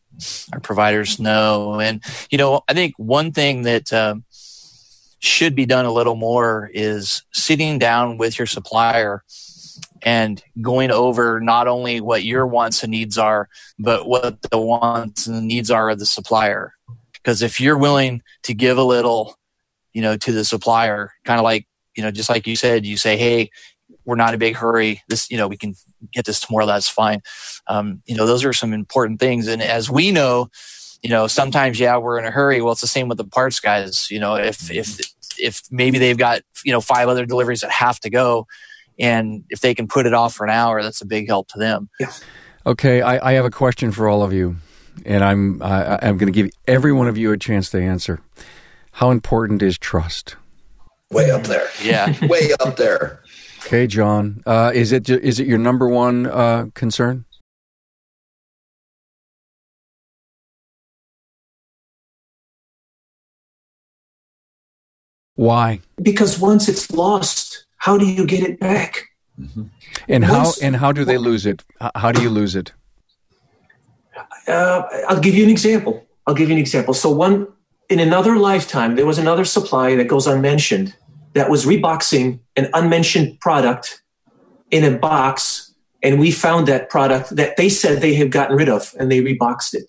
our 0.52 0.60
providers 0.60 1.18
know. 1.18 1.80
And, 1.80 2.02
you 2.30 2.38
know, 2.38 2.62
I 2.68 2.74
think 2.74 2.94
one 2.96 3.32
thing 3.32 3.62
that 3.62 3.92
um, 3.92 4.24
should 5.18 5.54
be 5.54 5.66
done 5.66 5.84
a 5.84 5.92
little 5.92 6.16
more 6.16 6.70
is 6.72 7.22
sitting 7.32 7.78
down 7.78 8.18
with 8.18 8.38
your 8.38 8.46
supplier 8.46 9.22
and 10.02 10.42
going 10.60 10.90
over 10.90 11.40
not 11.40 11.68
only 11.68 12.00
what 12.00 12.24
your 12.24 12.46
wants 12.46 12.82
and 12.82 12.90
needs 12.90 13.16
are, 13.16 13.48
but 13.78 14.06
what 14.06 14.42
the 14.50 14.58
wants 14.58 15.26
and 15.26 15.46
needs 15.46 15.70
are 15.70 15.90
of 15.90 15.98
the 15.98 16.06
supplier. 16.06 16.74
Because 17.12 17.40
if 17.40 17.60
you're 17.60 17.78
willing 17.78 18.22
to 18.42 18.52
give 18.52 18.78
a 18.78 18.82
little, 18.82 19.38
you 19.92 20.02
know, 20.02 20.16
to 20.16 20.32
the 20.32 20.44
supplier, 20.44 21.12
kind 21.24 21.38
of 21.38 21.44
like, 21.44 21.66
you 21.94 22.02
know, 22.02 22.10
just 22.10 22.28
like 22.28 22.46
you 22.46 22.56
said, 22.56 22.84
you 22.84 22.96
say, 22.96 23.16
hey, 23.16 23.50
we're 24.04 24.16
not 24.16 24.30
in 24.30 24.34
a 24.34 24.38
big 24.38 24.56
hurry. 24.56 25.02
This, 25.08 25.30
you 25.30 25.36
know, 25.36 25.46
we 25.46 25.56
can 25.56 25.74
get 26.12 26.24
this 26.24 26.40
tomorrow. 26.40 26.66
That's 26.66 26.88
fine. 26.88 27.22
Um, 27.66 28.02
you 28.06 28.16
know, 28.16 28.26
those 28.26 28.44
are 28.44 28.52
some 28.52 28.72
important 28.72 29.20
things. 29.20 29.46
And 29.48 29.62
as 29.62 29.90
we 29.90 30.10
know, 30.10 30.50
you 31.02 31.10
know, 31.10 31.26
sometimes, 31.26 31.80
yeah, 31.80 31.96
we're 31.96 32.18
in 32.18 32.24
a 32.24 32.30
hurry. 32.30 32.60
Well, 32.60 32.72
it's 32.72 32.80
the 32.80 32.86
same 32.86 33.08
with 33.08 33.18
the 33.18 33.24
parts 33.24 33.60
guys. 33.60 34.10
You 34.10 34.20
know, 34.20 34.36
if, 34.36 34.70
if, 34.70 35.00
if 35.38 35.62
maybe 35.70 35.98
they've 35.98 36.18
got, 36.18 36.42
you 36.64 36.72
know, 36.72 36.80
five 36.80 37.08
other 37.08 37.26
deliveries 37.26 37.60
that 37.62 37.70
have 37.70 37.98
to 38.00 38.10
go 38.10 38.46
and 38.98 39.44
if 39.50 39.60
they 39.60 39.74
can 39.74 39.88
put 39.88 40.06
it 40.06 40.14
off 40.14 40.34
for 40.34 40.44
an 40.44 40.50
hour, 40.50 40.82
that's 40.82 41.00
a 41.00 41.06
big 41.06 41.26
help 41.28 41.48
to 41.48 41.58
them. 41.58 41.88
Yeah. 41.98 42.12
Okay. 42.66 43.02
I, 43.02 43.30
I 43.30 43.32
have 43.32 43.44
a 43.44 43.50
question 43.50 43.90
for 43.90 44.08
all 44.08 44.22
of 44.22 44.32
you 44.32 44.56
and 45.04 45.24
I'm, 45.24 45.62
I, 45.62 45.98
I'm 46.02 46.18
going 46.18 46.32
to 46.32 46.42
give 46.42 46.50
every 46.68 46.92
one 46.92 47.08
of 47.08 47.16
you 47.16 47.32
a 47.32 47.38
chance 47.38 47.70
to 47.70 47.82
answer. 47.82 48.20
How 48.92 49.10
important 49.10 49.62
is 49.62 49.78
trust? 49.78 50.36
Way 51.10 51.30
up 51.30 51.44
there. 51.44 51.68
Yeah. 51.82 52.14
Way 52.26 52.50
up 52.60 52.76
there. 52.76 53.22
Okay, 53.66 53.86
John. 53.86 54.42
Uh, 54.44 54.72
is 54.74 54.92
it 54.92 55.08
is 55.08 55.38
it 55.38 55.46
your 55.46 55.58
number 55.58 55.88
one 55.88 56.26
uh, 56.26 56.66
concern? 56.74 57.24
Why? 65.34 65.80
Because 66.00 66.38
once 66.38 66.68
it's 66.68 66.90
lost, 66.90 67.66
how 67.76 67.98
do 67.98 68.06
you 68.06 68.26
get 68.26 68.42
it 68.42 68.60
back? 68.60 69.08
Mm-hmm. 69.40 69.64
And 70.08 70.28
once, 70.28 70.60
how 70.60 70.66
and 70.66 70.76
how 70.76 70.92
do 70.92 71.04
they 71.04 71.18
lose 71.18 71.46
it? 71.46 71.64
How 71.94 72.12
do 72.12 72.22
you 72.22 72.30
lose 72.30 72.54
it? 72.54 72.72
Uh, 74.46 74.82
I'll 75.08 75.20
give 75.20 75.34
you 75.34 75.44
an 75.44 75.50
example. 75.50 76.06
I'll 76.26 76.34
give 76.34 76.48
you 76.48 76.54
an 76.54 76.60
example. 76.60 76.94
So 76.94 77.10
one 77.10 77.46
in 77.88 78.00
another 78.00 78.36
lifetime, 78.36 78.96
there 78.96 79.06
was 79.06 79.18
another 79.18 79.44
supply 79.44 79.96
that 79.96 80.08
goes 80.08 80.26
unmentioned 80.26 80.94
that 81.34 81.50
was 81.50 81.64
reboxing 81.64 82.40
an 82.56 82.68
unmentioned 82.74 83.40
product 83.40 84.02
in 84.70 84.84
a 84.84 84.96
box, 84.98 85.72
and 86.02 86.18
we 86.18 86.30
found 86.30 86.66
that 86.68 86.90
product 86.90 87.36
that 87.36 87.56
they 87.56 87.68
said 87.68 88.00
they 88.00 88.14
had 88.14 88.30
gotten 88.30 88.56
rid 88.56 88.68
of, 88.68 88.94
and 88.98 89.10
they 89.10 89.20
reboxed 89.20 89.74
it. 89.74 89.84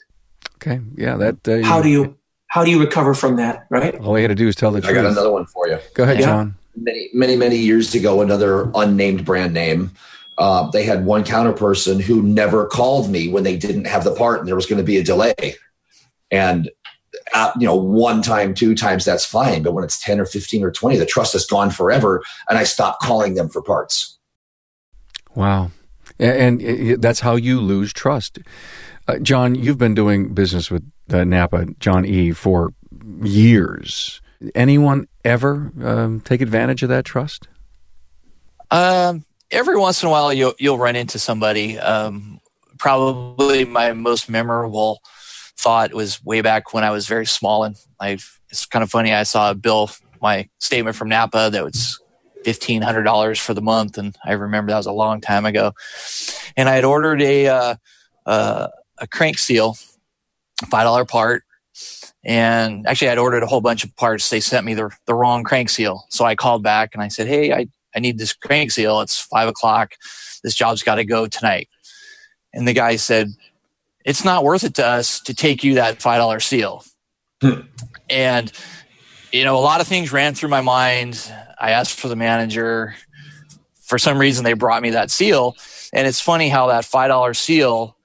Okay, 0.56 0.80
yeah, 0.96 1.16
that. 1.18 1.48
Uh, 1.48 1.66
how 1.66 1.82
do 1.82 1.90
you 1.90 2.18
how 2.54 2.64
do 2.64 2.70
you 2.72 2.80
recover 2.80 3.14
from 3.16 3.36
that? 3.38 3.66
Right. 3.72 3.96
All 3.96 4.18
you 4.18 4.24
got 4.24 4.30
to 4.30 4.36
do 4.36 4.48
is 4.48 4.56
tell 4.56 4.70
the 4.72 4.78
I 4.78 4.82
truth. 4.82 4.92
I 4.92 5.02
got 5.02 5.12
another 5.12 5.32
one 5.32 5.46
for 5.48 5.68
you. 5.68 5.80
Go 5.96 6.04
ahead, 6.04 6.20
Yeah. 6.20 6.26
John. 6.26 6.56
many 6.76 7.10
many 7.14 7.36
many 7.36 7.58
years 7.58 7.94
ago 7.96 8.22
another 8.22 8.70
unnamed 8.76 9.26
brand 9.26 9.54
name 9.54 9.92
uh, 10.40 10.70
they 10.72 10.84
had 10.84 11.06
one 11.06 11.24
counter 11.24 11.54
person 11.54 12.00
who 12.00 12.22
never 12.24 12.66
called 12.66 13.10
me 13.12 13.28
when 13.30 13.44
they 13.44 13.56
didn't 13.56 13.86
have 13.86 14.04
the 14.04 14.14
part 14.16 14.40
and 14.40 14.48
there 14.48 14.56
was 14.56 14.66
going 14.66 14.78
to 14.80 14.84
be 14.94 14.98
a 14.98 15.04
delay 15.04 15.56
and 16.32 16.72
uh, 17.36 17.52
you 17.60 17.68
know 17.68 17.76
one 17.76 18.24
time 18.24 18.56
two 18.56 18.74
times 18.74 19.06
that's 19.06 19.24
fine 19.26 19.62
but 19.62 19.74
when 19.74 19.84
it's 19.84 20.00
10 20.02 20.20
or 20.20 20.26
15 20.26 20.64
or 20.64 20.72
20 20.72 20.98
the 20.98 21.06
trust 21.06 21.36
is 21.36 21.46
gone 21.46 21.70
forever 21.70 22.24
and 22.50 22.58
i 22.58 22.64
stopped 22.64 23.04
calling 23.04 23.36
them 23.36 23.50
for 23.50 23.62
parts 23.62 24.18
Wow. 25.36 25.72
A- 26.20 26.24
And, 26.42 26.62
uh, 26.64 26.98
that's 27.00 27.22
how 27.22 27.36
you 27.36 27.60
lose 27.60 27.92
trust. 27.94 28.38
Uh, 29.08 29.18
John, 29.20 29.56
you've 29.56 29.78
been 29.80 29.96
doing 29.96 30.34
business 30.34 30.70
with 30.72 30.84
uh, 31.12 31.24
Napa, 31.24 31.66
John 31.80 32.06
E., 32.06 32.32
for 32.32 32.74
years. 33.24 34.22
Anyone 34.56 35.08
ever 35.24 35.72
um, 35.82 36.22
take 36.22 36.42
advantage 36.42 36.84
of 36.84 36.90
that 36.90 37.06
trust? 37.06 37.48
Um, 38.72 39.24
every 39.52 39.78
once 39.78 40.02
in 40.04 40.08
a 40.08 40.12
while, 40.12 40.34
you'll 40.34 40.56
you'll 40.60 40.78
run 40.78 40.96
into 40.96 41.20
somebody. 41.20 41.80
Um, 41.80 42.40
probably 42.78 43.66
my 43.66 43.94
most 43.94 44.30
memorable 44.30 45.02
thought 45.56 45.94
was 45.94 46.24
way 46.24 46.42
back 46.42 46.74
when 46.74 46.84
I 46.84 46.92
was 46.92 47.08
very 47.08 47.26
small, 47.26 47.64
and 47.64 47.76
I. 48.00 48.18
It's 48.50 48.68
kind 48.68 48.84
of 48.84 48.92
funny. 48.92 49.12
I 49.12 49.24
saw 49.24 49.50
a 49.50 49.56
bill, 49.56 49.90
my 50.22 50.48
statement 50.60 50.96
from 50.96 51.10
Napa 51.10 51.50
that 51.52 51.64
was 51.64 52.00
fifteen 52.44 52.82
hundred 52.84 53.04
dollars 53.04 53.40
for 53.40 53.54
the 53.56 53.62
month, 53.62 53.98
and 53.98 54.16
I 54.24 54.34
remember 54.34 54.72
that 54.72 54.78
was 54.78 54.86
a 54.86 54.92
long 54.92 55.22
time 55.22 55.46
ago. 55.46 55.74
And 56.56 56.70
I 56.70 56.76
had 56.76 56.84
ordered 56.84 57.22
a 57.22 57.48
uh, 57.48 57.76
uh, 58.26 58.68
a 59.00 59.08
crank 59.08 59.40
seal, 59.40 59.76
five 60.66 60.86
dollar 60.86 61.06
part. 61.06 61.44
And 62.24 62.88
actually, 62.88 63.10
I'd 63.10 63.18
ordered 63.18 63.44
a 63.44 63.48
whole 63.48 63.62
bunch 63.62 63.84
of 63.84 63.96
parts. 63.96 64.30
They 64.30 64.40
sent 64.40 64.66
me 64.66 64.74
the, 64.74 64.90
the 65.08 65.14
wrong 65.14 65.44
crank 65.44 65.70
seal. 65.70 66.06
So 66.10 66.24
I 66.24 66.36
called 66.36 66.64
back 66.64 66.92
and 66.94 67.04
I 67.04 67.10
said, 67.10 67.28
Hey, 67.28 67.52
I, 67.52 67.68
I 67.96 68.00
need 68.00 68.18
this 68.18 68.34
crank 68.34 68.72
seal. 68.72 69.02
It's 69.02 69.20
five 69.20 69.48
o'clock. 69.48 69.96
This 70.44 70.56
job's 70.56 70.84
got 70.84 70.96
to 70.96 71.06
go 71.06 71.28
tonight. 71.28 71.68
And 72.54 72.68
the 72.68 72.74
guy 72.74 72.96
said, 72.96 73.30
It's 74.06 74.24
not 74.24 74.44
worth 74.44 74.64
it 74.64 74.76
to 74.76 74.86
us 74.86 75.20
to 75.22 75.34
take 75.34 75.64
you 75.64 75.76
that 75.76 76.00
$5 76.00 76.42
seal. 76.42 76.84
Hmm. 77.42 77.62
and, 78.10 78.52
you 79.34 79.44
know, 79.44 79.58
a 79.58 79.60
lot 79.60 79.82
of 79.82 79.88
things 79.88 80.14
ran 80.14 80.34
through 80.34 80.50
my 80.50 80.62
mind. 80.62 81.30
I 81.60 81.72
asked 81.72 82.00
for 82.00 82.08
the 82.08 82.16
manager. 82.16 82.96
For 83.82 83.98
some 83.98 84.18
reason, 84.18 84.46
they 84.46 84.54
brought 84.54 84.82
me 84.82 84.92
that 84.92 85.12
seal. 85.12 85.58
And 85.92 86.08
it's 86.08 86.22
funny 86.22 86.48
how 86.48 86.68
that 86.68 86.86
$5 86.86 87.36
seal 87.36 87.98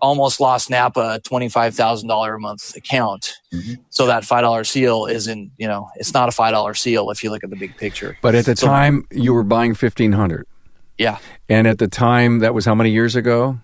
almost 0.00 0.40
lost 0.40 0.70
Napa 0.70 1.14
a 1.16 1.20
$25,000 1.20 2.34
a 2.34 2.38
month 2.38 2.76
account. 2.76 3.34
Mm-hmm. 3.52 3.74
So 3.90 4.06
that 4.06 4.22
$5 4.22 4.66
seal 4.66 5.06
isn't, 5.06 5.52
you 5.56 5.66
know, 5.66 5.88
it's 5.96 6.12
not 6.12 6.28
a 6.28 6.32
$5 6.32 6.76
seal 6.76 7.10
if 7.10 7.24
you 7.24 7.30
look 7.30 7.44
at 7.44 7.50
the 7.50 7.56
big 7.56 7.76
picture. 7.76 8.18
But 8.22 8.34
at 8.34 8.44
the 8.46 8.56
So- 8.56 8.66
time, 8.66 9.06
you 9.10 9.32
were 9.32 9.44
buying 9.44 9.70
1500 9.74 10.46
Yeah. 10.98 11.18
And 11.48 11.66
at 11.66 11.78
the 11.78 11.88
time, 11.88 12.38
that 12.40 12.54
was 12.54 12.64
how 12.64 12.74
many 12.74 12.90
years 12.90 13.16
ago? 13.16 13.58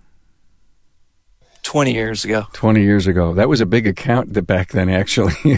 20 1.71 1.93
years 1.93 2.25
ago. 2.25 2.45
20 2.51 2.81
years 2.83 3.07
ago. 3.07 3.33
That 3.33 3.47
was 3.47 3.61
a 3.61 3.65
big 3.65 3.87
account 3.87 4.45
back 4.45 4.71
then, 4.73 4.89
actually. 4.89 5.33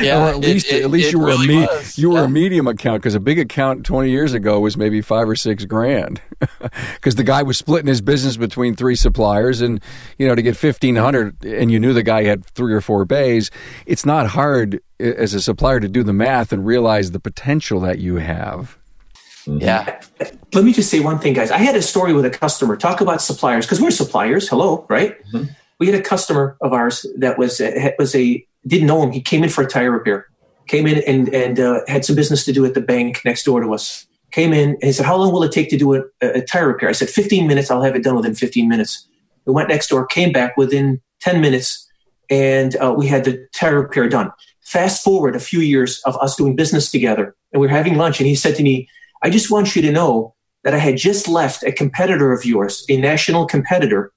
Yeah, 0.00 0.24
or 0.24 0.28
at 0.30 0.38
least, 0.38 0.72
it- 0.72 0.82
at 0.82 0.90
least 0.90 1.08
it 1.08 1.12
you 1.12 1.18
were 1.18 1.26
really 1.26 1.44
a 1.44 1.48
me- 1.48 1.66
was. 1.66 1.98
you 1.98 2.08
were 2.10 2.20
Yeah. 2.20 2.24
a 2.24 2.28
medium 2.28 2.66
account 2.66 3.02
because 3.02 3.14
a 3.14 3.20
big 3.20 3.38
account 3.38 3.84
20 3.84 4.10
years 4.10 4.32
ago 4.32 4.58
was 4.58 4.78
maybe 4.78 5.02
five 5.02 5.28
or 5.28 5.36
six 5.36 5.66
grand 5.66 6.22
because 6.94 7.16
the 7.16 7.24
guy 7.24 7.42
was 7.42 7.58
splitting 7.58 7.88
his 7.88 8.00
business 8.00 8.38
between 8.38 8.74
three 8.74 8.96
suppliers 8.96 9.60
and, 9.60 9.82
you 10.16 10.26
know, 10.26 10.34
to 10.34 10.40
get 10.40 10.56
1500 10.60 11.44
and 11.44 11.70
you 11.70 11.78
knew 11.78 11.92
the 11.92 12.02
guy 12.02 12.22
had 12.24 12.42
three 12.46 12.72
or 12.72 12.80
four 12.80 13.04
bays. 13.04 13.50
It's 13.84 14.06
not 14.06 14.28
hard 14.28 14.80
eh, 14.98 15.12
as 15.18 15.34
a 15.34 15.42
supplier 15.42 15.78
to 15.80 15.88
do 15.88 16.02
the 16.02 16.14
math 16.14 16.52
and 16.54 16.64
realize 16.64 17.10
the 17.10 17.20
potential 17.20 17.80
that 17.80 17.98
you 17.98 18.16
have. 18.16 18.78
Yeah. 19.46 20.00
Let 20.52 20.64
me 20.64 20.72
just 20.72 20.90
say 20.90 21.00
one 21.00 21.18
thing, 21.18 21.32
guys. 21.32 21.50
I 21.50 21.58
had 21.58 21.76
a 21.76 21.82
story 21.82 22.12
with 22.12 22.24
a 22.24 22.30
customer. 22.30 22.76
Talk 22.76 23.00
about 23.00 23.22
suppliers 23.22 23.66
because 23.66 23.80
we're 23.80 23.90
suppliers. 23.90 24.48
Hello, 24.48 24.86
right? 24.88 25.16
We 25.78 25.86
had 25.86 25.94
a 25.94 26.02
customer 26.02 26.56
of 26.60 26.72
ours 26.72 27.06
that 27.16 27.38
was 27.38 27.60
was 27.98 28.14
a 28.14 28.44
didn't 28.66 28.86
know 28.86 29.02
him. 29.02 29.12
He 29.12 29.20
came 29.20 29.42
in 29.42 29.50
for 29.50 29.62
a 29.62 29.66
tire 29.66 29.90
repair. 29.90 30.26
Came 30.66 30.86
in 30.86 31.02
and 31.06 31.28
and 31.34 31.58
uh, 31.58 31.80
had 31.88 32.04
some 32.04 32.16
business 32.16 32.44
to 32.44 32.52
do 32.52 32.64
at 32.64 32.74
the 32.74 32.80
bank 32.80 33.22
next 33.24 33.44
door 33.44 33.60
to 33.60 33.72
us. 33.72 34.06
Came 34.30 34.52
in 34.52 34.70
and 34.70 34.84
he 34.84 34.92
said, 34.92 35.06
"How 35.06 35.16
long 35.16 35.32
will 35.32 35.42
it 35.42 35.52
take 35.52 35.70
to 35.70 35.76
do 35.76 35.94
a, 35.94 36.02
a 36.20 36.42
tire 36.42 36.68
repair?" 36.68 36.88
I 36.88 36.92
said, 36.92 37.08
"15 37.08 37.46
minutes. 37.46 37.70
I'll 37.70 37.82
have 37.82 37.96
it 37.96 38.04
done 38.04 38.16
within 38.16 38.34
15 38.34 38.68
minutes." 38.68 39.06
We 39.46 39.54
went 39.54 39.68
next 39.70 39.88
door, 39.88 40.06
came 40.06 40.32
back 40.32 40.56
within 40.56 41.00
10 41.20 41.40
minutes, 41.40 41.88
and 42.28 42.76
uh, 42.76 42.94
we 42.96 43.06
had 43.06 43.24
the 43.24 43.48
tire 43.52 43.80
repair 43.80 44.08
done. 44.08 44.30
Fast 44.60 45.02
forward 45.02 45.34
a 45.34 45.40
few 45.40 45.60
years 45.60 46.00
of 46.04 46.16
us 46.18 46.36
doing 46.36 46.54
business 46.54 46.90
together, 46.90 47.34
and 47.52 47.60
we 47.60 47.66
we're 47.66 47.72
having 47.72 47.96
lunch, 47.96 48.20
and 48.20 48.28
he 48.28 48.34
said 48.34 48.54
to 48.56 48.62
me, 48.62 48.88
I 49.22 49.30
just 49.30 49.50
want 49.50 49.76
you 49.76 49.82
to 49.82 49.92
know 49.92 50.34
that 50.64 50.74
I 50.74 50.78
had 50.78 50.96
just 50.96 51.28
left 51.28 51.62
a 51.62 51.72
competitor 51.72 52.32
of 52.32 52.44
yours, 52.44 52.84
a 52.88 52.96
national 52.96 53.46
competitor, 53.46 54.12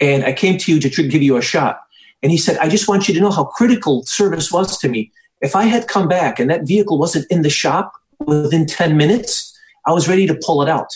and 0.00 0.24
I 0.24 0.32
came 0.32 0.58
to 0.58 0.72
you 0.72 0.80
to 0.80 1.08
give 1.08 1.22
you 1.22 1.36
a 1.36 1.42
shot. 1.42 1.80
And 2.22 2.32
he 2.32 2.38
said, 2.38 2.58
I 2.58 2.68
just 2.68 2.88
want 2.88 3.08
you 3.08 3.14
to 3.14 3.20
know 3.20 3.30
how 3.30 3.44
critical 3.44 4.04
service 4.04 4.50
was 4.50 4.78
to 4.78 4.88
me. 4.88 5.12
If 5.40 5.56
I 5.56 5.64
had 5.64 5.88
come 5.88 6.08
back 6.08 6.38
and 6.38 6.50
that 6.50 6.66
vehicle 6.66 6.98
wasn't 6.98 7.30
in 7.30 7.42
the 7.42 7.50
shop 7.50 7.92
within 8.18 8.66
10 8.66 8.96
minutes, 8.96 9.56
I 9.86 9.92
was 9.92 10.08
ready 10.08 10.26
to 10.26 10.34
pull 10.34 10.62
it 10.62 10.68
out. 10.68 10.94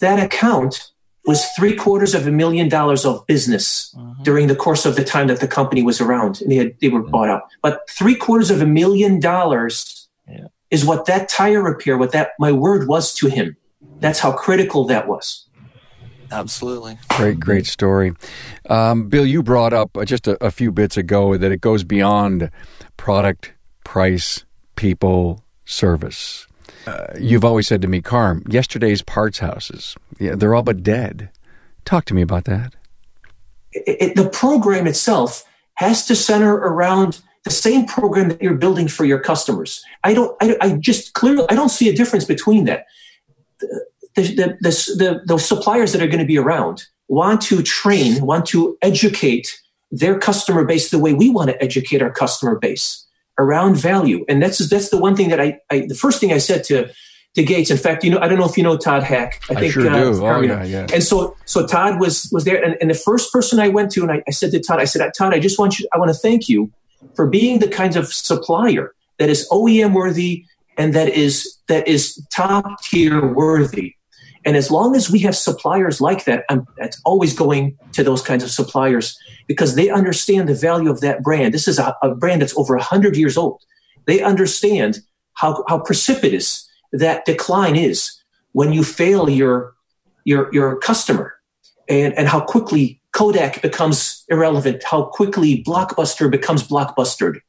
That 0.00 0.22
account 0.22 0.90
was 1.24 1.44
three 1.56 1.74
quarters 1.74 2.14
of 2.14 2.26
a 2.26 2.30
million 2.30 2.68
dollars 2.68 3.04
of 3.04 3.26
business 3.26 3.94
mm-hmm. 3.96 4.22
during 4.22 4.46
the 4.46 4.56
course 4.56 4.86
of 4.86 4.96
the 4.96 5.04
time 5.04 5.26
that 5.26 5.40
the 5.40 5.48
company 5.48 5.82
was 5.82 6.00
around 6.00 6.40
and 6.40 6.50
they, 6.50 6.56
had, 6.56 6.74
they 6.80 6.88
were 6.88 7.02
bought 7.02 7.28
out. 7.28 7.42
But 7.62 7.80
three 7.90 8.14
quarters 8.14 8.50
of 8.50 8.60
a 8.60 8.66
million 8.66 9.20
dollars 9.20 10.08
Yeah. 10.28 10.46
Is 10.70 10.84
what 10.84 11.06
that 11.06 11.28
tire 11.28 11.62
repair, 11.62 11.96
what 11.98 12.12
that 12.12 12.30
my 12.38 12.52
word 12.52 12.88
was 12.88 13.14
to 13.14 13.28
him. 13.28 13.56
That's 14.00 14.18
how 14.18 14.32
critical 14.32 14.84
that 14.86 15.06
was. 15.08 15.46
Absolutely. 16.32 16.98
Great, 17.10 17.38
great 17.38 17.66
story. 17.66 18.12
Um, 18.68 19.08
Bill, 19.08 19.24
you 19.24 19.42
brought 19.42 19.72
up 19.72 19.96
uh, 19.96 20.04
just 20.04 20.26
a, 20.26 20.42
a 20.44 20.50
few 20.50 20.72
bits 20.72 20.96
ago 20.96 21.36
that 21.36 21.52
it 21.52 21.60
goes 21.60 21.84
beyond 21.84 22.50
product, 22.96 23.52
price, 23.84 24.44
people, 24.74 25.44
service. 25.64 26.46
Uh, 26.86 27.06
you've 27.18 27.44
always 27.44 27.66
said 27.68 27.80
to 27.82 27.88
me, 27.88 28.00
Carm, 28.02 28.42
yesterday's 28.48 29.02
parts 29.02 29.38
houses, 29.38 29.96
yeah, 30.18 30.34
they're 30.34 30.54
all 30.54 30.62
but 30.64 30.82
dead. 30.82 31.30
Talk 31.84 32.04
to 32.06 32.14
me 32.14 32.22
about 32.22 32.44
that. 32.44 32.74
it, 33.72 33.96
it- 34.00 34.16
the 34.16 34.28
program 34.28 34.86
itself 34.88 35.44
has 35.74 36.06
to 36.06 36.16
center 36.16 36.54
around 36.54 37.20
the 37.46 37.52
same 37.52 37.86
program 37.86 38.28
that 38.28 38.42
you're 38.42 38.56
building 38.56 38.88
for 38.88 39.04
your 39.04 39.20
customers. 39.20 39.80
I 40.02 40.14
don't. 40.14 40.36
I, 40.42 40.56
I 40.60 40.72
just 40.72 41.12
clearly. 41.12 41.46
I 41.48 41.54
don't 41.54 41.68
see 41.68 41.88
a 41.88 41.94
difference 41.94 42.24
between 42.24 42.64
that. 42.64 42.86
The 43.60 44.56
the, 44.60 44.70
the, 44.96 45.20
the, 45.24 45.38
suppliers 45.38 45.92
that 45.92 46.02
are 46.02 46.08
going 46.08 46.18
to 46.18 46.26
be 46.26 46.38
around 46.38 46.86
want 47.06 47.40
to 47.42 47.62
train, 47.62 48.24
want 48.24 48.46
to 48.46 48.76
educate 48.82 49.62
their 49.92 50.18
customer 50.18 50.64
base 50.64 50.90
the 50.90 50.98
way 50.98 51.12
we 51.12 51.30
want 51.30 51.50
to 51.50 51.62
educate 51.62 52.02
our 52.02 52.10
customer 52.10 52.58
base 52.58 53.06
around 53.38 53.76
value. 53.76 54.24
And 54.28 54.42
that's 54.42 54.58
that's 54.68 54.88
the 54.88 54.98
one 54.98 55.14
thing 55.14 55.28
that 55.28 55.40
I, 55.40 55.60
I 55.70 55.86
the 55.86 55.94
first 55.94 56.18
thing 56.18 56.32
I 56.32 56.38
said 56.38 56.64
to 56.64 56.90
to 57.36 57.44
Gates. 57.44 57.70
In 57.70 57.76
fact, 57.76 58.02
you 58.02 58.10
know, 58.10 58.18
I 58.18 58.26
don't 58.26 58.40
know 58.40 58.46
if 58.46 58.56
you 58.56 58.64
know 58.64 58.76
Todd 58.76 59.04
Hack. 59.04 59.40
I 59.54 59.68
sure 59.68 59.88
uh, 59.88 59.94
do. 59.94 60.14
Oh, 60.14 60.18
Carm, 60.18 60.42
you 60.42 60.48
know. 60.48 60.62
yeah, 60.62 60.64
yeah. 60.64 60.86
And 60.92 61.04
so, 61.04 61.36
so 61.44 61.64
Todd 61.64 62.00
was 62.00 62.28
was 62.32 62.44
there, 62.44 62.60
and, 62.60 62.76
and 62.80 62.90
the 62.90 62.94
first 62.94 63.32
person 63.32 63.60
I 63.60 63.68
went 63.68 63.92
to, 63.92 64.02
and 64.02 64.10
I, 64.10 64.24
I 64.26 64.32
said 64.32 64.50
to 64.50 64.58
Todd, 64.58 64.80
I 64.80 64.86
said, 64.86 65.08
Todd, 65.16 65.32
I 65.32 65.38
just 65.38 65.60
want 65.60 65.78
you, 65.78 65.86
I 65.94 65.98
want 65.98 66.08
to 66.08 66.18
thank 66.18 66.48
you 66.48 66.72
for 67.14 67.26
being 67.26 67.58
the 67.58 67.68
kinds 67.68 67.96
of 67.96 68.12
supplier 68.12 68.94
that 69.18 69.28
is 69.28 69.48
OEM 69.50 69.92
worthy 69.92 70.44
and 70.76 70.94
that 70.94 71.08
is 71.08 71.56
that 71.68 71.88
is 71.88 72.24
top 72.32 72.82
tier 72.82 73.32
worthy. 73.32 73.94
And 74.44 74.56
as 74.56 74.70
long 74.70 74.94
as 74.94 75.10
we 75.10 75.18
have 75.20 75.34
suppliers 75.34 76.00
like 76.00 76.24
that, 76.24 76.44
I'm 76.48 76.66
that's 76.76 77.00
always 77.04 77.34
going 77.34 77.76
to 77.92 78.04
those 78.04 78.22
kinds 78.22 78.44
of 78.44 78.50
suppliers 78.50 79.18
because 79.46 79.74
they 79.74 79.90
understand 79.90 80.48
the 80.48 80.54
value 80.54 80.90
of 80.90 81.00
that 81.00 81.22
brand. 81.22 81.52
This 81.52 81.66
is 81.66 81.78
a, 81.78 81.96
a 82.02 82.14
brand 82.14 82.42
that's 82.42 82.56
over 82.56 82.76
hundred 82.76 83.16
years 83.16 83.36
old. 83.36 83.62
They 84.06 84.22
understand 84.22 85.00
how 85.34 85.64
how 85.68 85.78
precipitous 85.78 86.68
that 86.92 87.24
decline 87.24 87.76
is 87.76 88.12
when 88.52 88.72
you 88.72 88.84
fail 88.84 89.28
your 89.28 89.74
your 90.24 90.52
your 90.52 90.78
customer 90.78 91.34
and 91.88 92.14
and 92.14 92.28
how 92.28 92.40
quickly 92.40 93.00
Kodak 93.16 93.62
becomes 93.62 94.24
irrelevant, 94.28 94.84
how 94.84 95.04
quickly 95.04 95.64
Blockbuster 95.64 96.30
becomes 96.30 96.68
blockbustered, 96.68 97.40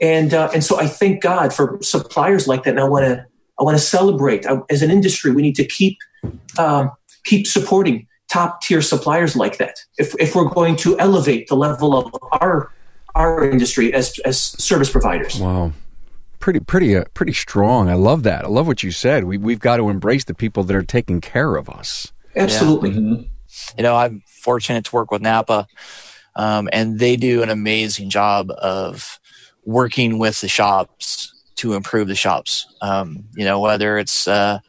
and 0.00 0.32
uh, 0.32 0.50
and 0.54 0.62
so 0.62 0.78
I 0.78 0.86
thank 0.86 1.20
God 1.20 1.52
for 1.52 1.78
suppliers 1.82 2.46
like 2.46 2.62
that. 2.62 2.70
And 2.70 2.80
I 2.80 2.84
want 2.84 3.06
to 3.06 3.26
I 3.58 3.64
want 3.64 3.76
to 3.76 3.82
celebrate 3.82 4.46
I, 4.46 4.60
as 4.70 4.82
an 4.82 4.90
industry. 4.92 5.32
We 5.32 5.42
need 5.42 5.56
to 5.56 5.64
keep 5.64 5.98
um, 6.58 6.92
keep 7.24 7.48
supporting 7.48 8.06
top 8.30 8.62
tier 8.62 8.80
suppliers 8.80 9.34
like 9.34 9.58
that. 9.58 9.80
If 9.98 10.14
if 10.20 10.36
we're 10.36 10.48
going 10.48 10.76
to 10.76 10.96
elevate 11.00 11.48
the 11.48 11.56
level 11.56 11.98
of 11.98 12.14
our 12.40 12.72
our 13.16 13.50
industry 13.50 13.92
as 13.92 14.16
as 14.24 14.40
service 14.40 14.90
providers. 14.90 15.40
Wow. 15.40 15.72
Pretty, 16.38 16.60
pretty, 16.60 16.96
uh, 16.96 17.04
pretty 17.12 17.34
strong. 17.34 17.90
I 17.90 17.94
love 17.94 18.22
that. 18.22 18.46
I 18.46 18.48
love 18.48 18.66
what 18.66 18.82
you 18.82 18.92
said. 18.92 19.24
We, 19.24 19.36
we've 19.36 19.60
got 19.60 19.76
to 19.76 19.90
embrace 19.90 20.24
the 20.24 20.32
people 20.32 20.64
that 20.64 20.74
are 20.74 20.82
taking 20.82 21.20
care 21.20 21.56
of 21.56 21.68
us. 21.68 22.14
Absolutely. 22.34 22.90
Yeah. 22.92 22.96
Mm-hmm. 22.96 23.22
You 23.76 23.82
know, 23.82 23.96
I'm 23.96 24.22
fortunate 24.26 24.84
to 24.86 24.94
work 24.94 25.10
with 25.10 25.22
Napa, 25.22 25.66
um, 26.36 26.68
and 26.72 26.98
they 26.98 27.16
do 27.16 27.42
an 27.42 27.50
amazing 27.50 28.10
job 28.10 28.50
of 28.50 29.18
working 29.64 30.18
with 30.18 30.40
the 30.40 30.48
shops 30.48 31.34
to 31.56 31.74
improve 31.74 32.08
the 32.08 32.14
shops. 32.14 32.66
Um, 32.80 33.24
you 33.34 33.44
know, 33.44 33.60
whether 33.60 33.98
it's 33.98 34.26
uh, 34.26 34.60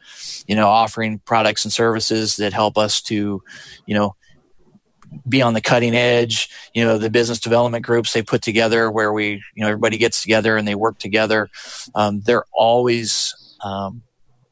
you 0.46 0.54
know 0.54 0.68
offering 0.68 1.20
products 1.20 1.64
and 1.64 1.72
services 1.72 2.36
that 2.36 2.52
help 2.52 2.76
us 2.76 3.00
to, 3.02 3.42
you 3.86 3.94
know, 3.94 4.14
be 5.28 5.42
on 5.42 5.54
the 5.54 5.60
cutting 5.60 5.94
edge. 5.94 6.50
You 6.74 6.84
know, 6.84 6.98
the 6.98 7.10
business 7.10 7.40
development 7.40 7.84
groups 7.84 8.12
they 8.12 8.22
put 8.22 8.42
together 8.42 8.90
where 8.90 9.12
we, 9.12 9.42
you 9.54 9.62
know, 9.62 9.68
everybody 9.68 9.98
gets 9.98 10.22
together 10.22 10.56
and 10.56 10.66
they 10.66 10.74
work 10.74 10.98
together. 10.98 11.48
Um, 11.94 12.20
they're 12.20 12.44
always 12.52 13.34
um, 13.62 14.02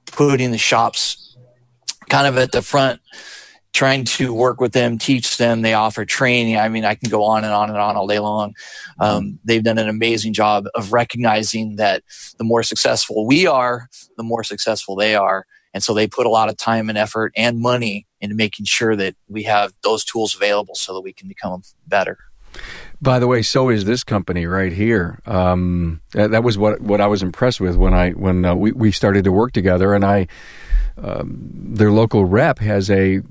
putting 0.06 0.50
the 0.50 0.58
shops 0.58 1.36
kind 2.08 2.26
of 2.26 2.36
at 2.38 2.52
the 2.52 2.62
front 2.62 3.00
trying 3.72 4.04
to 4.04 4.32
work 4.32 4.60
with 4.60 4.72
them, 4.72 4.98
teach 4.98 5.36
them. 5.36 5.62
They 5.62 5.74
offer 5.74 6.04
training. 6.04 6.56
I 6.56 6.68
mean, 6.68 6.84
I 6.84 6.94
can 6.94 7.08
go 7.08 7.24
on 7.24 7.44
and 7.44 7.52
on 7.52 7.68
and 7.68 7.78
on 7.78 7.96
all 7.96 8.06
day 8.06 8.18
long. 8.18 8.54
Um, 8.98 9.38
they've 9.44 9.62
done 9.62 9.78
an 9.78 9.88
amazing 9.88 10.32
job 10.32 10.66
of 10.74 10.92
recognizing 10.92 11.76
that 11.76 12.02
the 12.38 12.44
more 12.44 12.62
successful 12.62 13.26
we 13.26 13.46
are, 13.46 13.88
the 14.16 14.22
more 14.22 14.44
successful 14.44 14.96
they 14.96 15.14
are. 15.14 15.46
And 15.72 15.82
so 15.82 15.94
they 15.94 16.08
put 16.08 16.26
a 16.26 16.30
lot 16.30 16.48
of 16.48 16.56
time 16.56 16.88
and 16.88 16.98
effort 16.98 17.32
and 17.36 17.60
money 17.60 18.06
into 18.20 18.34
making 18.34 18.66
sure 18.66 18.96
that 18.96 19.14
we 19.28 19.44
have 19.44 19.72
those 19.82 20.04
tools 20.04 20.34
available 20.34 20.74
so 20.74 20.92
that 20.94 21.00
we 21.02 21.12
can 21.12 21.28
become 21.28 21.62
better. 21.86 22.18
By 23.00 23.18
the 23.18 23.28
way, 23.28 23.42
so 23.42 23.68
is 23.68 23.84
this 23.84 24.02
company 24.04 24.46
right 24.46 24.72
here. 24.72 25.20
Um, 25.24 26.00
that, 26.12 26.32
that, 26.32 26.42
was 26.42 26.58
what 26.58 26.80
what 26.80 27.00
I 27.00 27.06
was 27.06 27.22
impressed 27.22 27.60
with 27.60 27.76
when 27.76 27.94
I 27.94 28.10
when 28.10 28.44
uh, 28.44 28.54
we 28.54 28.72
we 28.72 28.90
started 28.92 29.24
to 29.24 29.32
work 29.32 29.52
together, 29.52 29.94
and 29.94 30.04
I 30.04 30.26
um, 30.98 31.38
their 31.74 31.92
local 31.92 32.24
rep 32.24 32.58
has 32.58 32.90
a 32.90 33.22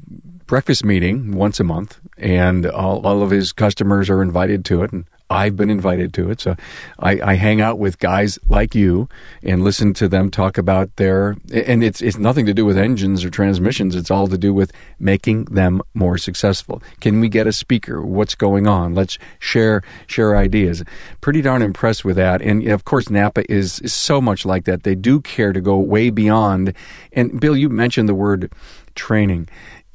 breakfast 0.50 0.84
meeting 0.84 1.32
once 1.34 1.60
a 1.60 1.64
month, 1.64 2.00
and 2.18 2.66
all, 2.66 3.06
all 3.06 3.22
of 3.22 3.30
his 3.30 3.52
customers 3.52 4.10
are 4.10 4.24
invited 4.24 4.66
to 4.66 4.82
it. 4.82 4.92
And 4.92 5.06
I've 5.30 5.56
been 5.56 5.70
invited 5.70 6.12
to 6.16 6.32
it. 6.32 6.42
So 6.42 6.56
I, 6.98 7.22
I, 7.22 7.34
hang 7.36 7.62
out 7.62 7.78
with 7.78 8.00
guys 8.00 8.40
like 8.48 8.74
you 8.74 9.08
and 9.44 9.64
listen 9.64 9.94
to 9.94 10.08
them 10.08 10.32
talk 10.32 10.58
about 10.58 10.96
their, 10.96 11.38
and 11.54 11.84
it's, 11.84 12.02
it's 12.02 12.18
nothing 12.18 12.48
to 12.48 12.54
do 12.56 12.66
with 12.66 12.80
engines 12.80 13.24
or 13.24 13.30
transmissions. 13.30 13.96
It's 13.96 14.10
all 14.10 14.28
to 14.28 14.40
do 14.40 14.52
with 14.52 14.72
making 15.00 15.46
them 15.46 15.84
more 15.94 16.18
successful. 16.18 16.82
Can 17.00 17.20
we 17.20 17.30
get 17.30 17.46
a 17.46 17.54
speaker? 17.54 18.02
What's 18.02 18.34
going 18.34 18.66
on? 18.66 18.96
Let's 18.96 19.20
share, 19.38 19.84
share 20.08 20.36
ideas. 20.36 20.84
Pretty 21.22 21.44
darn 21.44 21.62
impressed 21.62 22.04
with 22.04 22.16
that. 22.16 22.42
And 22.42 22.68
of 22.68 22.86
course, 22.86 23.12
Napa 23.12 23.44
is, 23.52 23.80
is 23.82 23.94
so 23.94 24.20
much 24.20 24.48
like 24.48 24.66
that. 24.66 24.82
They 24.82 24.96
do 24.96 25.22
care 25.22 25.54
to 25.54 25.62
go 25.62 25.78
way 25.78 26.10
beyond. 26.10 26.74
And 27.14 27.40
Bill, 27.40 27.56
you 27.56 27.70
mentioned 27.70 28.10
the 28.10 28.16
word 28.16 28.52
training 28.96 29.48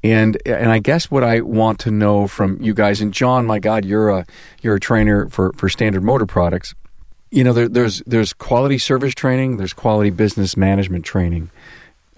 and 0.04 0.36
and 0.44 0.70
I 0.70 0.78
guess 0.80 1.10
what 1.10 1.24
I 1.24 1.40
want 1.40 1.80
to 1.80 1.90
know 1.90 2.28
from 2.28 2.60
you 2.60 2.74
guys 2.74 3.00
and 3.00 3.12
John, 3.12 3.46
my 3.46 3.58
God, 3.58 3.86
you're 3.86 4.10
a 4.10 4.26
you're 4.60 4.76
a 4.76 4.80
trainer 4.80 5.28
for 5.30 5.52
for 5.54 5.68
Standard 5.70 6.04
Motor 6.04 6.26
Products. 6.26 6.74
You 7.30 7.42
know, 7.42 7.54
there, 7.54 7.68
there's 7.68 8.02
there's 8.06 8.34
quality 8.34 8.76
service 8.76 9.14
training, 9.14 9.56
there's 9.56 9.72
quality 9.72 10.10
business 10.10 10.56
management 10.56 11.06
training. 11.06 11.50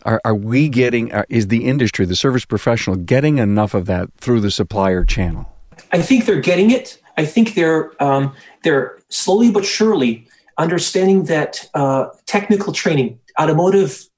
Are, 0.05 0.21
are 0.25 0.35
we 0.35 0.69
getting? 0.69 1.13
Are, 1.13 1.21
uh, 1.21 1.25
is 1.29 1.47
the 1.47 1.65
industry, 1.65 2.05
the 2.07 2.17
service 2.17 2.45
professional, 2.45 2.97
getting 2.97 3.39
enough 3.39 3.73
of 3.73 3.87
that 3.87 4.13
through 4.19 4.41
the 4.41 4.51
supplier 4.51 5.05
channel? 5.05 5.49
I 5.93 6.03
think 6.03 6.27
they're 6.27 6.41
getting 6.41 6.73
it. 6.73 7.01
I 7.17 7.25
think 7.25 7.55
they're 7.55 7.91
um, 8.03 8.35
they're 8.65 8.99
slowly 9.11 9.53
but 9.53 9.65
surely 9.65 10.27
understanding 10.59 11.25
that 11.25 11.69
uh, 11.75 12.09
technical 12.27 12.73
training, 12.73 13.21
automotive 13.41 14.09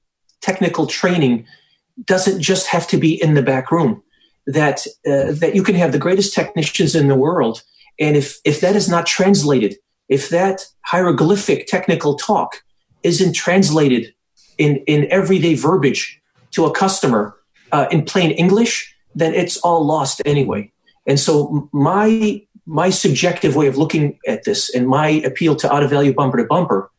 technical 0.41 0.87
training 0.87 1.45
doesn't 2.05 2.41
just 2.41 2.67
have 2.67 2.87
to 2.87 2.97
be 2.97 3.21
in 3.21 3.33
the 3.33 3.41
back 3.41 3.71
room. 3.71 4.03
That 4.47 4.87
uh, 5.05 5.33
that 5.33 5.53
you 5.53 5.63
can 5.63 5.75
have 5.75 5.91
the 5.91 5.99
greatest 5.99 6.33
technicians 6.33 6.95
in 6.95 7.07
the 7.07 7.15
world, 7.15 7.61
and 7.99 8.17
if 8.17 8.39
if 8.43 8.61
that 8.61 8.75
is 8.75 8.89
not 8.89 9.05
translated, 9.05 9.77
if 10.07 10.29
that 10.29 10.65
hieroglyphic 10.81 11.67
technical 11.67 12.15
talk 12.15 12.63
isn't 13.03 13.33
translated 13.33 14.13
in 14.57 14.77
in 14.87 15.07
everyday 15.11 15.53
verbiage 15.53 16.19
to 16.51 16.65
a 16.65 16.71
customer 16.71 17.35
uh, 17.71 17.85
in 17.91 18.03
plain 18.03 18.31
English, 18.31 18.95
then 19.13 19.35
it's 19.35 19.57
all 19.57 19.85
lost 19.85 20.21
anyway. 20.25 20.71
And 21.05 21.19
so 21.19 21.69
my 21.71 22.41
my 22.65 22.89
subjective 22.89 23.55
way 23.55 23.67
of 23.67 23.77
looking 23.77 24.19
at 24.27 24.43
this 24.43 24.73
and 24.73 24.87
my 24.87 25.09
appeal 25.25 25.55
to 25.57 25.71
Auto 25.71 25.87
Value 25.87 26.13
bumper 26.13 26.37
to 26.37 26.45
bumper 26.45 26.91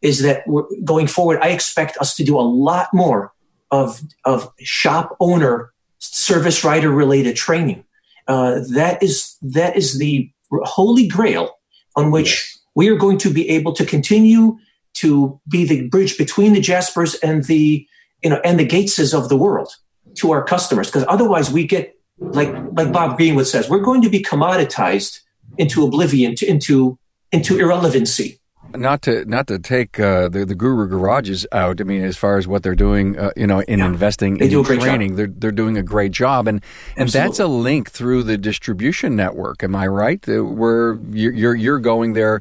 is 0.00 0.22
that 0.22 0.44
going 0.84 1.06
forward, 1.06 1.38
I 1.42 1.48
expect 1.48 1.98
us 1.98 2.14
to 2.16 2.24
do 2.24 2.38
a 2.38 2.40
lot 2.40 2.88
more 2.94 3.32
of 3.70 4.00
of 4.24 4.52
shop 4.60 5.16
owner 5.20 5.72
service 5.98 6.64
writer 6.64 6.90
related 6.90 7.36
training. 7.36 7.84
Uh, 8.26 8.60
that 8.72 9.02
is 9.02 9.36
that 9.42 9.76
is 9.76 9.98
the 9.98 10.30
holy 10.62 11.06
grail 11.06 11.58
on 11.96 12.10
which 12.10 12.30
yes. 12.30 12.58
we 12.74 12.88
are 12.88 12.96
going 12.96 13.18
to 13.18 13.30
be 13.30 13.48
able 13.50 13.72
to 13.72 13.84
continue 13.84 14.58
to 14.94 15.40
be 15.48 15.64
the 15.64 15.88
bridge 15.88 16.18
between 16.18 16.52
the 16.52 16.60
Jaspers 16.60 17.14
and 17.16 17.44
the 17.44 17.86
you 18.22 18.30
know 18.30 18.40
and 18.44 18.58
the 18.58 18.66
Gateses 18.66 19.14
of 19.14 19.28
the 19.28 19.36
world 19.36 19.76
to 20.16 20.30
our 20.32 20.44
customers. 20.44 20.88
Because 20.88 21.04
otherwise, 21.08 21.50
we 21.50 21.66
get 21.66 21.96
like 22.18 22.54
like 22.72 22.92
Bob 22.92 23.16
Greenwood 23.16 23.46
says, 23.46 23.68
we're 23.68 23.80
going 23.80 24.02
to 24.02 24.10
be 24.10 24.22
commoditized 24.22 25.20
into 25.58 25.84
oblivion, 25.84 26.34
to, 26.36 26.46
into 26.46 26.98
into 27.32 27.58
irrelevancy 27.58 28.40
not 28.74 29.02
to 29.02 29.24
not 29.24 29.46
to 29.48 29.58
take 29.58 29.98
uh, 29.98 30.28
the 30.28 30.44
the 30.44 30.54
guru 30.54 30.88
garages 30.88 31.46
out. 31.52 31.80
I 31.80 31.84
mean, 31.84 32.02
as 32.02 32.16
far 32.16 32.38
as 32.38 32.46
what 32.46 32.62
they're 32.62 32.74
doing, 32.74 33.18
uh, 33.18 33.30
you 33.36 33.46
know, 33.46 33.60
in 33.60 33.78
yeah. 33.78 33.86
investing 33.86 34.38
they 34.38 34.50
in 34.50 34.64
training, 34.64 35.16
they're 35.16 35.26
they're 35.26 35.52
doing 35.52 35.76
a 35.76 35.82
great 35.82 36.12
job, 36.12 36.46
and 36.46 36.62
and 36.96 37.04
Absolutely. 37.04 37.28
that's 37.28 37.40
a 37.40 37.46
link 37.46 37.90
through 37.90 38.22
the 38.22 38.38
distribution 38.38 39.16
network. 39.16 39.62
Am 39.62 39.74
I 39.74 39.86
right? 39.86 40.24
Where 40.26 40.98
you're 41.10 41.54
you're 41.54 41.78
going 41.78 42.12
there 42.14 42.40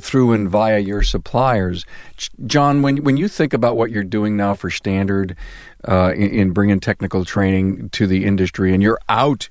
through 0.00 0.32
and 0.32 0.48
via 0.48 0.78
your 0.78 1.02
suppliers, 1.02 1.84
John. 2.46 2.82
When 2.82 2.98
when 2.98 3.16
you 3.16 3.28
think 3.28 3.52
about 3.52 3.76
what 3.76 3.90
you're 3.90 4.04
doing 4.04 4.36
now 4.36 4.54
for 4.54 4.70
Standard 4.70 5.36
uh, 5.86 6.12
in, 6.14 6.30
in 6.30 6.50
bringing 6.52 6.80
technical 6.80 7.24
training 7.24 7.90
to 7.90 8.06
the 8.06 8.24
industry, 8.24 8.74
and 8.74 8.82
you're 8.82 9.00
out 9.08 9.48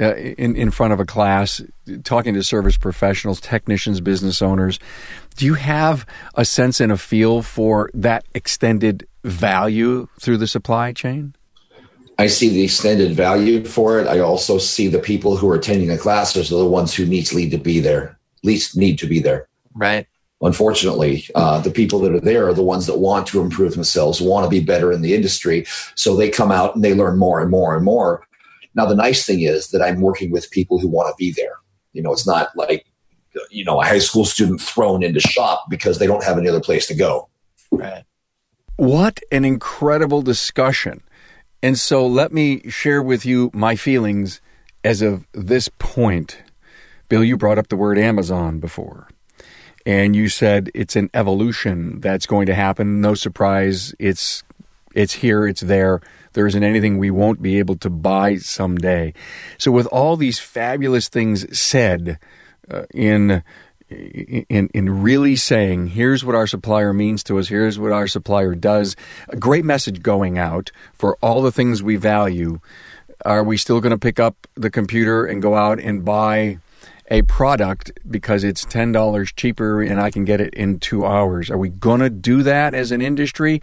uh, 0.00 0.14
in, 0.14 0.56
in 0.56 0.70
front 0.70 0.92
of 0.92 1.00
a 1.00 1.04
class, 1.04 1.60
talking 2.04 2.34
to 2.34 2.42
service 2.42 2.76
professionals, 2.76 3.40
technicians, 3.40 4.00
business 4.00 4.42
owners. 4.42 4.78
Do 5.36 5.44
you 5.44 5.54
have 5.54 6.06
a 6.34 6.44
sense 6.44 6.80
and 6.80 6.92
a 6.92 6.96
feel 6.96 7.42
for 7.42 7.90
that 7.94 8.24
extended 8.34 9.06
value 9.24 10.08
through 10.20 10.38
the 10.38 10.46
supply 10.46 10.92
chain? 10.92 11.34
I 12.18 12.26
see 12.26 12.48
the 12.48 12.64
extended 12.64 13.12
value 13.12 13.64
for 13.64 14.00
it. 14.00 14.08
I 14.08 14.18
also 14.18 14.58
see 14.58 14.88
the 14.88 14.98
people 14.98 15.36
who 15.36 15.48
are 15.50 15.54
attending 15.54 15.88
the 15.88 15.98
classes 15.98 16.52
are 16.52 16.58
the 16.58 16.66
ones 16.66 16.92
who 16.92 17.06
need 17.06 17.26
to 17.26 17.58
be 17.58 17.78
there, 17.78 18.18
least 18.42 18.76
need 18.76 18.98
to 18.98 19.06
be 19.06 19.20
there. 19.20 19.48
Right. 19.72 20.08
Unfortunately, 20.40 21.28
uh, 21.34 21.60
the 21.60 21.70
people 21.70 21.98
that 22.00 22.14
are 22.14 22.20
there 22.20 22.48
are 22.48 22.54
the 22.54 22.62
ones 22.62 22.86
that 22.86 22.98
want 22.98 23.26
to 23.28 23.40
improve 23.40 23.74
themselves, 23.74 24.20
want 24.20 24.44
to 24.44 24.50
be 24.50 24.60
better 24.60 24.92
in 24.92 25.02
the 25.02 25.14
industry. 25.14 25.64
So 25.94 26.16
they 26.16 26.30
come 26.30 26.52
out 26.52 26.74
and 26.74 26.84
they 26.84 26.94
learn 26.94 27.18
more 27.18 27.40
and 27.40 27.50
more 27.50 27.74
and 27.74 27.84
more. 27.84 28.27
Now, 28.78 28.86
the 28.86 28.94
nice 28.94 29.26
thing 29.26 29.40
is 29.40 29.70
that 29.70 29.82
I'm 29.82 30.00
working 30.00 30.30
with 30.30 30.52
people 30.52 30.78
who 30.78 30.86
want 30.86 31.08
to 31.08 31.14
be 31.18 31.32
there. 31.32 31.56
You 31.94 32.00
know, 32.00 32.12
it's 32.12 32.28
not 32.28 32.50
like, 32.54 32.86
you 33.50 33.64
know, 33.64 33.80
a 33.80 33.84
high 33.84 33.98
school 33.98 34.24
student 34.24 34.60
thrown 34.60 35.02
into 35.02 35.18
shop 35.18 35.64
because 35.68 35.98
they 35.98 36.06
don't 36.06 36.22
have 36.22 36.38
any 36.38 36.48
other 36.48 36.60
place 36.60 36.86
to 36.86 36.94
go. 36.94 37.28
Right. 37.72 38.04
What 38.76 39.18
an 39.32 39.44
incredible 39.44 40.22
discussion. 40.22 41.02
And 41.60 41.76
so 41.76 42.06
let 42.06 42.32
me 42.32 42.70
share 42.70 43.02
with 43.02 43.26
you 43.26 43.50
my 43.52 43.74
feelings 43.74 44.40
as 44.84 45.02
of 45.02 45.26
this 45.32 45.68
point. 45.80 46.38
Bill, 47.08 47.24
you 47.24 47.36
brought 47.36 47.58
up 47.58 47.66
the 47.66 47.76
word 47.76 47.98
Amazon 47.98 48.60
before. 48.60 49.08
And 49.84 50.14
you 50.14 50.28
said 50.28 50.70
it's 50.72 50.94
an 50.94 51.10
evolution 51.14 51.98
that's 51.98 52.26
going 52.26 52.46
to 52.46 52.54
happen. 52.54 53.00
No 53.00 53.14
surprise, 53.14 53.92
it's 53.98 54.44
it's 54.94 55.14
here, 55.14 55.48
it's 55.48 55.62
there. 55.62 56.00
There 56.38 56.46
isn't 56.46 56.62
anything 56.62 56.98
we 56.98 57.10
won't 57.10 57.42
be 57.42 57.58
able 57.58 57.74
to 57.78 57.90
buy 57.90 58.36
someday. 58.36 59.12
So, 59.58 59.72
with 59.72 59.86
all 59.88 60.16
these 60.16 60.38
fabulous 60.38 61.08
things 61.08 61.58
said 61.58 62.20
uh, 62.70 62.84
in 62.94 63.42
in 63.90 64.70
in 64.72 65.02
really 65.02 65.34
saying 65.34 65.88
here's 65.88 66.24
what 66.24 66.36
our 66.36 66.46
supplier 66.46 66.92
means 66.92 67.24
to 67.24 67.40
us. 67.40 67.48
Here's 67.48 67.76
what 67.76 67.90
our 67.90 68.06
supplier 68.06 68.54
does. 68.54 68.94
A 69.30 69.36
great 69.36 69.64
message 69.64 70.00
going 70.00 70.38
out 70.38 70.70
for 70.92 71.16
all 71.16 71.42
the 71.42 71.50
things 71.50 71.82
we 71.82 71.96
value. 71.96 72.60
Are 73.24 73.42
we 73.42 73.56
still 73.56 73.80
going 73.80 73.90
to 73.90 73.98
pick 73.98 74.20
up 74.20 74.46
the 74.54 74.70
computer 74.70 75.26
and 75.26 75.42
go 75.42 75.56
out 75.56 75.80
and 75.80 76.04
buy 76.04 76.58
a 77.10 77.22
product 77.22 77.90
because 78.08 78.44
it's 78.44 78.64
$10 78.64 79.34
cheaper 79.34 79.82
and 79.82 80.00
I 80.00 80.12
can 80.12 80.24
get 80.24 80.40
it 80.40 80.54
in 80.54 80.78
2 80.78 81.04
hours? 81.04 81.50
Are 81.50 81.58
we 81.58 81.70
going 81.70 81.98
to 81.98 82.10
do 82.10 82.44
that 82.44 82.74
as 82.74 82.92
an 82.92 83.00
industry 83.00 83.60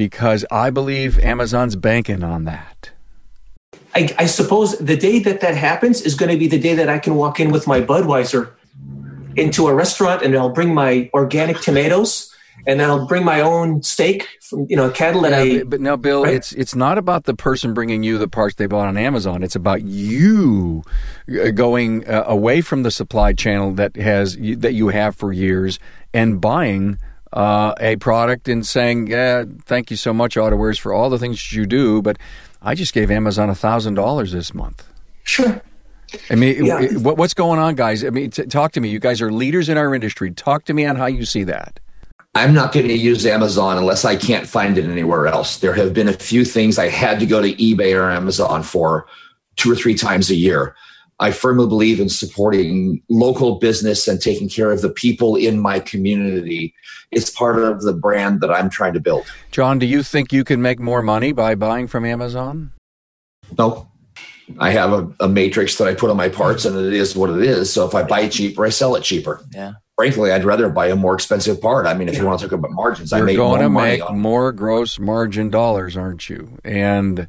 because 0.00 0.46
I 0.50 0.70
believe 0.70 1.18
Amazon's 1.18 1.76
banking 1.76 2.24
on 2.24 2.46
that. 2.46 2.90
I, 3.94 4.08
I, 4.18 4.24
suppose 4.24 4.78
the 4.78 4.96
day 4.96 5.18
that 5.18 5.42
that 5.42 5.54
happens 5.54 6.00
is 6.00 6.14
going 6.14 6.30
to 6.30 6.38
be 6.38 6.48
the 6.48 6.58
day 6.58 6.72
that 6.72 6.88
I 6.88 6.98
can 6.98 7.16
walk 7.16 7.38
in 7.38 7.50
with 7.50 7.66
my 7.66 7.82
Budweiser 7.82 8.50
into 9.36 9.68
a 9.68 9.74
restaurant 9.74 10.22
and 10.22 10.34
I'll 10.34 10.54
bring 10.54 10.72
my 10.72 11.10
organic 11.12 11.60
tomatoes 11.60 12.34
and 12.66 12.80
I'll 12.80 13.06
bring 13.06 13.26
my 13.26 13.42
own 13.42 13.82
steak 13.82 14.26
from 14.40 14.66
you 14.70 14.76
know 14.76 14.88
cattle 14.88 15.20
that 15.20 15.32
yeah, 15.32 15.60
I. 15.60 15.64
But 15.64 15.82
now, 15.82 15.96
Bill, 15.96 16.24
right? 16.24 16.32
it's 16.32 16.52
it's 16.52 16.74
not 16.74 16.96
about 16.96 17.24
the 17.24 17.34
person 17.34 17.74
bringing 17.74 18.02
you 18.02 18.16
the 18.16 18.26
parts 18.26 18.54
they 18.54 18.64
bought 18.64 18.86
on 18.86 18.96
Amazon. 18.96 19.42
It's 19.42 19.56
about 19.56 19.82
you 19.82 20.82
uh, 21.28 21.50
going 21.50 22.08
uh, 22.08 22.24
away 22.26 22.62
from 22.62 22.84
the 22.84 22.90
supply 22.90 23.34
channel 23.34 23.72
that 23.74 23.96
has 23.96 24.34
that 24.36 24.72
you 24.72 24.88
have 24.88 25.14
for 25.14 25.30
years 25.30 25.78
and 26.14 26.40
buying. 26.40 26.96
Uh, 27.32 27.74
a 27.78 27.94
product 27.96 28.48
and 28.48 28.66
saying, 28.66 29.06
"Yeah, 29.06 29.44
thank 29.64 29.90
you 29.90 29.96
so 29.96 30.12
much, 30.12 30.34
AutoWares, 30.34 30.80
for 30.80 30.92
all 30.92 31.10
the 31.10 31.18
things 31.18 31.52
you 31.52 31.64
do, 31.64 32.02
but 32.02 32.18
I 32.60 32.74
just 32.74 32.92
gave 32.92 33.08
Amazon 33.08 33.48
a 33.48 33.54
thousand 33.54 33.94
dollars 33.94 34.32
this 34.32 34.52
month." 34.52 34.84
Sure. 35.22 35.62
I 36.28 36.34
mean, 36.34 36.64
yeah. 36.64 36.88
what's 36.96 37.34
going 37.34 37.60
on, 37.60 37.76
guys? 37.76 38.04
I 38.04 38.10
mean, 38.10 38.30
t- 38.30 38.46
talk 38.46 38.72
to 38.72 38.80
me. 38.80 38.88
You 38.88 38.98
guys 38.98 39.22
are 39.22 39.30
leaders 39.30 39.68
in 39.68 39.78
our 39.78 39.94
industry. 39.94 40.32
Talk 40.32 40.64
to 40.64 40.74
me 40.74 40.84
on 40.84 40.96
how 40.96 41.06
you 41.06 41.24
see 41.24 41.44
that. 41.44 41.78
I'm 42.34 42.54
not 42.54 42.72
going 42.72 42.86
to 42.86 42.96
use 42.96 43.26
Amazon 43.26 43.76
unless 43.76 44.04
I 44.04 44.16
can't 44.16 44.46
find 44.46 44.78
it 44.78 44.84
anywhere 44.84 45.26
else. 45.26 45.58
There 45.58 45.74
have 45.74 45.92
been 45.92 46.08
a 46.08 46.12
few 46.12 46.44
things 46.44 46.78
I 46.78 46.88
had 46.88 47.18
to 47.20 47.26
go 47.26 47.42
to 47.42 47.52
eBay 47.54 47.96
or 47.96 48.10
Amazon 48.10 48.62
for 48.62 49.06
two 49.56 49.72
or 49.72 49.74
three 49.74 49.94
times 49.94 50.30
a 50.30 50.36
year. 50.36 50.74
I 51.20 51.30
firmly 51.32 51.66
believe 51.66 52.00
in 52.00 52.08
supporting 52.08 53.02
local 53.10 53.58
business 53.58 54.08
and 54.08 54.20
taking 54.20 54.48
care 54.48 54.72
of 54.72 54.80
the 54.80 54.88
people 54.88 55.36
in 55.36 55.58
my 55.58 55.78
community. 55.78 56.74
It's 57.10 57.30
part 57.30 57.58
of 57.58 57.82
the 57.82 57.92
brand 57.92 58.40
that 58.40 58.50
I'm 58.50 58.70
trying 58.70 58.94
to 58.94 59.00
build. 59.00 59.26
John, 59.50 59.78
do 59.78 59.86
you 59.86 60.02
think 60.02 60.32
you 60.32 60.44
can 60.44 60.62
make 60.62 60.80
more 60.80 61.02
money 61.02 61.32
by 61.32 61.54
buying 61.54 61.86
from 61.86 62.06
Amazon? 62.06 62.72
No. 63.58 63.86
I 64.58 64.70
have 64.70 64.92
a, 64.92 65.12
a 65.20 65.28
matrix 65.28 65.76
that 65.76 65.86
I 65.86 65.94
put 65.94 66.10
on 66.10 66.16
my 66.16 66.28
parts 66.28 66.64
and 66.64 66.76
it 66.76 66.92
is 66.92 67.14
what 67.14 67.30
it 67.30 67.42
is. 67.42 67.72
So 67.72 67.86
if 67.86 67.94
I 67.94 68.02
buy 68.02 68.22
it 68.22 68.32
cheaper, 68.32 68.64
I 68.64 68.70
sell 68.70 68.96
it 68.96 69.02
cheaper. 69.02 69.44
Yeah 69.52 69.74
frankly, 70.00 70.32
I'd 70.32 70.44
rather 70.44 70.70
buy 70.70 70.86
a 70.86 70.96
more 70.96 71.12
expensive 71.12 71.60
part. 71.60 71.86
I 71.86 71.92
mean, 71.92 72.08
if 72.08 72.16
you 72.16 72.24
want 72.24 72.40
to 72.40 72.46
talk 72.46 72.52
about 72.52 72.70
margins, 72.70 73.10
You're 73.12 73.20
I 73.20 73.24
make 73.24 73.36
going 73.36 73.58
more 73.58 73.58
to 73.58 73.68
make 73.68 74.02
on. 74.08 74.18
more 74.18 74.50
gross 74.50 74.98
margin 74.98 75.50
dollars, 75.50 75.94
aren't 75.94 76.30
you? 76.30 76.58
And 76.64 77.28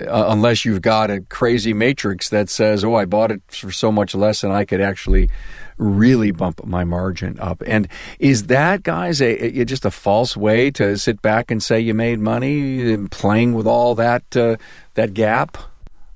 uh, 0.00 0.26
unless 0.28 0.64
you've 0.64 0.82
got 0.82 1.10
a 1.10 1.22
crazy 1.22 1.72
matrix 1.74 2.28
that 2.28 2.48
says, 2.48 2.84
"Oh, 2.84 2.94
I 2.94 3.06
bought 3.06 3.32
it 3.32 3.42
for 3.48 3.72
so 3.72 3.90
much 3.90 4.14
less, 4.14 4.44
and 4.44 4.52
I 4.52 4.64
could 4.64 4.80
actually 4.80 5.30
really 5.78 6.30
bump 6.30 6.64
my 6.64 6.84
margin 6.84 7.40
up." 7.40 7.60
And 7.66 7.88
is 8.20 8.44
that, 8.46 8.84
guys, 8.84 9.20
a, 9.20 9.60
a 9.60 9.64
just 9.64 9.84
a 9.84 9.90
false 9.90 10.36
way 10.36 10.70
to 10.72 10.96
sit 10.96 11.22
back 11.22 11.50
and 11.50 11.60
say 11.60 11.80
you 11.80 11.92
made 11.92 12.20
money, 12.20 12.96
playing 13.08 13.54
with 13.54 13.66
all 13.66 13.96
that 13.96 14.36
uh, 14.36 14.58
that 14.94 15.12
gap? 15.12 15.58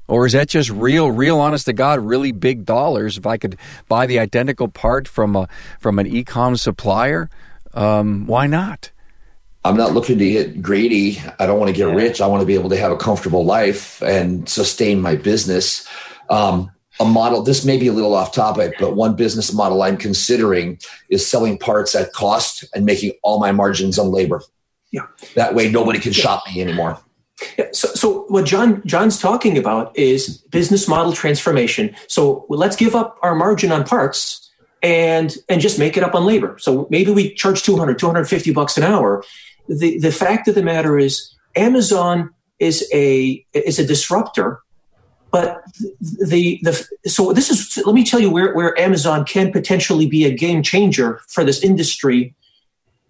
Or 0.09 0.27
is 0.27 0.33
that 0.33 0.49
just 0.49 0.71
real, 0.71 1.11
real, 1.11 1.41
honest 1.41 1.67
to 1.67 1.73
God, 1.73 2.01
really 2.01 2.33
big 2.33 2.65
dollars? 2.65 3.19
If 3.19 3.27
I 3.27 3.37
could 3.37 3.57
buy 3.89 4.07
the 4.07 4.19
identical 4.19 4.69
part 4.69 5.09
from 5.09 5.35
a 5.35 5.49
from 5.81 5.99
an 5.99 6.11
ecom 6.11 6.59
supplier, 6.59 7.29
um, 7.75 8.27
why 8.27 8.47
not? 8.47 8.93
I'm 9.65 9.77
not 9.77 9.93
looking 9.93 10.19
to 10.19 10.31
get 10.31 10.63
greedy. 10.63 11.21
I 11.41 11.47
don't 11.47 11.59
want 11.59 11.71
to 11.71 11.77
get 11.77 11.89
yeah. 11.89 11.95
rich. 11.95 12.21
I 12.21 12.27
want 12.29 12.41
to 12.41 12.47
be 12.47 12.55
able 12.55 12.71
to 12.71 12.77
have 12.77 12.93
a 12.93 12.97
comfortable 12.97 13.45
life 13.45 14.01
and 14.01 14.49
sustain 14.49 15.01
my 15.01 15.17
business. 15.17 15.89
Um, 16.31 16.71
a 17.01 17.05
model, 17.05 17.43
this 17.43 17.65
may 17.65 17.77
be 17.77 17.89
a 17.89 17.93
little 17.93 18.15
off 18.15 18.33
topic, 18.33 18.75
but 18.79 18.95
one 18.95 19.17
business 19.17 19.53
model 19.53 19.83
I'm 19.83 19.97
considering 19.97 20.79
is 21.11 21.27
selling 21.27 21.59
parts 21.59 21.95
at 21.97 22.13
cost 22.13 22.65
and 22.75 22.87
making 22.87 23.13
all 23.23 23.41
my 23.41 23.51
margins 23.51 23.99
on 23.99 24.13
labor. 24.13 24.41
Yeah. 24.93 25.07
That 25.35 25.55
way 25.55 25.69
nobody 25.69 25.99
can 25.99 26.13
yeah. 26.13 26.23
shop 26.23 26.45
me 26.47 26.63
anymore. 26.63 26.99
Yeah, 27.59 27.67
so, 27.73 27.89
so 27.89 28.23
what 28.29 28.47
John 28.47 28.83
John's 28.87 29.19
talking 29.19 29.59
about 29.59 29.97
is 29.97 30.39
business 30.51 30.89
model 30.89 31.13
transformation. 31.13 31.95
So 32.09 32.47
let's 32.49 32.77
give 32.77 32.95
up 32.95 33.19
our 33.23 33.35
margin 33.35 33.73
on 33.73 33.85
parts 33.85 34.51
and 34.83 35.37
and 35.49 35.61
just 35.61 35.79
make 35.79 35.97
it 35.97 36.03
up 36.03 36.15
on 36.15 36.25
labor. 36.25 36.57
So 36.59 36.87
maybe 36.91 37.11
we 37.11 37.35
charge 37.35 37.63
200, 37.63 37.99
250 37.99 38.53
bucks 38.53 38.77
an 38.77 38.85
hour. 38.85 39.23
The 39.69 39.99
the 39.99 40.13
fact 40.13 40.49
of 40.49 40.55
the 40.55 40.63
matter 40.63 40.99
is 40.99 41.35
Amazon 41.57 42.31
is 42.59 42.89
a 42.93 43.45
is 43.53 43.79
a 43.79 43.87
disruptor, 43.87 44.61
but 45.31 45.63
the 46.01 46.59
the 46.63 46.87
so 47.07 47.33
this 47.33 47.51
is 47.51 47.85
let 47.85 47.95
me 47.95 48.05
tell 48.05 48.21
you 48.21 48.31
where 48.31 48.55
where 48.55 48.79
Amazon 48.79 49.25
can 49.25 49.53
potentially 49.53 50.07
be 50.07 50.25
a 50.25 50.31
game 50.31 50.63
changer 50.63 51.21
for 51.29 51.45
this 51.45 51.63
industry 51.63 52.35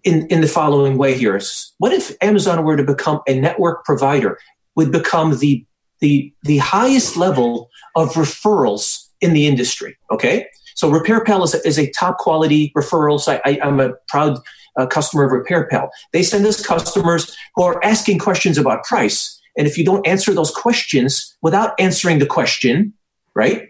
in, 0.07 0.25
in 0.27 0.39
the 0.39 0.47
following 0.47 0.97
way 0.97 1.17
here 1.17 1.39
what 1.79 1.91
if 1.91 2.15
Amazon 2.21 2.63
were 2.63 2.77
to 2.77 2.83
become 2.83 3.19
a 3.27 3.37
network 3.37 3.83
provider, 3.83 4.39
would 4.75 4.89
become 4.89 5.37
the, 5.39 5.65
the, 5.99 6.33
the 6.43 6.59
highest 6.59 7.17
level 7.17 7.69
of 7.93 8.13
referrals 8.13 9.09
in 9.19 9.33
the 9.33 9.45
industry? 9.45 9.97
Okay. 10.09 10.47
So 10.75 10.89
RepairPal 10.89 11.43
is 11.43 11.55
a, 11.55 11.67
is 11.67 11.77
a 11.77 11.91
top 11.91 12.19
quality 12.19 12.71
referral 12.77 13.19
site. 13.19 13.41
I, 13.43 13.59
am 13.61 13.81
a 13.81 13.93
proud 14.07 14.39
uh, 14.77 14.85
customer 14.85 15.25
of 15.25 15.31
RepairPal. 15.31 15.89
They 16.13 16.23
send 16.23 16.45
us 16.45 16.65
customers 16.65 17.35
who 17.55 17.63
are 17.63 17.83
asking 17.83 18.19
questions 18.19 18.57
about 18.57 18.85
price. 18.85 19.41
And 19.57 19.67
if 19.67 19.77
you 19.77 19.83
don't 19.83 20.07
answer 20.07 20.33
those 20.33 20.51
questions 20.51 21.35
without 21.41 21.73
answering 21.79 22.19
the 22.19 22.27
question, 22.27 22.93
right? 23.33 23.69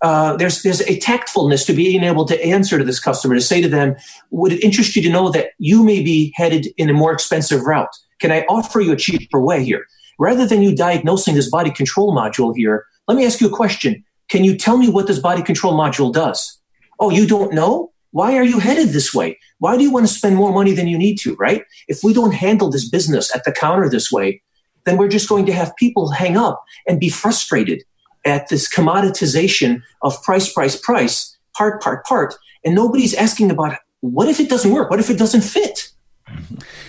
Uh, 0.00 0.36
there's 0.36 0.62
there's 0.62 0.80
a 0.82 0.98
tactfulness 0.98 1.66
to 1.66 1.72
being 1.72 2.04
able 2.04 2.24
to 2.24 2.44
answer 2.44 2.78
to 2.78 2.84
this 2.84 3.00
customer 3.00 3.34
to 3.34 3.40
say 3.40 3.60
to 3.60 3.68
them, 3.68 3.96
would 4.30 4.52
it 4.52 4.64
interest 4.64 4.94
you 4.94 5.02
to 5.02 5.10
know 5.10 5.30
that 5.30 5.50
you 5.58 5.82
may 5.82 6.02
be 6.02 6.32
headed 6.36 6.68
in 6.76 6.88
a 6.88 6.94
more 6.94 7.12
expensive 7.12 7.62
route? 7.62 7.94
Can 8.20 8.30
I 8.30 8.42
offer 8.42 8.80
you 8.80 8.92
a 8.92 8.96
cheaper 8.96 9.40
way 9.40 9.64
here? 9.64 9.86
Rather 10.18 10.46
than 10.46 10.62
you 10.62 10.74
diagnosing 10.74 11.34
this 11.34 11.50
body 11.50 11.70
control 11.70 12.14
module 12.14 12.52
here, 12.56 12.86
let 13.06 13.16
me 13.16 13.24
ask 13.24 13.40
you 13.40 13.48
a 13.48 13.56
question. 13.56 14.04
Can 14.28 14.44
you 14.44 14.56
tell 14.56 14.76
me 14.76 14.88
what 14.88 15.06
this 15.06 15.20
body 15.20 15.42
control 15.42 15.74
module 15.74 16.12
does? 16.12 16.60
Oh, 17.00 17.10
you 17.10 17.26
don't 17.26 17.54
know? 17.54 17.92
Why 18.10 18.36
are 18.36 18.44
you 18.44 18.58
headed 18.58 18.88
this 18.88 19.14
way? 19.14 19.38
Why 19.58 19.76
do 19.76 19.82
you 19.82 19.92
want 19.92 20.06
to 20.06 20.12
spend 20.12 20.36
more 20.36 20.52
money 20.52 20.72
than 20.72 20.88
you 20.88 20.98
need 20.98 21.16
to, 21.20 21.34
right? 21.36 21.64
If 21.88 22.02
we 22.02 22.12
don't 22.12 22.32
handle 22.32 22.70
this 22.70 22.88
business 22.88 23.34
at 23.34 23.44
the 23.44 23.52
counter 23.52 23.88
this 23.88 24.10
way, 24.10 24.42
then 24.84 24.96
we're 24.96 25.08
just 25.08 25.28
going 25.28 25.46
to 25.46 25.52
have 25.52 25.76
people 25.76 26.10
hang 26.10 26.36
up 26.36 26.64
and 26.86 26.98
be 26.98 27.08
frustrated 27.08 27.82
at 28.28 28.48
this 28.48 28.72
commoditization 28.72 29.82
of 30.02 30.22
price, 30.22 30.52
price, 30.52 30.76
price, 30.76 31.36
part, 31.56 31.82
part, 31.82 32.04
part. 32.04 32.34
And 32.64 32.74
nobody's 32.74 33.14
asking 33.14 33.50
about 33.50 33.78
what 34.00 34.28
if 34.28 34.38
it 34.38 34.48
doesn't 34.48 34.70
work? 34.70 34.90
What 34.90 35.00
if 35.00 35.10
it 35.10 35.18
doesn't 35.18 35.42
fit? 35.42 35.90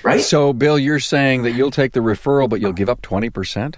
Right? 0.04 0.22
So, 0.22 0.54
Bill, 0.54 0.78
you're 0.78 1.00
saying 1.00 1.44
that 1.44 1.52
you'll 1.52 1.72
take 1.72 1.94
the 1.94 2.02
referral, 2.02 2.50
but 2.50 2.60
you'll 2.60 2.74
give 2.74 2.90
up 2.90 3.02
20%? 3.02 3.76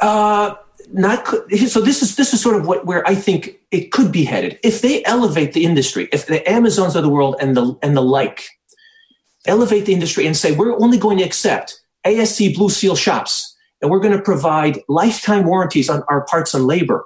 Uh, 0.00 0.54
not 0.92 1.26
so 1.26 1.80
this 1.80 2.02
is 2.02 2.16
this 2.16 2.32
is 2.32 2.40
sort 2.40 2.56
of 2.56 2.66
what 2.66 2.86
where 2.86 3.06
I 3.06 3.14
think 3.14 3.58
it 3.70 3.92
could 3.92 4.10
be 4.10 4.24
headed 4.24 4.58
if 4.62 4.80
they 4.80 5.04
elevate 5.04 5.52
the 5.52 5.64
industry 5.64 6.08
if 6.12 6.26
the 6.26 6.48
Amazons 6.48 6.96
of 6.96 7.02
the 7.02 7.10
world 7.10 7.36
and 7.40 7.54
the 7.54 7.76
and 7.82 7.94
the 7.94 8.02
like 8.02 8.48
elevate 9.46 9.84
the 9.84 9.92
industry 9.92 10.26
and 10.26 10.36
say 10.36 10.52
we're 10.52 10.78
only 10.80 10.96
going 10.96 11.18
to 11.18 11.24
accept 11.24 11.82
ASE 12.06 12.54
Blue 12.54 12.70
Seal 12.70 12.96
shops 12.96 13.47
and 13.80 13.90
we're 13.90 14.00
going 14.00 14.16
to 14.16 14.22
provide 14.22 14.80
lifetime 14.88 15.44
warranties 15.44 15.88
on 15.88 16.02
our 16.08 16.24
parts 16.24 16.54
and 16.54 16.66
labor. 16.66 17.04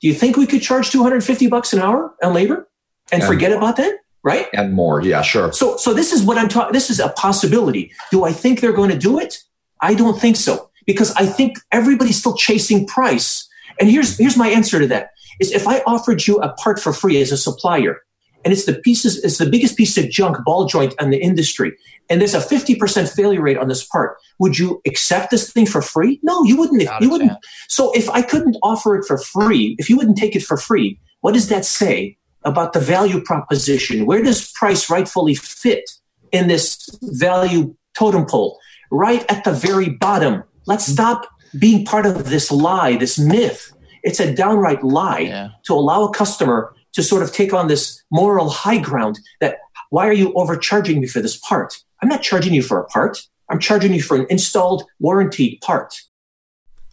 Do 0.00 0.08
you 0.08 0.14
think 0.14 0.36
we 0.36 0.46
could 0.46 0.62
charge 0.62 0.90
250 0.90 1.48
bucks 1.48 1.72
an 1.72 1.80
hour 1.80 2.14
on 2.22 2.34
labor 2.34 2.68
and, 3.12 3.22
and 3.22 3.24
forget 3.24 3.50
more. 3.50 3.58
about 3.58 3.76
that? 3.76 3.98
Right? 4.22 4.48
And 4.54 4.72
more. 4.72 5.02
Yeah, 5.02 5.22
sure. 5.22 5.52
So, 5.52 5.76
so 5.76 5.92
this 5.92 6.12
is 6.12 6.22
what 6.22 6.38
I'm 6.38 6.48
talking. 6.48 6.72
This 6.72 6.90
is 6.90 6.98
a 6.98 7.10
possibility. 7.10 7.92
Do 8.10 8.24
I 8.24 8.32
think 8.32 8.60
they're 8.60 8.72
going 8.72 8.90
to 8.90 8.98
do 8.98 9.18
it? 9.18 9.42
I 9.80 9.94
don't 9.94 10.18
think 10.18 10.36
so 10.36 10.70
because 10.86 11.12
I 11.12 11.26
think 11.26 11.58
everybody's 11.72 12.18
still 12.18 12.36
chasing 12.36 12.86
price. 12.86 13.48
And 13.78 13.90
here's, 13.90 14.16
here's 14.16 14.36
my 14.36 14.48
answer 14.48 14.78
to 14.78 14.86
that 14.88 15.10
is 15.40 15.52
if 15.52 15.66
I 15.66 15.80
offered 15.86 16.26
you 16.26 16.38
a 16.38 16.52
part 16.54 16.80
for 16.80 16.92
free 16.92 17.20
as 17.20 17.32
a 17.32 17.36
supplier 17.36 18.00
and 18.44 18.52
it's 18.52 18.66
the 18.66 18.74
pieces, 18.74 19.22
it's 19.24 19.38
the 19.38 19.48
biggest 19.48 19.76
piece 19.76 19.98
of 19.98 20.10
junk 20.10 20.38
ball 20.44 20.66
joint 20.66 20.94
in 21.00 21.10
the 21.10 21.18
industry 21.18 21.76
and 22.10 22.20
there's 22.20 22.34
a 22.34 22.38
50% 22.38 23.14
failure 23.14 23.40
rate 23.40 23.56
on 23.56 23.68
this 23.68 23.84
part. 23.84 24.16
Would 24.38 24.58
you 24.58 24.80
accept 24.86 25.30
this 25.30 25.50
thing 25.50 25.66
for 25.66 25.80
free? 25.80 26.20
No, 26.22 26.44
you 26.44 26.56
wouldn't. 26.56 26.82
you 27.00 27.10
wouldn't. 27.10 27.32
So 27.68 27.92
if 27.92 28.10
I 28.10 28.22
couldn't 28.22 28.56
offer 28.62 28.96
it 28.96 29.06
for 29.06 29.18
free, 29.18 29.76
if 29.78 29.88
you 29.88 29.96
wouldn't 29.96 30.18
take 30.18 30.36
it 30.36 30.42
for 30.42 30.56
free, 30.56 31.00
what 31.20 31.34
does 31.34 31.48
that 31.48 31.64
say 31.64 32.18
about 32.42 32.74
the 32.74 32.80
value 32.80 33.20
proposition? 33.22 34.04
Where 34.04 34.22
does 34.22 34.52
price 34.52 34.90
rightfully 34.90 35.34
fit 35.34 35.90
in 36.32 36.48
this 36.48 36.90
value 37.02 37.74
totem 37.96 38.26
pole? 38.26 38.58
Right 38.90 39.24
at 39.30 39.44
the 39.44 39.52
very 39.52 39.88
bottom. 39.88 40.44
Let's 40.66 40.86
stop 40.86 41.26
being 41.58 41.84
part 41.84 42.04
of 42.04 42.28
this 42.28 42.50
lie, 42.50 42.96
this 42.96 43.18
myth. 43.18 43.72
It's 44.02 44.20
a 44.20 44.34
downright 44.34 44.82
lie 44.84 45.20
yeah. 45.20 45.48
to 45.64 45.72
allow 45.72 46.04
a 46.04 46.12
customer 46.12 46.74
to 46.92 47.02
sort 47.02 47.22
of 47.22 47.32
take 47.32 47.52
on 47.52 47.68
this 47.68 48.02
moral 48.10 48.50
high 48.50 48.78
ground 48.78 49.18
that 49.40 49.56
why 49.90 50.08
are 50.08 50.12
you 50.12 50.32
overcharging 50.34 51.00
me 51.00 51.06
for 51.06 51.20
this 51.20 51.36
part? 51.36 51.83
I'm 52.02 52.08
not 52.08 52.22
charging 52.22 52.54
you 52.54 52.62
for 52.62 52.80
a 52.80 52.84
part. 52.84 53.18
I'm 53.48 53.58
charging 53.58 53.92
you 53.94 54.02
for 54.02 54.16
an 54.16 54.26
installed 54.30 54.84
warranty 55.00 55.58
part. 55.62 56.00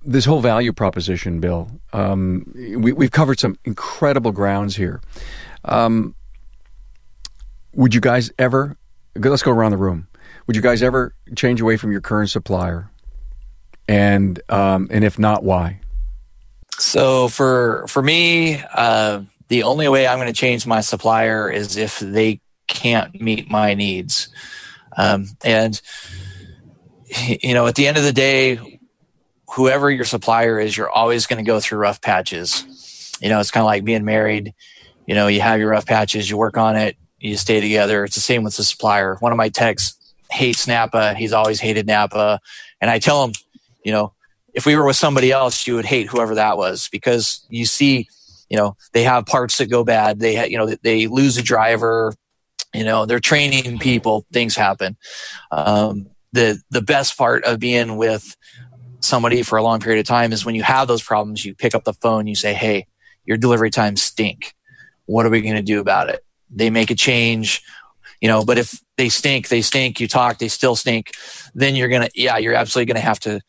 This 0.04 0.26
whole 0.26 0.42
value 0.42 0.74
proposition, 0.74 1.40
Bill, 1.40 1.70
um, 1.94 2.52
we, 2.56 2.92
have 3.06 3.12
covered 3.12 3.40
some 3.40 3.58
incredible 3.66 4.32
grounds 4.32 4.76
here. 4.76 5.02
Um, 5.64 6.16
would 7.74 7.94
you 7.94 8.02
guys 8.02 8.32
ever, 8.40 8.78
let's 9.16 9.44
go 9.44 9.52
around 9.52 9.72
the 9.72 9.78
room. 9.78 10.08
Would 10.48 10.56
you 10.56 10.62
guys 10.62 10.82
ever 10.82 11.14
change 11.36 11.62
away 11.62 11.78
from 11.78 11.92
your 11.92 12.02
current 12.02 12.30
supplier? 12.30 12.90
And, 13.88 14.42
um, 14.50 14.88
and 14.92 15.04
if 15.04 15.20
not, 15.20 15.44
why? 15.44 15.80
So 16.80 17.28
for, 17.28 17.86
for 17.88 18.02
me, 18.02 18.62
uh, 18.74 19.22
the 19.50 19.64
only 19.64 19.88
way 19.88 20.08
I'm 20.08 20.18
going 20.18 20.28
to 20.28 20.34
change 20.34 20.66
my 20.66 20.82
supplier 20.82 21.50
is 21.50 21.78
if 21.78 22.00
they 22.00 22.42
can't 22.68 23.20
meet 23.22 23.52
my 23.52 23.74
needs. 23.74 24.30
Um, 24.96 25.28
and, 25.44 25.80
you 27.42 27.54
know, 27.54 27.68
at 27.68 27.76
the 27.76 27.88
end 27.88 27.98
of 27.98 28.04
the 28.04 28.14
day, 28.14 28.80
whoever 29.54 29.90
your 29.90 30.06
supplier 30.06 30.60
is, 30.60 30.76
you're 30.76 30.90
always 30.90 31.28
going 31.28 31.44
to 31.44 31.48
go 31.48 31.60
through 31.60 31.80
rough 31.80 32.02
patches. 32.02 33.18
You 33.22 33.30
know, 33.30 33.40
it's 33.40 33.52
kind 33.52 33.62
of 33.62 33.68
like 33.68 33.84
being 33.84 34.06
married. 34.06 34.54
You 35.06 35.16
know, 35.16 35.28
you 35.28 35.42
have 35.42 35.60
your 35.60 35.70
rough 35.70 35.86
patches, 35.86 36.30
you 36.30 36.38
work 36.38 36.58
on 36.58 36.76
it, 36.76 36.96
you 37.20 37.36
stay 37.38 37.60
together. 37.60 38.04
It's 38.04 38.16
the 38.16 38.22
same 38.22 38.44
with 38.44 38.56
the 38.56 38.64
supplier. 38.64 39.16
One 39.20 39.32
of 39.32 39.38
my 39.38 39.50
techs 39.50 39.96
hates 40.32 40.68
Napa. 40.68 41.14
He's 41.16 41.34
always 41.34 41.60
hated 41.60 41.86
Napa. 41.86 42.40
And 42.80 42.90
I 42.90 43.00
tell 43.00 43.24
him, 43.26 43.34
you 43.84 43.92
know, 43.92 44.14
if 44.54 44.66
we 44.66 44.76
were 44.76 44.86
with 44.86 44.96
somebody 44.96 45.32
else, 45.32 45.68
you 45.68 45.76
would 45.76 45.86
hate 45.86 46.08
whoever 46.08 46.36
that 46.36 46.58
was 46.58 46.90
because 46.90 47.46
you 47.50 47.66
see, 47.66 48.08
you 48.50 48.58
know, 48.58 48.76
they 48.94 49.04
have 49.04 49.26
parts 49.26 49.58
that 49.58 49.70
go 49.70 49.84
bad. 49.84 50.20
They, 50.20 50.36
ha- 50.36 50.46
you 50.46 50.58
know, 50.58 50.76
they 50.82 51.08
lose 51.08 51.38
a 51.38 51.44
driver. 51.44 52.14
You 52.74 52.84
know, 52.84 53.06
they're 53.06 53.20
training 53.20 53.80
people. 53.80 54.26
Things 54.32 54.56
happen. 54.56 54.98
Um, 55.52 56.08
the 56.32 56.62
the 56.70 56.82
best 56.82 57.18
part 57.18 57.44
of 57.44 57.60
being 57.60 57.98
with 57.98 58.36
somebody 59.02 59.44
for 59.44 59.58
a 59.58 59.64
long 59.64 59.80
period 59.80 60.00
of 60.00 60.06
time 60.06 60.32
is 60.32 60.46
when 60.46 60.56
you 60.56 60.64
have 60.64 60.88
those 60.88 61.04
problems, 61.04 61.44
you 61.44 61.54
pick 61.54 61.76
up 61.76 61.84
the 61.84 61.94
phone, 61.94 62.28
you 62.28 62.36
say, 62.36 62.54
"Hey, 62.54 62.88
your 63.26 63.38
delivery 63.38 63.72
times 63.72 64.02
stink. 64.02 64.56
What 65.06 65.26
are 65.26 65.30
we 65.30 65.42
going 65.42 65.56
to 65.56 65.62
do 65.62 65.80
about 65.80 66.10
it?" 66.10 66.24
They 66.50 66.70
make 66.70 66.92
a 66.92 66.96
change, 66.96 67.62
you 68.22 68.28
know. 68.28 68.46
But 68.46 68.58
if 68.58 68.82
they 68.98 69.10
stink, 69.10 69.50
they 69.50 69.62
stink. 69.62 70.00
You 70.00 70.08
talk, 70.08 70.38
they 70.38 70.48
still 70.48 70.76
stink. 70.76 71.12
Then 71.54 71.76
you're 71.76 71.90
gonna, 71.90 72.10
yeah, 72.16 72.38
you're 72.38 72.54
absolutely 72.54 72.94
gonna 72.94 73.06
have 73.06 73.20
to 73.22 73.42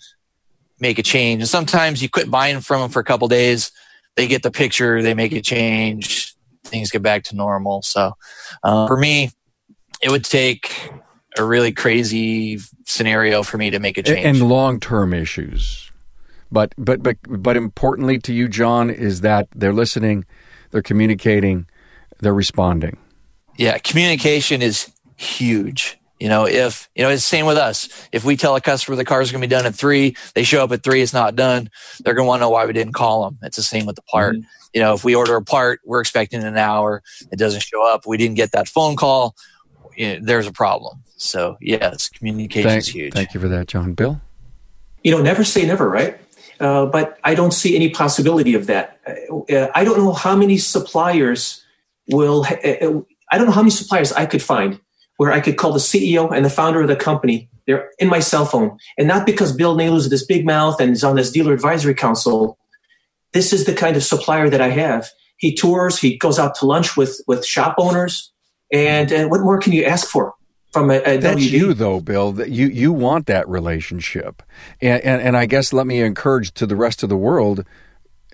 make 0.81 0.99
a 0.99 1.03
change. 1.03 1.43
And 1.43 1.49
sometimes 1.49 2.03
you 2.03 2.09
quit 2.09 2.31
buying 2.31 2.61
from 2.61 2.81
them 2.81 2.91
for 2.91 3.01
a 3.01 3.05
couple 3.05 3.29
days. 3.29 3.71
They 4.17 4.27
get 4.27 4.43
the 4.43 4.51
picture, 4.51 5.01
they 5.01 5.15
make 5.15 5.33
a 5.33 5.41
change, 5.41 6.32
things 6.65 6.91
get 6.91 7.03
back 7.03 7.25
to 7.25 7.37
normal. 7.37 7.83
So 7.83 8.17
uh, 8.63 8.87
for 8.87 8.97
me, 8.97 9.31
it 10.03 10.11
would 10.11 10.25
take 10.25 10.91
a 11.39 11.45
really 11.45 11.73
crazy 11.73 12.59
scenario 12.85 13.43
for 13.43 13.59
me 13.59 13.71
to 13.71 13.79
make 13.79 13.99
a 13.99 14.03
change. 14.03 14.27
And 14.27 14.49
long 14.49 14.81
term 14.81 15.15
issues. 15.15 15.91
But 16.51 16.75
but 16.77 17.03
but 17.03 17.17
but 17.27 17.57
importantly 17.57 18.19
to 18.21 18.35
you, 18.35 18.49
John, 18.49 18.91
is 18.91 19.23
that 19.23 19.49
they're 19.55 19.73
listening, 19.73 20.27
they're 20.71 20.83
communicating, 20.83 21.67
they're 22.21 22.35
responding. 22.35 22.99
Yeah, 23.57 23.79
communication 23.79 24.61
is 24.61 24.91
huge. 25.17 25.99
You 26.21 26.29
know, 26.29 26.47
if 26.47 26.89
you 26.95 27.03
know, 27.03 27.09
it's 27.09 27.25
the 27.25 27.29
same 27.29 27.47
with 27.47 27.57
us. 27.57 27.89
If 28.13 28.25
we 28.25 28.37
tell 28.37 28.55
a 28.55 28.61
customer 28.61 28.97
the 28.97 29.05
car 29.05 29.23
is 29.23 29.33
going 29.33 29.41
to 29.41 29.49
be 29.49 29.51
done 29.51 29.67
at 29.67 29.75
three, 29.75 30.15
they 30.35 30.45
show 30.45 30.63
up 30.63 30.71
at 30.73 30.83
three, 30.83 31.01
it's 31.01 31.13
not 31.13 31.35
done. 31.35 31.71
They're 32.01 32.15
going 32.15 32.27
to 32.27 32.29
want 32.29 32.41
to 32.41 32.45
know 32.45 32.51
why 32.51 32.67
we 32.67 32.73
didn't 32.73 32.93
call 32.93 33.25
them. 33.25 33.39
It's 33.43 33.57
the 33.57 33.63
same 33.63 33.87
with 33.87 33.97
the 33.97 34.03
part. 34.03 34.37
Mm-hmm. 34.37 34.62
You 34.73 34.81
know, 34.81 34.95
if 34.95 35.05
we 35.05 35.15
order 35.15 35.37
a 35.37 35.43
part, 35.43 35.81
we're 35.85 36.01
expecting 36.01 36.43
an 36.43 36.57
hour, 36.57 37.03
it 37.31 37.39
doesn't 37.39 37.63
show 37.63 37.87
up, 37.87 38.07
we 38.07 38.17
didn't 38.17 38.37
get 38.37 38.53
that 38.53 38.69
phone 38.69 38.97
call. 38.97 39.37
You 39.97 40.15
know, 40.15 40.21
there's 40.23 40.47
a 40.47 40.53
problem. 40.53 41.03
So 41.17 41.57
yes, 41.61 42.09
communication 42.09 42.69
thank, 42.69 42.81
is 42.81 42.89
huge. 42.89 43.13
Thank 43.13 43.35
you 43.35 43.41
for 43.41 43.49
that, 43.49 43.69
John. 43.69 43.95
Bill. 43.95 44.21
You 45.05 45.13
know, 45.13 45.23
never 45.23 45.45
say 45.45 45.67
never, 45.67 45.89
right? 45.89 46.19
Uh, 46.59 46.87
but 46.87 47.19
I 47.25 47.35
don't 47.35 47.53
see 47.53 47.75
any 47.75 47.91
possibility 47.91 48.55
of 48.55 48.67
that. 48.67 49.01
Uh, 49.07 49.69
I 49.75 49.85
don't 49.85 49.99
know 49.99 50.13
how 50.13 50.37
many 50.37 50.59
suppliers 50.59 51.65
will. 52.09 52.45
Uh, 52.45 52.69
uh, 52.69 53.01
I 53.31 53.39
don't 53.39 53.47
know 53.47 53.53
how 53.53 53.63
many 53.63 53.71
suppliers 53.71 54.13
I 54.13 54.27
could 54.27 54.43
find 54.43 54.81
where 55.17 55.33
I 55.33 55.41
could 55.41 55.57
call 55.57 55.73
the 55.73 55.79
CEO 55.79 56.33
and 56.35 56.45
the 56.45 56.51
founder 56.51 56.81
of 56.81 56.89
the 56.89 56.97
company. 56.97 57.49
They're 57.67 57.91
in 57.99 58.09
my 58.09 58.21
cell 58.21 58.45
phone, 58.45 58.79
and 58.99 59.07
not 59.07 59.27
because 59.27 59.53
Bill 59.53 59.75
Naylor 59.75 59.97
is 59.97 60.09
this 60.09 60.25
big 60.25 60.45
mouth 60.45 60.81
and 60.81 60.93
is 60.93 61.05
on 61.05 61.17
this 61.17 61.31
dealer 61.31 61.53
advisory 61.53 61.95
council. 61.95 62.59
This 63.33 63.53
is 63.53 63.65
the 63.65 63.75
kind 63.75 63.97
of 63.97 64.03
supplier 64.03 64.51
that 64.51 64.61
I 64.61 64.69
have. 64.71 65.09
He 65.37 65.55
tours. 65.55 65.99
He 65.99 66.17
goes 66.17 66.39
out 66.39 66.55
to 66.57 66.67
lunch 66.67 66.97
with 66.97 67.21
with 67.27 67.45
shop 67.45 67.75
owners, 67.79 68.33
and 68.71 69.13
uh, 69.13 69.27
what 69.27 69.41
more 69.41 69.59
can 69.59 69.73
you 69.73 69.85
ask 69.85 70.07
for? 70.07 70.35
from 70.73 70.91
a, 70.91 71.03
a 71.05 71.19
That's 71.19 71.41
WD. 71.41 71.51
you 71.51 71.75
though, 71.75 72.01
Bill. 72.01 72.33
That 72.33 72.51
you 72.51 72.67
you 72.67 72.93
want 72.93 73.27
that 73.27 73.49
relationship, 73.49 74.43
and, 74.81 75.03
and 75.05 75.23
and 75.23 75.37
I 75.37 75.47
guess 75.47 75.73
let 75.73 75.87
me 75.87 76.01
encourage 76.01 76.53
to 76.55 76.67
the 76.67 76.77
rest 76.77 77.03
of 77.03 77.09
the 77.09 77.17
world, 77.17 77.65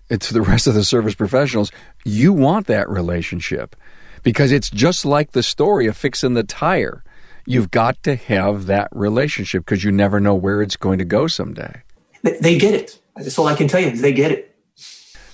to 0.09 0.35
the 0.35 0.43
rest 0.53 0.67
of 0.67 0.75
the 0.75 0.85
service 0.85 1.15
professionals, 1.15 1.71
you 2.05 2.33
want 2.33 2.67
that 2.69 2.89
relationship 2.89 3.77
because 4.23 4.53
it's 4.53 4.71
just 4.71 5.05
like 5.05 5.33
the 5.33 5.43
story 5.43 5.87
of 5.87 5.97
fixing 5.97 6.35
the 6.35 6.45
tire. 6.45 7.05
You've 7.47 7.71
got 7.71 8.03
to 8.03 8.15
have 8.15 8.67
that 8.67 8.89
relationship 8.93 9.65
because 9.65 9.83
you 9.83 9.91
never 9.91 10.21
know 10.21 10.35
where 10.35 10.61
it's 10.61 10.77
going 10.77 10.99
to 10.99 11.05
go 11.05 11.27
someday. 11.29 11.83
They 12.23 12.59
get 12.59 12.75
it. 12.75 13.01
That's 13.17 13.39
all 13.39 13.47
I 13.47 13.55
can 13.55 13.69
tell 13.69 13.81
you. 13.81 13.91
They 13.91 14.13
get 14.13 14.31
it. 14.33 14.48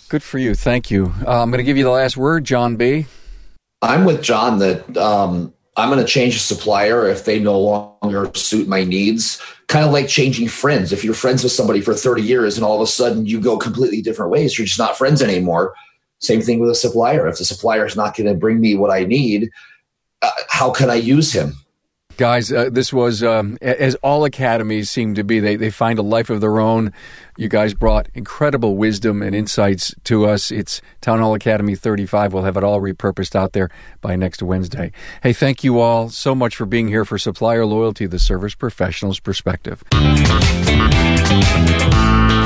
Good 0.09 0.23
for 0.23 0.39
you. 0.39 0.55
Thank 0.55 0.91
you. 0.91 1.13
Uh, 1.27 1.43
I'm 1.43 1.51
going 1.51 1.59
to 1.59 1.65
give 1.65 1.77
you 1.77 1.85
the 1.85 1.91
last 1.91 2.17
word, 2.17 2.45
John 2.45 2.77
B. 2.77 3.07
I'm 3.83 4.05
with 4.05 4.23
John 4.23 4.59
that 4.61 4.97
um, 4.97 5.53
I'm 5.77 5.91
going 5.91 6.01
to 6.01 6.11
change 6.11 6.37
a 6.37 6.41
supplier 6.41 7.09
if 7.09 7.25
they 7.25 7.39
no 7.39 7.59
longer 7.59 8.31
suit 8.35 8.69
my 8.69 8.85
needs. 8.85 9.43
Kind 9.67 9.85
of 9.85 9.93
like 9.93 10.09
changing 10.09 10.49
friends. 10.49 10.93
If 10.93 11.05
you're 11.05 11.15
friends 11.15 11.43
with 11.43 11.53
somebody 11.53 11.81
for 11.81 11.95
30 11.95 12.23
years 12.23 12.57
and 12.57 12.65
all 12.65 12.77
of 12.77 12.81
a 12.81 12.87
sudden 12.87 13.27
you 13.27 13.41
go 13.41 13.59
completely 13.59 14.03
different 14.03 14.31
ways, 14.31 14.59
you're 14.59 14.67
just 14.67 14.79
not 14.79 14.97
friends 14.97 15.21
anymore. 15.21 15.75
Same 16.21 16.41
thing 16.41 16.61
with 16.61 16.71
a 16.71 16.75
supplier. 16.75 17.27
If 17.27 17.39
the 17.39 17.45
supplier 17.45 17.85
is 17.85 17.97
not 17.97 18.17
going 18.17 18.29
to 18.29 18.35
bring 18.35 18.61
me 18.61 18.77
what 18.77 18.91
I 18.91 19.05
need, 19.05 19.51
uh, 20.23 20.31
how 20.49 20.71
can 20.71 20.91
I 20.91 20.95
use 20.95 21.33
him? 21.33 21.55
Guys, 22.17 22.53
uh, 22.53 22.71
this 22.71 22.93
was, 22.93 23.23
um, 23.23 23.59
as 23.61 23.97
all 23.97 24.25
academies 24.25 24.89
seem 24.89 25.15
to 25.15 25.25
be, 25.25 25.41
they, 25.41 25.57
they 25.57 25.71
find 25.71 25.99
a 25.99 26.03
life 26.03 26.31
of 26.31 26.41
their 26.41 26.61
own. 26.61 26.93
You 27.37 27.49
guys 27.49 27.75
brought 27.75 28.09
incredible 28.15 28.77
wisdom 28.77 29.21
and 29.23 29.35
insights 29.35 29.95
to 30.05 30.27
us. 30.27 30.53
It's 30.53 30.81
Town 31.01 31.19
Hall 31.19 31.35
Academy 31.35 31.75
35. 31.75 32.33
We'll 32.33 32.45
have 32.45 32.57
it 32.57 32.63
all 32.63 32.81
repurposed 32.81 33.35
out 33.35 33.53
there 33.53 33.69
by 34.01 34.15
next 34.15 34.43
Wednesday. 34.43 34.93
Hey, 35.23 35.33
thank 35.33 35.65
you 35.65 35.81
all 35.81 36.09
so 36.09 36.35
much 36.35 36.55
for 36.55 36.67
being 36.67 36.87
here 36.87 37.05
for 37.05 37.19
Supplier 37.19 37.67
Loyalty, 37.67 38.07
the 38.07 38.21
service 38.21 38.55
professional's 38.55 39.19
perspective. 39.19 39.83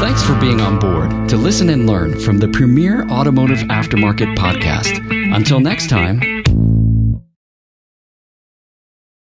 Thanks 0.01 0.23
for 0.23 0.35
being 0.41 0.61
on 0.61 0.79
board 0.79 1.29
to 1.29 1.37
listen 1.37 1.69
and 1.69 1.87
learn 1.87 2.19
from 2.21 2.39
the 2.39 2.49
premier 2.49 3.07
automotive 3.11 3.59
aftermarket 3.69 4.37
podcast. 4.37 5.05
Until 5.35 5.61
next 5.61 5.91
time, 5.91 6.21